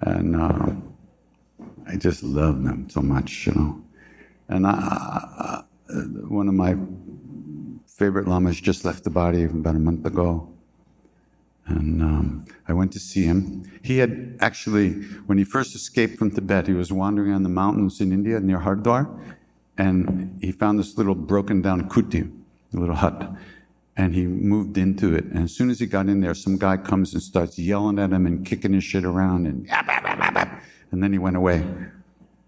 and 0.00 0.36
uh, 0.36 0.70
I 1.86 1.96
just 1.96 2.22
love 2.22 2.62
them 2.62 2.88
so 2.90 3.00
much, 3.00 3.46
you 3.46 3.52
know. 3.54 3.82
And 4.48 4.66
I, 4.66 4.70
I, 4.70 5.62
one 6.28 6.48
of 6.48 6.54
my 6.54 6.76
favorite 7.86 8.26
lamas 8.26 8.60
just 8.60 8.84
left 8.84 9.04
the 9.04 9.10
body 9.10 9.44
about 9.44 9.76
a 9.76 9.78
month 9.78 10.04
ago. 10.06 10.48
And 11.66 12.02
um, 12.02 12.46
I 12.66 12.72
went 12.72 12.92
to 12.92 12.98
see 12.98 13.22
him. 13.22 13.70
He 13.82 13.98
had 13.98 14.36
actually, 14.40 14.94
when 15.26 15.38
he 15.38 15.44
first 15.44 15.74
escaped 15.74 16.18
from 16.18 16.30
Tibet, 16.30 16.66
he 16.66 16.72
was 16.72 16.92
wandering 16.92 17.32
on 17.32 17.44
the 17.44 17.48
mountains 17.48 18.00
in 18.00 18.12
India 18.12 18.40
near 18.40 18.58
Hardwar, 18.58 19.08
and 19.78 20.38
he 20.40 20.50
found 20.52 20.78
this 20.78 20.98
little 20.98 21.14
broken 21.14 21.62
down 21.62 21.88
kuti, 21.88 22.30
a 22.74 22.76
little 22.76 22.96
hut. 22.96 23.30
And 23.96 24.14
he 24.14 24.26
moved 24.26 24.78
into 24.78 25.14
it. 25.14 25.24
And 25.24 25.44
as 25.44 25.54
soon 25.54 25.70
as 25.70 25.78
he 25.78 25.86
got 25.86 26.08
in 26.08 26.20
there, 26.20 26.34
some 26.34 26.56
guy 26.56 26.78
comes 26.78 27.12
and 27.12 27.22
starts 27.22 27.58
yelling 27.58 27.98
at 27.98 28.10
him 28.10 28.26
and 28.26 28.44
kicking 28.44 28.72
his 28.72 28.84
shit 28.84 29.04
around, 29.04 29.46
and 29.46 29.68
and 30.92 31.02
then 31.02 31.12
he 31.12 31.18
went 31.18 31.36
away. 31.36 31.66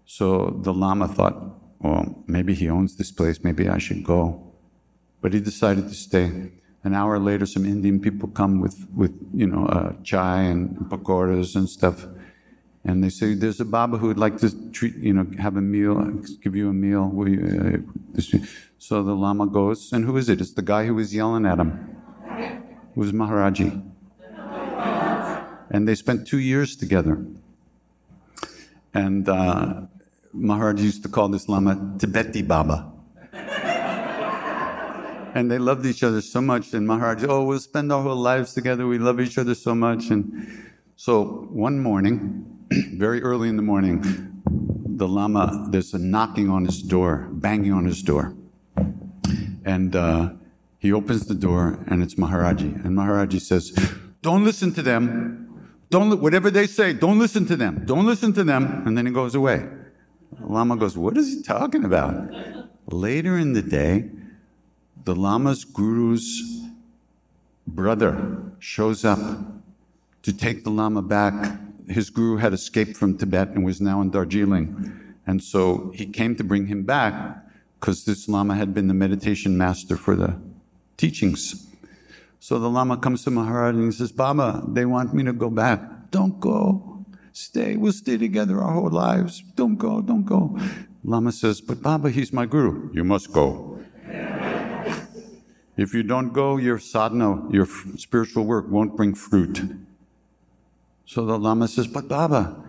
So 0.05 0.57
the 0.61 0.73
Lama 0.73 1.07
thought, 1.09 1.35
well, 1.79 2.23
maybe 2.27 2.53
he 2.53 2.69
owns 2.69 2.95
this 2.95 3.11
place, 3.11 3.43
maybe 3.43 3.67
I 3.67 3.79
should 3.79 4.03
go. 4.03 4.41
but 5.25 5.33
he 5.33 5.39
decided 5.39 5.87
to 5.87 5.95
stay. 5.95 6.51
An 6.83 6.93
hour 6.93 7.17
later, 7.17 7.47
some 7.47 7.65
Indian 7.65 7.99
people 7.99 8.29
come 8.29 8.61
with, 8.61 8.87
with 8.95 9.11
you 9.33 9.47
know, 9.47 9.65
uh, 9.65 9.93
chai 10.03 10.41
and 10.43 10.77
pakoras 10.87 11.55
and 11.55 11.67
stuff. 11.67 12.05
And 12.83 13.03
they 13.03 13.09
say, 13.09 13.33
there's 13.33 13.59
a 13.59 13.65
Baba 13.65 13.97
who 13.97 14.05
would 14.09 14.19
like 14.19 14.37
to 14.37 14.71
treat, 14.71 14.95
you 14.97 15.13
know, 15.13 15.25
have 15.39 15.57
a 15.57 15.61
meal, 15.61 15.99
give 16.43 16.55
you 16.55 16.69
a 16.69 16.73
meal. 16.73 17.11
You, 17.27 17.83
uh, 18.15 18.21
so 18.77 19.01
the 19.01 19.15
Lama 19.15 19.47
goes, 19.47 19.91
and 19.91 20.05
who 20.05 20.15
is 20.17 20.29
it? 20.29 20.39
It's 20.41 20.53
the 20.53 20.61
guy 20.61 20.85
who 20.85 20.93
was 20.93 21.11
yelling 21.11 21.47
at 21.47 21.57
him. 21.57 21.97
It 22.29 22.95
was 22.95 23.11
Maharaji. 23.11 23.81
And 25.71 25.87
they 25.87 25.95
spent 25.95 26.27
two 26.27 26.37
years 26.37 26.75
together. 26.75 27.25
And 28.95 29.27
uh, 29.27 29.81
Maharaj 30.31 30.81
used 30.81 31.03
to 31.03 31.09
call 31.09 31.27
this 31.27 31.49
Lama 31.49 31.75
Tibeti 31.97 32.47
Baba. 32.47 32.93
and 35.35 35.51
they 35.51 35.57
loved 35.57 35.85
each 35.85 36.01
other 36.01 36.21
so 36.21 36.39
much. 36.39 36.73
And 36.73 36.87
Maharaj, 36.87 37.25
oh, 37.27 37.43
we'll 37.43 37.59
spend 37.59 37.91
our 37.91 38.01
whole 38.01 38.15
lives 38.15 38.53
together. 38.53 38.87
We 38.87 38.97
love 38.97 39.19
each 39.19 39.37
other 39.37 39.53
so 39.53 39.75
much. 39.75 40.11
And 40.11 40.47
so 40.95 41.45
one 41.51 41.79
morning, 41.79 42.45
very 42.93 43.21
early 43.21 43.49
in 43.49 43.57
the 43.57 43.61
morning, 43.61 44.41
the 44.87 45.09
Lama, 45.09 45.67
there's 45.71 45.93
a 45.93 45.99
knocking 45.99 46.49
on 46.49 46.63
his 46.63 46.81
door, 46.81 47.27
banging 47.33 47.73
on 47.73 47.83
his 47.83 48.01
door. 48.01 48.33
And 49.65 49.93
uh, 49.93 50.29
he 50.79 50.93
opens 50.93 51.25
the 51.25 51.35
door, 51.35 51.79
and 51.87 52.01
it's 52.01 52.15
Maharaji. 52.15 52.85
And 52.85 52.97
Maharaji 52.97 53.41
says, 53.41 53.71
Don't 54.21 54.45
listen 54.45 54.73
to 54.73 54.81
them. 54.81 55.44
Don't, 55.95 56.19
whatever 56.19 56.51
they 56.51 56.67
say, 56.67 56.91
don't 56.91 57.19
listen 57.19 57.45
to 57.45 57.55
them. 57.55 57.83
Don't 57.85 58.05
listen 58.05 58.33
to 58.33 58.43
them. 58.43 58.83
And 58.85 58.97
then 58.97 59.05
he 59.05 59.13
goes 59.13 59.33
away. 59.33 59.65
The 60.37 60.45
Lama 60.45 60.75
goes, 60.75 60.97
What 60.97 61.15
is 61.15 61.33
he 61.33 61.41
talking 61.41 61.85
about? 61.85 62.13
Later 62.87 63.37
in 63.37 63.53
the 63.53 63.61
day, 63.61 64.09
the 65.05 65.15
Lama's 65.15 65.63
guru's 65.63 66.65
brother 67.65 68.43
shows 68.59 69.05
up 69.05 69.19
to 70.23 70.33
take 70.33 70.65
the 70.65 70.69
Lama 70.69 71.01
back. 71.01 71.61
His 71.87 72.09
guru 72.09 72.35
had 72.35 72.51
escaped 72.51 72.97
from 72.97 73.17
Tibet 73.17 73.51
and 73.51 73.63
was 73.63 73.79
now 73.79 74.01
in 74.01 74.09
Darjeeling. 74.09 74.91
And 75.25 75.41
so 75.41 75.93
he 75.95 76.07
came 76.07 76.35
to 76.35 76.43
bring 76.43 76.67
him 76.67 76.83
back 76.83 77.37
because 77.79 78.03
this 78.03 78.27
Lama 78.27 78.55
had 78.55 78.73
been 78.73 78.89
the 78.89 78.93
meditation 78.93 79.57
master 79.57 79.95
for 79.95 80.17
the 80.17 80.37
teachings. 80.97 81.64
So 82.45 82.59
the 82.59 82.69
Lama 82.69 82.97
comes 82.97 83.23
to 83.23 83.31
Maharaj 83.31 83.73
and 83.73 83.85
he 83.85 83.91
says, 83.91 84.11
Baba, 84.11 84.63
they 84.67 84.85
want 84.85 85.15
me 85.15 85.23
to 85.23 85.33
go 85.33 85.49
back. 85.49 86.11
Don't 86.11 86.39
go. 86.39 87.03
Stay. 87.33 87.75
We'll 87.75 87.91
stay 87.91 88.19
together 88.19 88.61
our 88.61 88.71
whole 88.71 88.91
lives. 88.91 89.41
Don't 89.55 89.77
go. 89.77 89.99
Don't 89.99 90.25
go. 90.25 90.55
Lama 91.03 91.31
says, 91.31 91.59
But 91.59 91.81
Baba, 91.81 92.11
he's 92.11 92.31
my 92.31 92.45
guru. 92.45 92.91
You 92.93 93.03
must 93.03 93.33
go. 93.33 93.79
If 95.75 95.95
you 95.95 96.03
don't 96.03 96.33
go, 96.33 96.57
your 96.57 96.77
sadhana, 96.77 97.49
your 97.49 97.65
spiritual 97.97 98.45
work 98.45 98.69
won't 98.69 98.95
bring 98.95 99.15
fruit. 99.15 99.63
So 101.07 101.25
the 101.25 101.39
Lama 101.39 101.67
says, 101.67 101.87
But 101.87 102.07
Baba, 102.07 102.63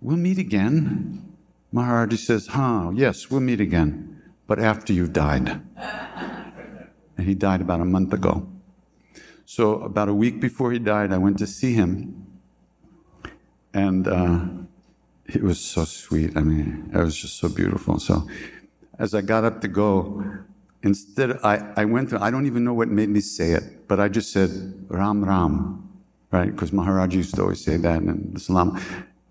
we'll 0.00 0.16
meet 0.16 0.38
again. 0.38 1.36
Maharaji 1.74 2.16
says, 2.16 2.46
Huh, 2.46 2.92
yes, 2.94 3.30
we'll 3.30 3.40
meet 3.40 3.60
again, 3.60 4.22
but 4.46 4.58
after 4.58 4.94
you've 4.94 5.12
died. 5.12 5.60
And 7.18 7.26
he 7.26 7.34
died 7.34 7.60
about 7.60 7.80
a 7.80 7.84
month 7.84 8.12
ago. 8.14 8.46
So, 9.50 9.80
about 9.80 10.10
a 10.10 10.14
week 10.14 10.40
before 10.40 10.72
he 10.72 10.78
died, 10.78 11.10
I 11.10 11.16
went 11.16 11.38
to 11.38 11.46
see 11.46 11.72
him. 11.72 12.26
And 13.72 14.06
uh, 14.06 14.44
it 15.24 15.42
was 15.42 15.58
so 15.58 15.86
sweet. 15.86 16.36
I 16.36 16.42
mean, 16.42 16.90
it 16.92 16.98
was 16.98 17.16
just 17.16 17.38
so 17.38 17.48
beautiful. 17.48 17.98
So, 17.98 18.28
as 18.98 19.14
I 19.14 19.22
got 19.22 19.44
up 19.44 19.62
to 19.62 19.68
go, 19.68 20.22
instead, 20.82 21.38
I, 21.42 21.72
I 21.78 21.86
went 21.86 22.10
to, 22.10 22.22
I 22.22 22.30
don't 22.30 22.44
even 22.44 22.62
know 22.62 22.74
what 22.74 22.88
made 22.88 23.08
me 23.08 23.20
say 23.20 23.52
it, 23.52 23.88
but 23.88 23.98
I 23.98 24.08
just 24.08 24.32
said, 24.32 24.50
Ram 24.88 25.24
Ram, 25.24 25.98
right? 26.30 26.50
Because 26.50 26.70
Maharaj 26.70 27.14
used 27.14 27.34
to 27.36 27.40
always 27.40 27.64
say 27.64 27.78
that 27.78 28.02
in 28.02 28.34
Islam. 28.36 28.78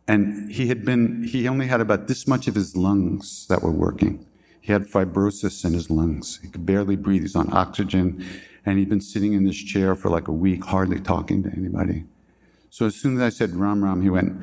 And 0.08 0.52
he 0.52 0.66
had 0.66 0.84
been, 0.84 1.26
he 1.26 1.48
only 1.48 1.68
had 1.68 1.80
about 1.80 2.08
this 2.08 2.26
much 2.26 2.48
of 2.48 2.56
his 2.56 2.76
lungs 2.76 3.46
that 3.50 3.62
were 3.62 3.70
working. 3.70 4.26
He 4.62 4.74
had 4.74 4.88
fibrosis 4.88 5.64
in 5.64 5.74
his 5.74 5.92
lungs. 5.92 6.40
He 6.42 6.48
could 6.48 6.66
barely 6.66 6.96
breathe. 6.96 7.22
He's 7.22 7.36
on 7.36 7.54
oxygen. 7.54 8.26
And 8.68 8.78
he'd 8.78 8.90
been 8.90 9.00
sitting 9.00 9.32
in 9.32 9.46
this 9.46 9.56
chair 9.56 9.96
for 9.96 10.10
like 10.10 10.28
a 10.28 10.34
week, 10.34 10.66
hardly 10.66 11.00
talking 11.00 11.42
to 11.44 11.50
anybody. 11.56 12.04
So 12.70 12.86
as 12.86 12.96
soon 12.96 13.16
as 13.16 13.22
I 13.22 13.30
said 13.30 13.56
Ram 13.56 13.82
Ram, 13.82 14.02
he 14.02 14.10
went, 14.10 14.34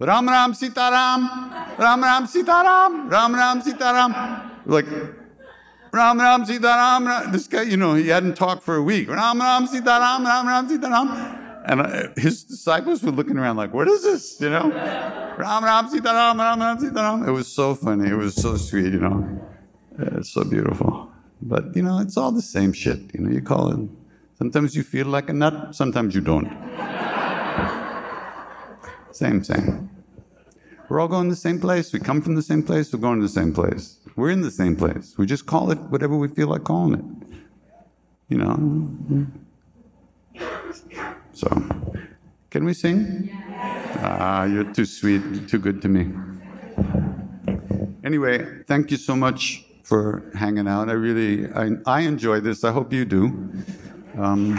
Ram 0.00 0.28
Ram 0.28 0.52
Sitaram, 0.52 1.78
Ram 1.78 2.02
Ram 2.02 2.26
Sitaram, 2.26 3.08
Ram 3.08 3.32
Ram 3.32 3.62
Sitaram. 3.62 4.50
Like, 4.66 4.86
Ram 5.92 6.18
Ram 6.18 6.44
Sitaram. 6.44 7.30
This 7.30 7.46
guy, 7.46 7.62
you 7.62 7.76
know, 7.76 7.94
he 7.94 8.08
hadn't 8.08 8.34
talked 8.34 8.64
for 8.64 8.74
a 8.74 8.82
week. 8.82 9.08
Ram 9.08 9.38
Ram 9.38 9.68
Sitaram, 9.68 10.24
Ram 10.24 10.48
Ram 10.48 10.68
Sitaram. 10.68 11.62
And 11.66 11.80
uh, 11.80 12.08
his 12.16 12.42
disciples 12.42 13.04
were 13.04 13.12
looking 13.12 13.38
around 13.38 13.56
like, 13.56 13.72
what 13.72 13.86
is 13.86 14.02
this? 14.02 14.40
You 14.40 14.50
know? 14.50 14.68
Ram 15.38 15.62
Ram 15.62 15.88
Sitaram, 15.88 16.38
Ram 16.38 16.58
Ram 16.58 16.76
Sitaram. 16.78 17.28
It 17.28 17.30
was 17.30 17.46
so 17.46 17.76
funny. 17.76 18.08
It 18.08 18.16
was 18.16 18.34
so 18.34 18.56
sweet, 18.56 18.92
you 18.92 18.98
know. 18.98 19.46
It's 19.96 20.30
so 20.30 20.42
beautiful. 20.42 21.12
But, 21.42 21.74
you 21.74 21.82
know, 21.82 21.98
it's 21.98 22.16
all 22.16 22.32
the 22.32 22.42
same 22.42 22.72
shit. 22.72 22.98
You 23.14 23.20
know, 23.20 23.30
you 23.30 23.40
call 23.40 23.72
it. 23.72 23.88
Sometimes 24.36 24.74
you 24.74 24.82
feel 24.82 25.06
like 25.06 25.28
a 25.28 25.32
nut, 25.32 25.74
sometimes 25.74 26.14
you 26.14 26.20
don't. 26.20 26.48
same, 29.12 29.44
same. 29.44 29.90
We're 30.88 31.00
all 31.00 31.08
going 31.08 31.28
to 31.28 31.30
the 31.30 31.40
same 31.40 31.60
place. 31.60 31.92
We 31.92 32.00
come 32.00 32.20
from 32.20 32.34
the 32.34 32.42
same 32.42 32.62
place. 32.62 32.92
We're 32.92 33.00
going 33.00 33.20
to 33.20 33.26
the 33.26 33.32
same 33.32 33.52
place. 33.52 33.98
We're 34.16 34.30
in 34.30 34.40
the 34.40 34.50
same 34.50 34.76
place. 34.76 35.14
We 35.16 35.26
just 35.26 35.46
call 35.46 35.70
it 35.70 35.78
whatever 35.78 36.16
we 36.16 36.28
feel 36.28 36.48
like 36.48 36.64
calling 36.64 36.94
it. 36.94 37.04
You 38.28 38.38
know? 38.38 39.26
So, 41.32 41.48
can 42.50 42.64
we 42.64 42.74
sing? 42.74 43.30
Ah, 44.02 44.44
you're 44.44 44.72
too 44.72 44.84
sweet, 44.84 45.22
you're 45.32 45.48
too 45.48 45.58
good 45.58 45.80
to 45.82 45.88
me. 45.88 46.12
Anyway, 48.02 48.62
thank 48.66 48.90
you 48.90 48.96
so 48.96 49.14
much 49.14 49.64
for 49.90 50.22
hanging 50.36 50.68
out. 50.68 50.88
I 50.88 50.92
really, 50.92 51.52
I, 51.52 51.70
I 51.84 52.02
enjoy 52.02 52.38
this. 52.38 52.62
I 52.62 52.70
hope 52.70 52.92
you 52.92 53.04
do. 53.04 53.24
Um, 54.16 54.54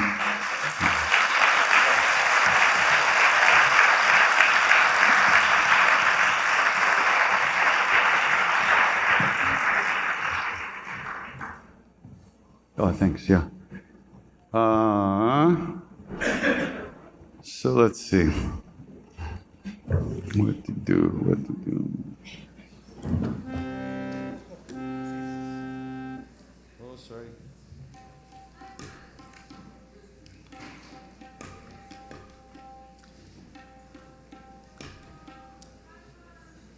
oh, 12.78 12.92
thanks. 12.92 13.30
Yeah. 13.30 13.46
Uh, 14.54 15.56
so 17.42 17.72
let's 17.72 18.02
see. 18.02 18.26
What 20.36 20.66
to 20.66 20.74
do? 20.74 21.08
What 21.24 21.40
to 21.48 21.54
do? 21.64 21.88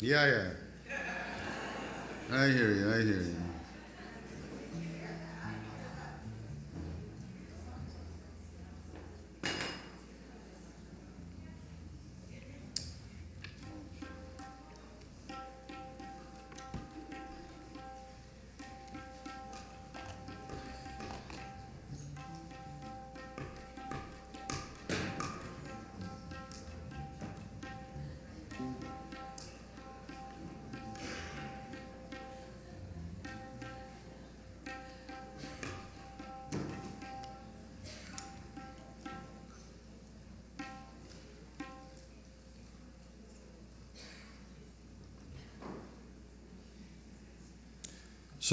Yeah, 0.03 0.25
yeah. 0.25 0.49
I 2.29 2.47
hear 2.49 2.71
you. 2.73 2.91
I 2.91 2.97
hear 2.97 3.21
you. 3.23 3.52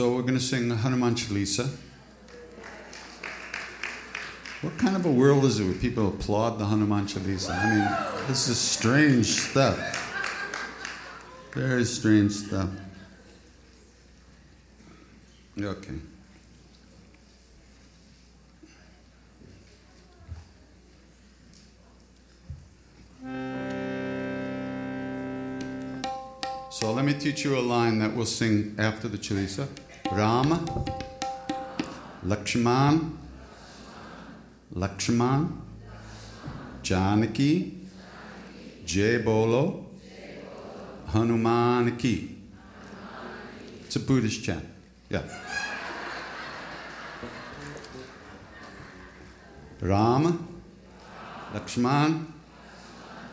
So 0.00 0.14
we're 0.14 0.22
going 0.22 0.32
to 0.32 0.40
sing 0.40 0.70
Hanuman 0.70 1.14
Chalisa. 1.14 1.68
What 4.62 4.78
kind 4.78 4.96
of 4.96 5.04
a 5.04 5.12
world 5.12 5.44
is 5.44 5.60
it 5.60 5.64
where 5.64 5.74
people 5.74 6.08
applaud 6.08 6.58
the 6.58 6.64
Hanuman 6.64 7.04
Chalisa? 7.04 7.50
I 7.50 7.68
mean, 7.68 8.26
this 8.26 8.48
is 8.48 8.56
strange 8.56 9.26
stuff. 9.26 9.76
Very 11.52 11.84
strange 11.84 12.32
stuff. 12.32 12.70
Okay. 15.60 15.92
So 26.70 26.90
let 26.90 27.04
me 27.04 27.12
teach 27.12 27.44
you 27.44 27.58
a 27.58 27.60
line 27.60 27.98
that 27.98 28.16
we'll 28.16 28.24
sing 28.24 28.74
after 28.78 29.06
the 29.06 29.18
Chalisa. 29.18 29.68
Rama, 30.12 30.60
Lakshman, 32.26 33.12
Lakshman, 34.74 35.52
Janaki, 36.82 37.78
Jay 38.84 39.18
Bolo, 39.18 39.86
Hanuman 41.06 41.96
Ki. 41.96 42.36
It's 43.84 43.96
a 43.96 44.00
Buddhist 44.00 44.42
chant. 44.42 44.64
Yeah. 45.08 45.22
Rama, 49.80 50.38
Lakshman, 51.54 52.26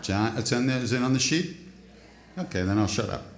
Jan- 0.04 0.38
it's, 0.38 0.52
the, 0.52 0.74
is 0.74 0.94
it 0.94 1.02
on 1.02 1.14
the 1.14 1.20
sheet? 1.20 1.58
Okay, 2.38 2.62
then 2.62 2.78
I'll 2.78 2.88
shut 2.88 3.10
up. 3.10 3.37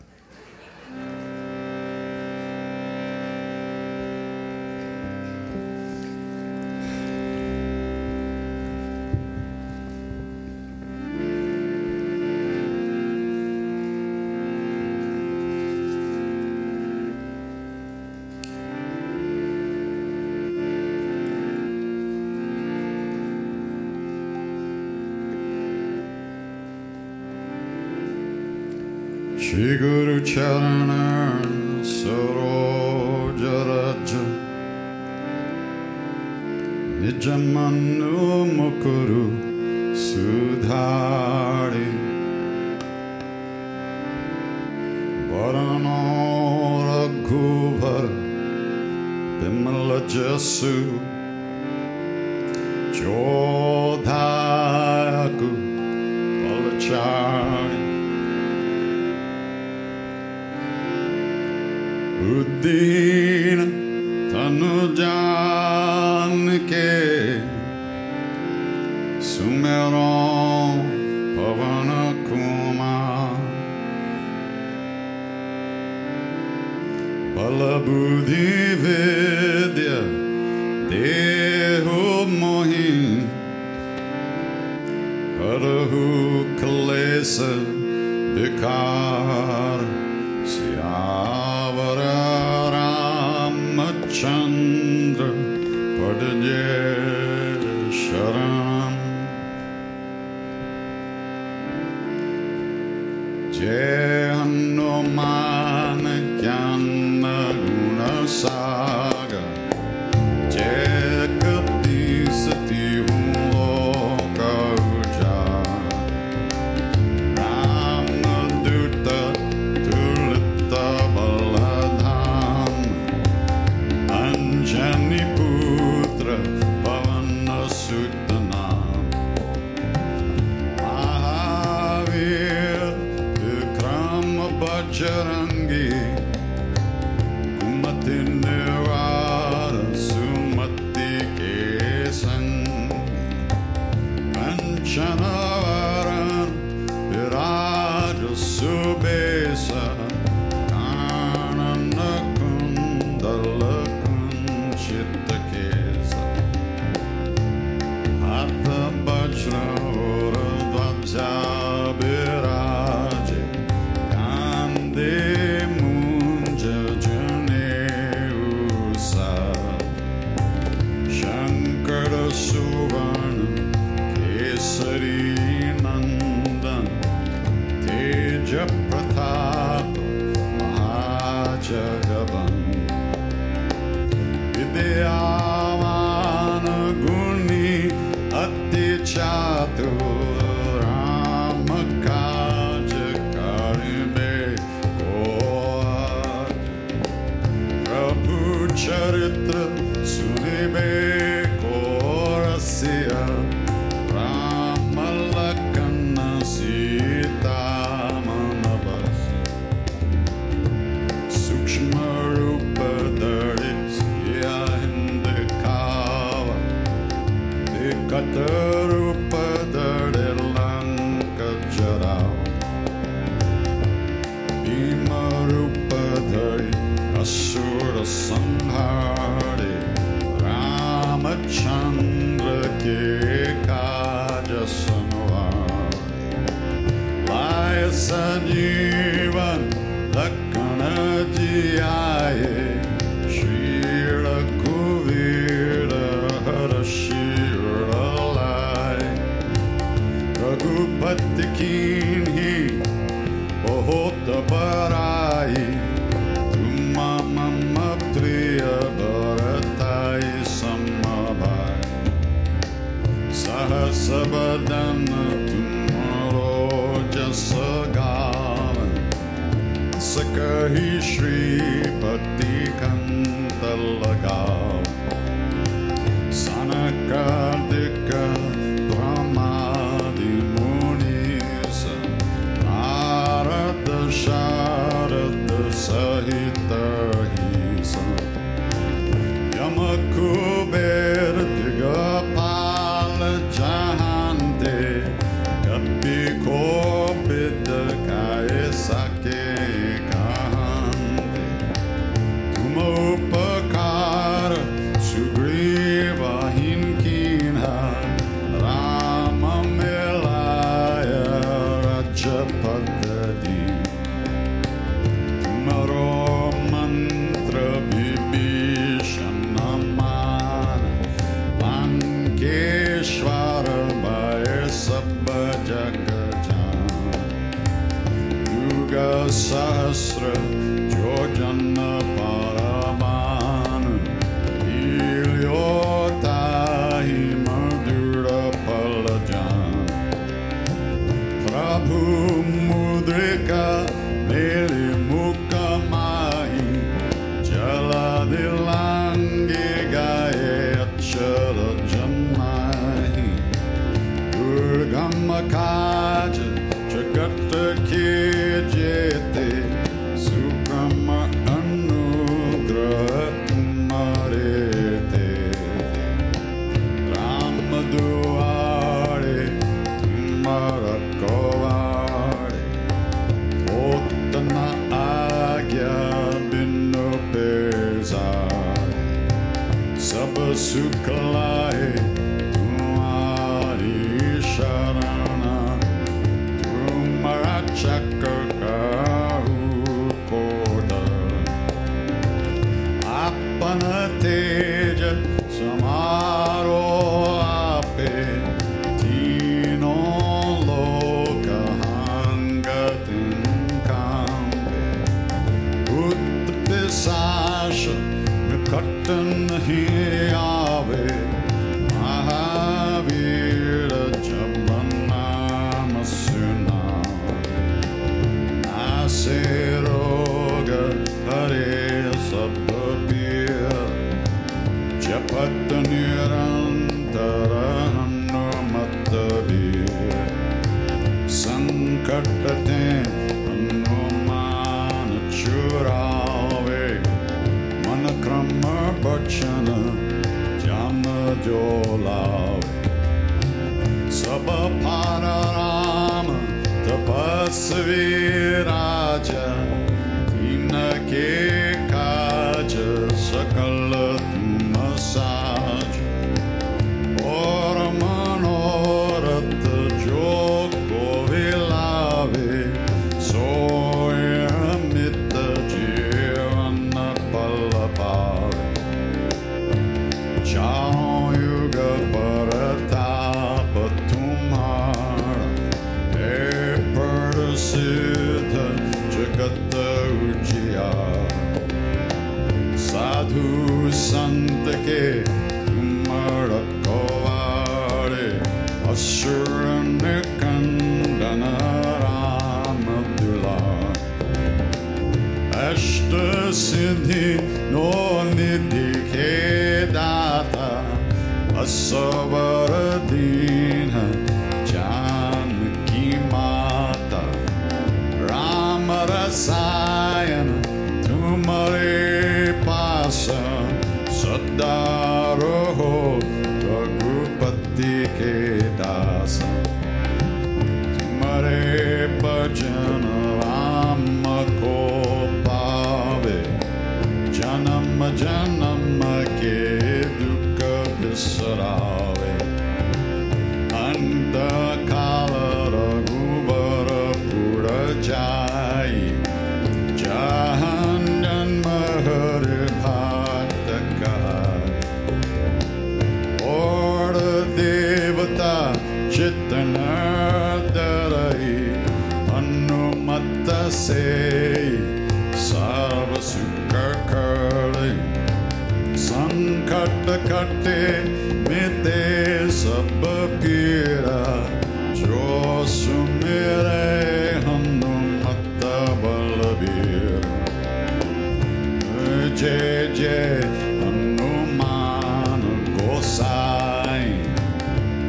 jedzie 572.89 573.39
Hanumana 573.79 575.53
Gosai 575.77 577.13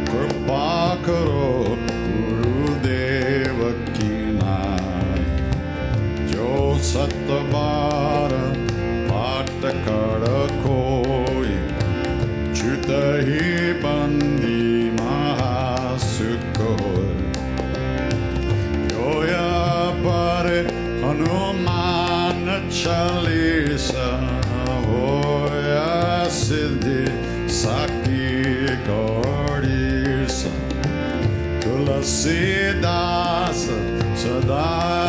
Kripakaro 0.04 1.76
Tulasidas 32.20 33.72
Sada 34.14 34.99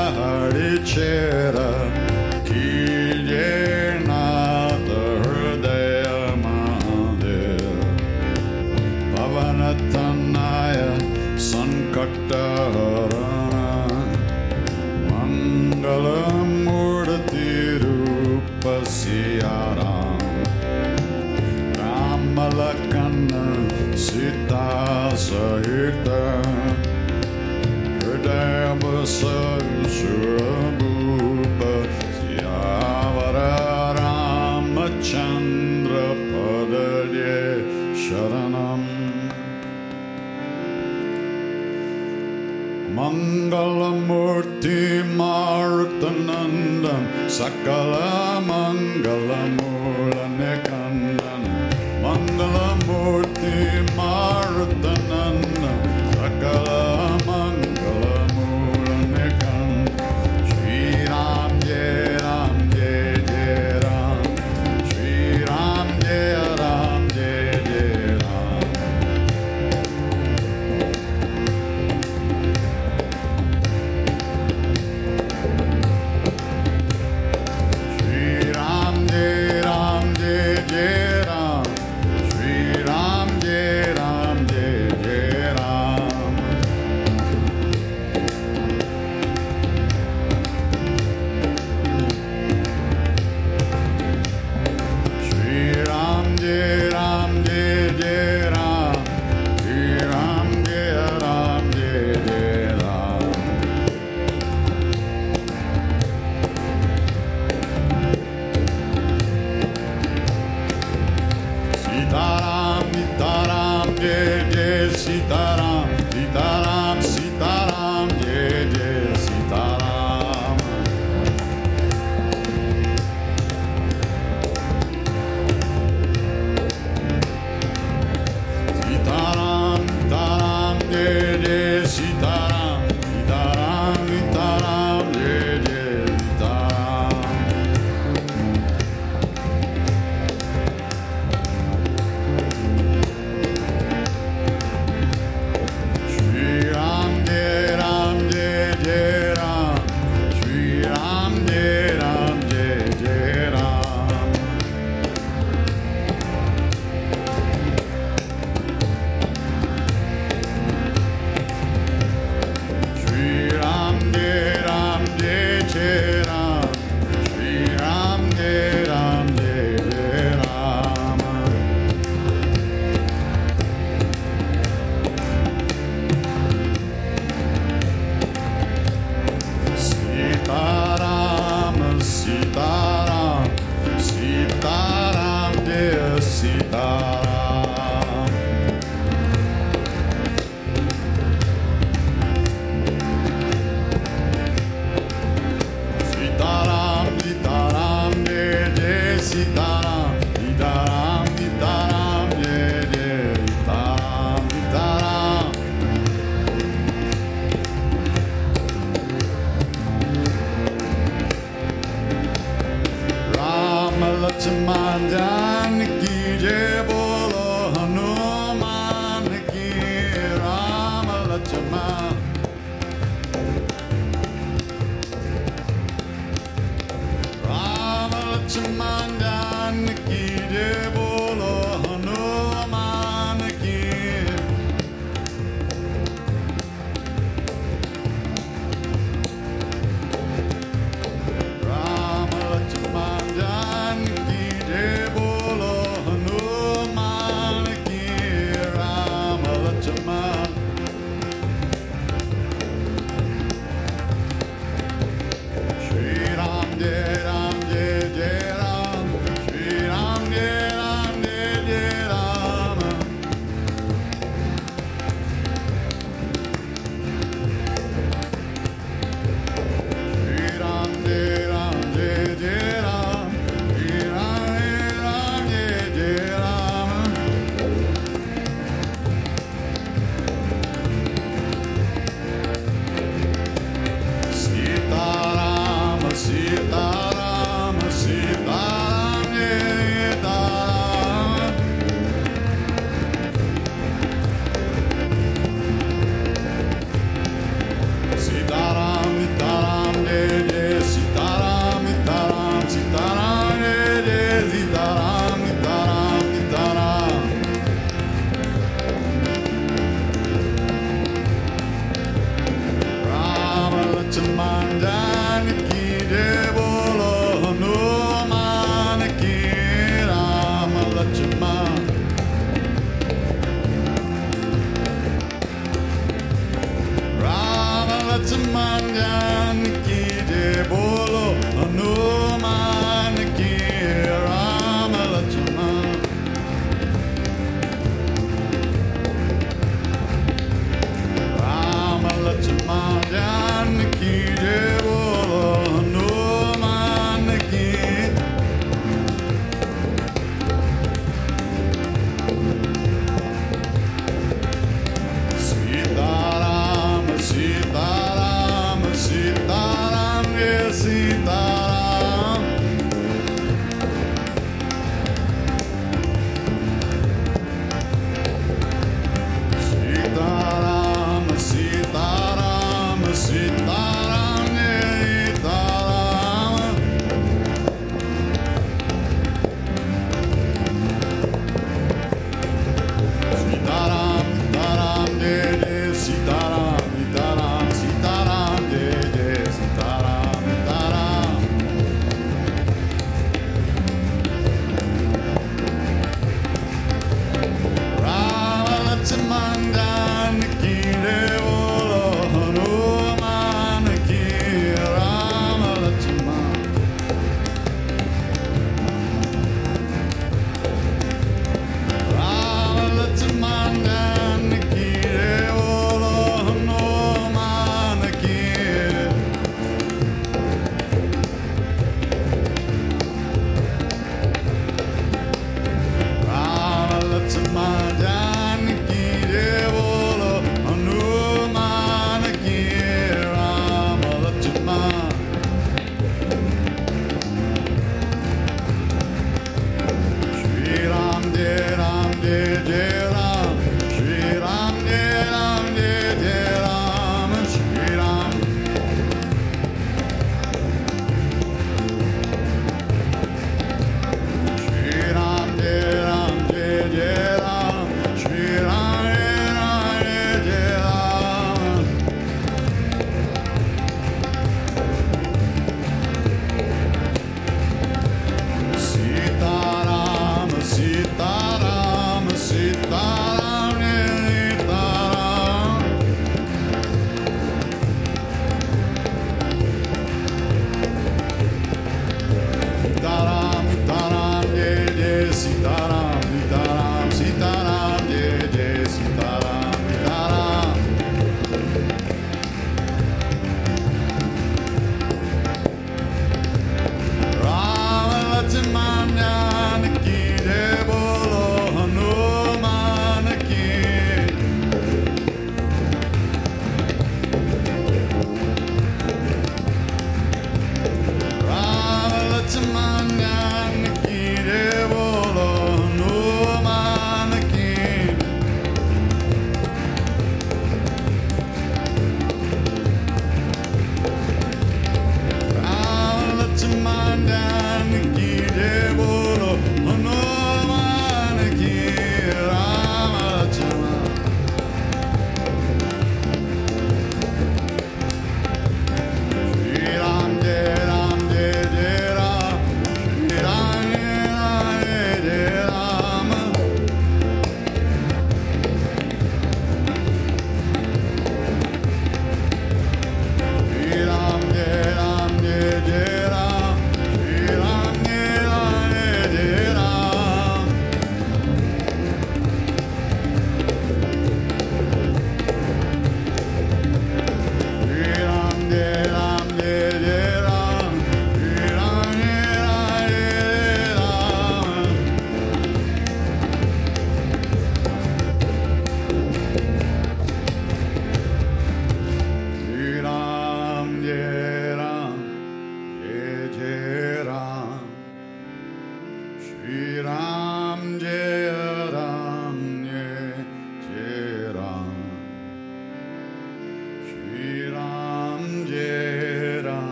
Sitaram, 114.01 114.97
Jai 114.97 115.60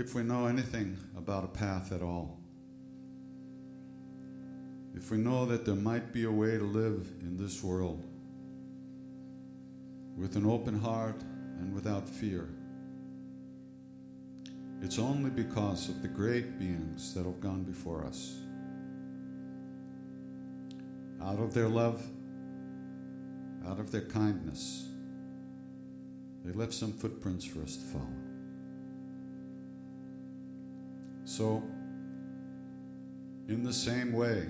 if 0.00 0.14
we 0.14 0.22
know 0.22 0.46
anything 0.46 0.96
about 1.14 1.44
a 1.44 1.48
path 1.48 1.92
at 1.92 2.00
all, 2.00 2.38
if 4.94 5.10
we 5.10 5.18
know 5.18 5.44
that 5.44 5.66
there 5.66 5.74
might 5.74 6.10
be 6.10 6.24
a 6.24 6.30
way 6.30 6.56
to 6.56 6.64
live 6.64 7.06
in 7.20 7.36
this 7.36 7.62
world 7.62 8.02
with 10.16 10.36
an 10.36 10.46
open 10.46 10.78
heart 10.80 11.20
and 11.60 11.74
without 11.74 12.08
fear, 12.08 12.48
it's 14.80 14.98
only 14.98 15.28
because 15.28 15.90
of 15.90 16.00
the 16.00 16.08
great 16.08 16.58
beings 16.58 17.12
that 17.12 17.26
have 17.26 17.38
gone 17.38 17.62
before 17.62 18.02
us. 18.02 18.38
Out 21.22 21.38
of 21.38 21.52
their 21.52 21.68
love, 21.68 22.02
out 23.68 23.78
of 23.78 23.92
their 23.92 24.06
kindness, 24.06 24.86
they 26.42 26.52
left 26.52 26.72
some 26.72 26.94
footprints 26.94 27.44
for 27.44 27.62
us 27.62 27.76
to 27.76 27.84
follow. 27.84 28.19
So, 31.30 31.62
in 33.46 33.62
the 33.62 33.72
same 33.72 34.12
way 34.12 34.48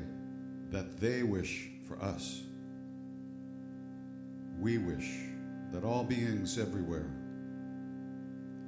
that 0.71 0.99
they 0.99 1.23
wish 1.23 1.69
for 1.87 2.03
us, 2.03 2.41
we 4.59 4.79
wish 4.79 5.11
that 5.73 5.85
all 5.85 6.05
beings 6.05 6.59
everywhere, 6.59 7.11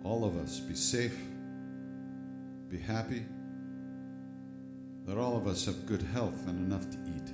all 0.04 0.26
of 0.26 0.36
us, 0.36 0.60
be 0.60 0.74
safe, 0.74 1.18
be 2.68 2.76
happy, 2.76 3.24
that 5.06 5.16
all 5.16 5.38
of 5.38 5.46
us 5.46 5.64
have 5.64 5.86
good 5.86 6.02
health 6.02 6.46
and 6.46 6.58
enough 6.58 6.90
to 6.90 6.98
eat. 7.16 7.32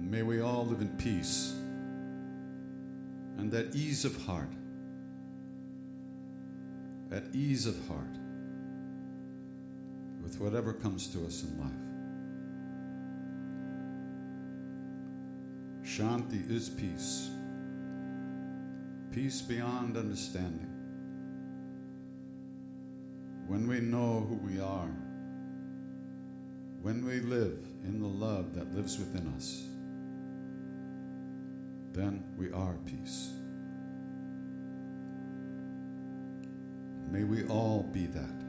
May 0.00 0.22
we 0.22 0.40
all 0.40 0.66
live 0.66 0.80
in 0.80 0.88
peace 0.96 1.52
and 3.38 3.52
that 3.52 3.76
ease 3.76 4.04
of 4.04 4.20
heart. 4.24 4.50
At 7.14 7.22
ease 7.32 7.66
of 7.66 7.76
heart 7.86 8.18
with 10.20 10.40
whatever 10.40 10.72
comes 10.72 11.06
to 11.12 11.24
us 11.24 11.44
in 11.44 11.60
life. 11.60 11.70
Shanti 15.88 16.50
is 16.50 16.68
peace, 16.70 17.30
peace 19.12 19.40
beyond 19.42 19.96
understanding. 19.96 20.66
When 23.46 23.68
we 23.68 23.78
know 23.78 24.26
who 24.28 24.34
we 24.34 24.60
are, 24.60 24.90
when 26.82 27.06
we 27.06 27.20
live 27.20 27.64
in 27.84 28.00
the 28.00 28.08
love 28.08 28.56
that 28.56 28.74
lives 28.74 28.98
within 28.98 29.32
us, 29.36 29.62
then 31.92 32.24
we 32.36 32.50
are 32.50 32.76
peace. 32.84 33.30
May 37.14 37.22
we 37.22 37.44
all 37.46 37.84
be 37.92 38.06
that. 38.06 38.43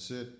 That's 0.00 0.12
it. 0.12 0.39